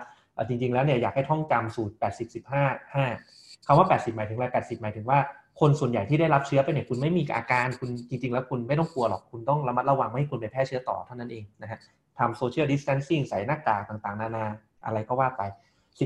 [0.49, 5.19] จริง ๆ แล้วเนี่ยอยากให้ท่องจำสูตร 80 15 5คำว่า 80 หมายถึงอะไร 80 หมายถึงว่า
[5.61, 11.79] คนส่วนใหญ่ที่ได้รับเชื้อไปเนี่ยคุณไม่มีอาการคุณจริง ๆ แล้วคุณไม่ต้องกลัวหรอกคุณต้องระมัดระวังไม่ให้คุณไปแพร่เชื้อต่อเท่านั้นเองนะฮะ
[12.19, 14.45] ทำโซเชียลดิส a ทนซิ่งใส่หน้ากากต่างๆ นานา
[14.87, 15.43] อะไรก็ว่าไป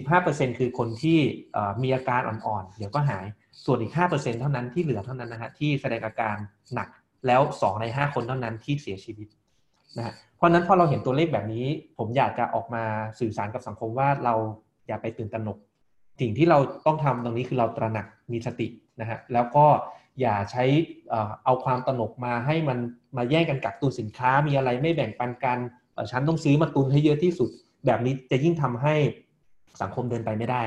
[0.01, 1.19] 15%คือคนที่
[1.83, 3.25] มีอาการอ่อนๆ เดี๋ยวก็หาย
[3.65, 6.37] ส่วนอีก 5%เท่านั้นที่เหลือเท่านั้นนะฮะที่แสดงอาการ
[6.75, 6.89] หนัก
[7.27, 9.29] แล้ว 2 ใน 5 คนเท่านั้นที่เสียชีวิต
[9.97, 11.67] นะฮะเพราะนั้นพอเราเห็นตัวเลขแบบนี้
[11.99, 12.85] ผมอยากจะออกมา
[13.21, 14.35] สื่อสารกับสังคมว่าเรา
[14.87, 15.59] อย่าไปตื่นตระหนก
[16.21, 18.69] สิ่งที่เราต้องทำตรงนี้คือเราตระหนักมีสติ
[19.01, 19.67] นะฮะแล้วก็
[20.21, 20.65] อย่าใช้
[21.45, 22.79] เอาความตระหนกมาให้มัน
[23.17, 25.59] มาแย่งกันกักตุนสินค้ามีอะไรไม่แบ่งปันกัน
[26.11, 27.51] ฉันต้องซื้อมาตุนให้เยอะที่สุด
[27.87, 28.95] แบบนี้จะยิ่งทำให้
[29.81, 30.63] สังคมเดินไปไม่ได้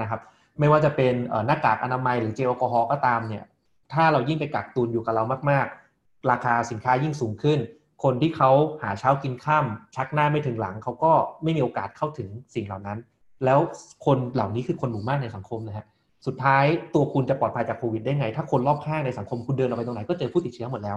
[0.00, 0.20] นะครับ
[0.58, 1.14] ไม่ว่าจะเป็น
[1.46, 3.44] หน้ากากอนามัยหรือเจลแอลกอฮอล์ก็ตามเนี่ย
[3.92, 5.66] ถ้าเรายิ่งไปกักตุนอยู่กับเรามาก
[5.98, 7.58] ๆ ราคาสินค้ายิ่งสูงขึ้น
[8.04, 8.50] คนที่เขา
[8.82, 9.64] หาเช้ากินข้าม
[9.96, 12.98] ชักหน้าไม่ถึงหลังเขาก็ไม่มีโอกาสเข้าถึงสิ่งเหล่านั้น
[13.44, 13.58] แล้ว
[14.06, 15.86] คนเหล่านี้คือคนหมู่มากในสังคมนะฮะ
[16.26, 20.96] สุดท้ายตัวคุณจะปลอดภัยจากโควิดได้ไง ถ้าคนรอบข้างในสังคมคุณเดินออกไปตรงไหนก็เจอผู้ติดเชื้อหมดแล้ว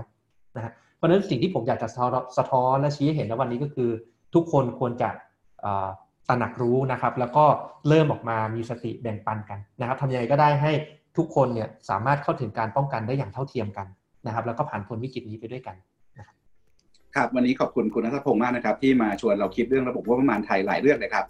[0.56, 1.88] นะฮะเพราะฉะนั้นสิ่งที่ผมอยากจะ
[2.38, 3.90] สะท้อนและชี้ให้เห็นในวันนี้ก็คือ
[4.34, 5.10] ทุกคนควรจะ
[6.30, 7.46] ตระหนักรู้นะครับ แล้วก็
[7.88, 10.72] เริ่มออกมามีสติแบ่งปันกันนะครับทำยังไงก็ได้ให้
[11.18, 13.88] ทุกคนเนี่ยสามารถเข้าถึงการป้องกันได้อย่างเท่าเทียมกัน
[14.26, 15.76] นะครับ แล้วก็ผ่านพ้นวิกฤตนี้ไปด้วยกัน
[17.16, 21.26] ครับวันนี้ขอบคุณคุณนัทพงศ์มากนะครับ ที่มาชวนเราคิดเรื่องระบบว่าประมาณไทยหลายเรื่องเลยครับ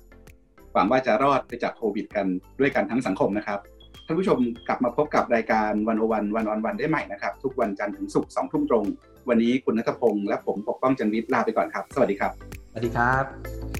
[0.73, 2.25] หวังว่าจะรอดไปจากโควิด กัน
[2.59, 3.59] ด้วยกันทั้งสังคมนะครับ
[4.05, 4.37] ท่านผู้ชม
[4.67, 8.85] กลับมาพบกับรายการวันโอวันวันออนวันได้ใหม่นะครับ ทุกวันจันทร์ถึงศุกร์สองทุ่มตรง
[9.29, 12.31] วันนี้คุณนัทพงศ์และผมปกป้องจันวิทย์ลาไปก่อนครับ สวัสดีครับ
[12.71, 13.76] สวัสดีครับ